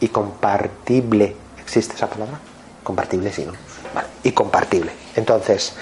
[0.00, 1.36] y compartible.
[1.60, 2.40] ¿Existe esa palabra?
[2.82, 3.52] Compartible, sí, ¿no?
[3.94, 4.92] Vale, y compartible.
[5.20, 5.74] Entonces,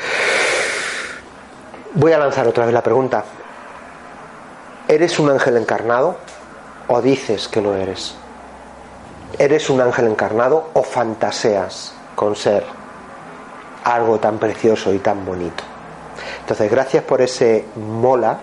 [1.95, 3.25] voy a lanzar otra vez la pregunta.
[4.87, 6.19] ¿Eres un ángel encarnado
[6.89, 8.15] o dices que lo eres?
[9.39, 12.65] ¿Eres un ángel encarnado o fantaseas con ser
[13.85, 15.65] algo tan precioso y tan bonito.
[16.41, 18.39] Entonces, gracias por ese mola,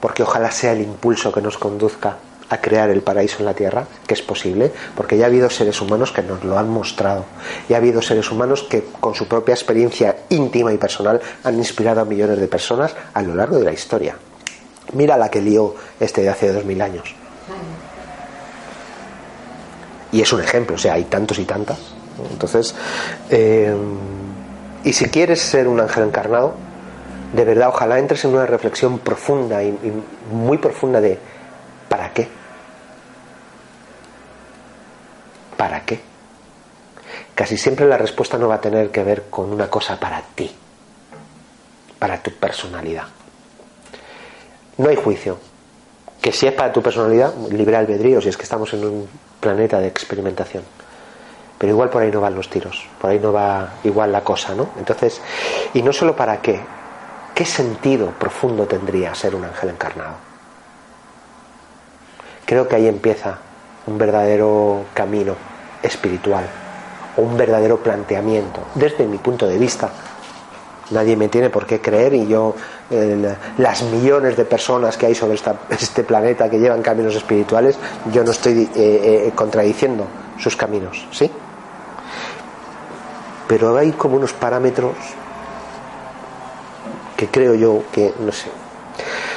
[0.00, 2.16] porque ojalá sea el impulso que nos conduzca
[2.50, 5.80] a crear el paraíso en la tierra, que es posible, porque ya ha habido seres
[5.80, 7.24] humanos que nos lo han mostrado,
[7.68, 12.00] y ha habido seres humanos que con su propia experiencia íntima y personal han inspirado
[12.00, 14.16] a millones de personas a lo largo de la historia.
[14.92, 17.14] Mira la que lió este de hace dos mil años.
[20.10, 21.78] Y es un ejemplo, o sea, hay tantos y tantas.
[22.32, 22.74] Entonces,
[23.30, 23.72] eh,
[24.82, 26.54] y si quieres ser un ángel encarnado,
[27.32, 29.78] de verdad, ojalá entres en una reflexión profunda y
[30.32, 31.16] muy profunda de
[31.88, 32.39] ¿para qué?
[35.60, 36.00] ¿Para qué?
[37.34, 40.50] Casi siempre la respuesta no va a tener que ver con una cosa para ti,
[41.98, 43.04] para tu personalidad.
[44.78, 45.36] No hay juicio.
[46.18, 49.08] Que si es para tu personalidad, libre albedrío, si es que estamos en un
[49.38, 50.64] planeta de experimentación.
[51.58, 54.54] Pero igual por ahí no van los tiros, por ahí no va igual la cosa,
[54.54, 54.70] ¿no?
[54.78, 55.20] Entonces,
[55.74, 56.58] y no solo para qué,
[57.34, 60.14] ¿qué sentido profundo tendría ser un ángel encarnado?
[62.46, 63.40] Creo que ahí empieza
[63.86, 65.49] un verdadero camino
[65.82, 66.44] espiritual,
[67.16, 69.90] o un verdadero planteamiento, desde mi punto de vista.
[70.90, 72.54] Nadie me tiene por qué creer y yo,
[73.58, 77.78] las millones de personas que hay sobre esta, este planeta que llevan caminos espirituales,
[78.12, 81.30] yo no estoy eh, eh, contradiciendo sus caminos, ¿sí?
[83.46, 84.94] Pero hay como unos parámetros
[87.16, 88.48] que creo yo que, no sé.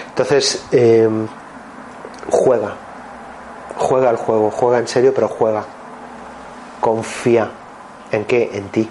[0.10, 1.10] Entonces, eh,
[2.30, 2.76] juega,
[3.78, 5.66] juega el juego, juega en serio, pero juega.
[6.84, 7.50] Confía
[8.12, 8.90] en qué, en ti.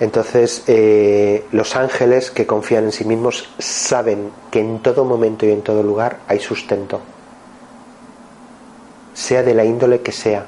[0.00, 5.52] Entonces, eh, los ángeles que confían en sí mismos saben que en todo momento y
[5.52, 7.00] en todo lugar hay sustento,
[9.14, 10.46] sea de la índole que sea,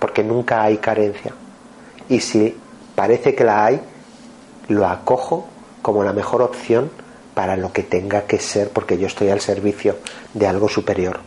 [0.00, 1.32] porque nunca hay carencia.
[2.08, 2.56] Y si
[2.96, 3.80] parece que la hay,
[4.66, 5.46] lo acojo
[5.80, 6.90] como la mejor opción
[7.34, 9.98] para lo que tenga que ser, porque yo estoy al servicio
[10.32, 11.20] de algo superior.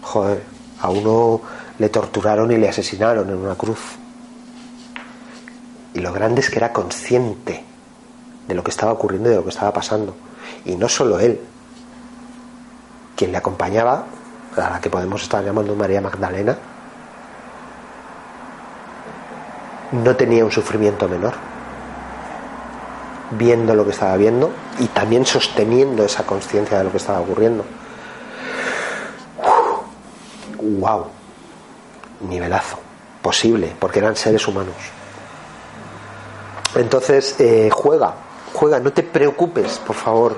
[0.00, 0.42] Joder,
[0.80, 1.42] a uno
[1.80, 3.80] le torturaron y le asesinaron en una cruz.
[5.94, 7.64] Y lo grande es que era consciente
[8.46, 10.14] de lo que estaba ocurriendo y de lo que estaba pasando.
[10.66, 11.40] Y no solo él,
[13.16, 14.04] quien le acompañaba,
[14.58, 16.58] a la que podemos estar llamando María Magdalena,
[19.92, 21.32] no tenía un sufrimiento menor.
[23.30, 27.64] Viendo lo que estaba viendo y también sosteniendo esa conciencia de lo que estaba ocurriendo.
[30.60, 31.19] ¡Wow!
[32.20, 32.78] Nivelazo.
[33.22, 34.74] Posible, porque eran seres humanos.
[36.74, 38.14] Entonces, eh, juega,
[38.54, 40.36] juega, no te preocupes, por favor.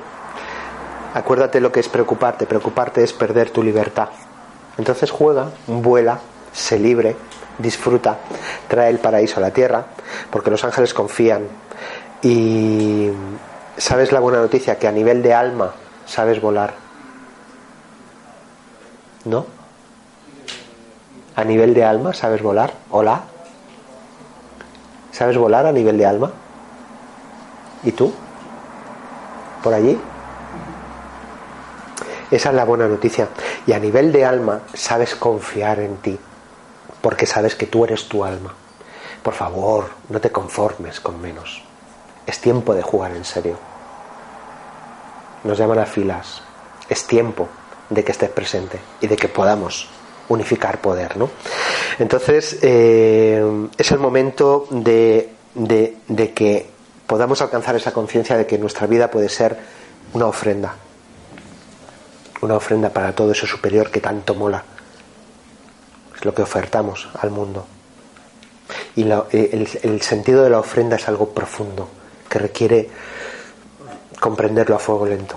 [1.15, 2.47] Acuérdate lo que es preocuparte.
[2.47, 4.09] Preocuparte es perder tu libertad.
[4.79, 6.19] Entonces juega, vuela,
[6.53, 7.17] sé libre,
[7.59, 8.19] disfruta,
[8.69, 9.85] trae el paraíso a la tierra,
[10.31, 11.47] porque los ángeles confían.
[12.23, 13.11] Y
[13.77, 15.73] sabes la buena noticia, que a nivel de alma
[16.07, 16.75] sabes volar.
[19.25, 19.62] ¿No?
[21.35, 22.73] A nivel de alma sabes volar.
[22.91, 23.23] Hola.
[25.13, 26.31] ¿Sabes volar a nivel de alma?
[27.83, 28.13] ¿Y tú?
[29.63, 29.99] ¿Por allí?
[32.31, 33.29] Esa es la buena noticia.
[33.67, 36.19] Y a nivel de alma sabes confiar en ti,
[37.01, 38.55] porque sabes que tú eres tu alma.
[39.23, 41.63] Por favor, no te conformes con menos.
[42.27, 43.57] Es tiempo de jugar en serio.
[45.45, 46.43] Nos llaman a filas.
[46.89, 47.49] Es tiempo
[47.91, 49.89] de que estés presente y de que podamos
[50.33, 51.31] unificar poder, ¿no?
[51.99, 56.67] Entonces, eh, es el momento de, de, que
[57.07, 59.57] podamos alcanzar esa conciencia de que nuestra vida puede ser
[60.15, 60.75] una ofrenda.
[62.41, 64.65] Una ofrenda para todo eso superior que tanto mola.
[66.17, 67.67] Es lo que ofertamos al mundo.
[68.97, 71.89] Y la, el, el sentido de la ofrenda es algo profundo,
[72.29, 72.89] que requiere
[74.19, 75.37] comprenderlo a fuego lento.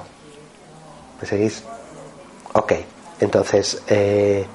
[1.22, 1.64] ¿Me seguís?
[2.54, 2.74] Ok.
[3.20, 4.46] Entonces, eh,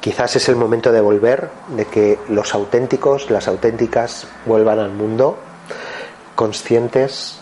[0.00, 5.38] quizás es el momento de volver, de que los auténticos, las auténticas, vuelvan al mundo
[6.34, 7.38] conscientes,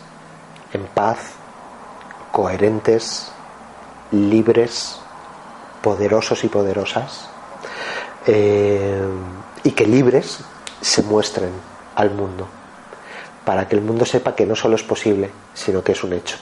[0.73, 1.19] en paz,
[2.33, 3.31] coherentes,
[4.11, 4.99] libres,
[5.83, 7.29] poderosos y poderosas,
[8.27, 9.03] eh,
[9.63, 10.41] y que libres
[10.81, 11.53] se muestren
[11.95, 12.49] al mundo,
[13.45, 16.37] para que el mundo sepa que no solo es posible, sino que es un hecho.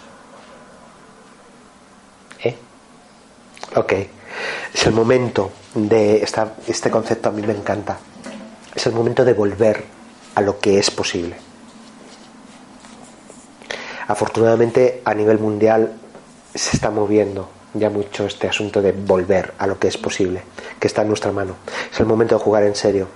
[2.43, 2.57] ¿Eh?
[3.77, 3.93] Ok.
[4.73, 7.99] Es el momento de esta, este concepto a mí me encanta.
[8.75, 9.85] Es el momento de volver
[10.35, 11.37] a lo que es posible.
[14.09, 15.93] Afortunadamente a nivel mundial
[16.55, 20.43] se está moviendo ya mucho este asunto de volver a lo que es posible,
[20.79, 21.57] que está en nuestra mano.
[21.91, 23.09] Es el momento de jugar en serio.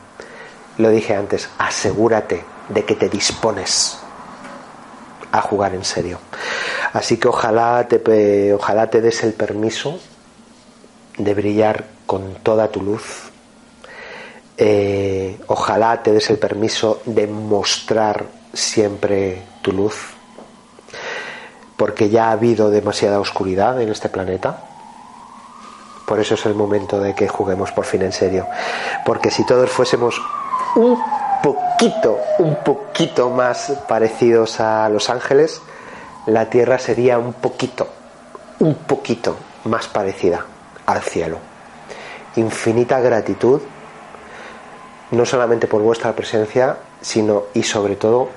[0.78, 3.98] Lo dije antes, asegúrate de que te dispones
[5.32, 6.18] a jugar en serio.
[6.92, 9.98] Así que ojalá te, ojalá te des el permiso
[11.18, 13.30] de brillar con toda tu luz.
[14.58, 20.12] Eh, ojalá te des el permiso de mostrar siempre tu luz.
[21.76, 24.60] porque ya ha habido demasiada oscuridad en este planeta.
[26.06, 28.46] Por eso es el momento de que juguemos por fin en serio.
[29.04, 30.18] Porque si todos fuésemos
[30.74, 30.98] un
[31.42, 35.60] poquito, un poquito más parecidos a los ángeles,
[36.24, 37.88] la Tierra sería un poquito,
[38.60, 40.46] un poquito más parecida
[40.86, 41.38] al cielo.
[42.36, 43.60] Infinita gratitud,
[45.10, 48.28] no solamente por vuestra presencia, sino y sobre todo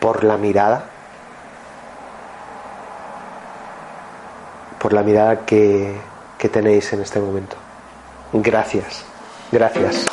[0.00, 0.84] por la mirada,
[4.78, 6.12] por la mirada que,
[6.52, 7.56] tenéis en este momento.
[8.32, 9.04] Gracias,
[9.52, 10.06] gracias.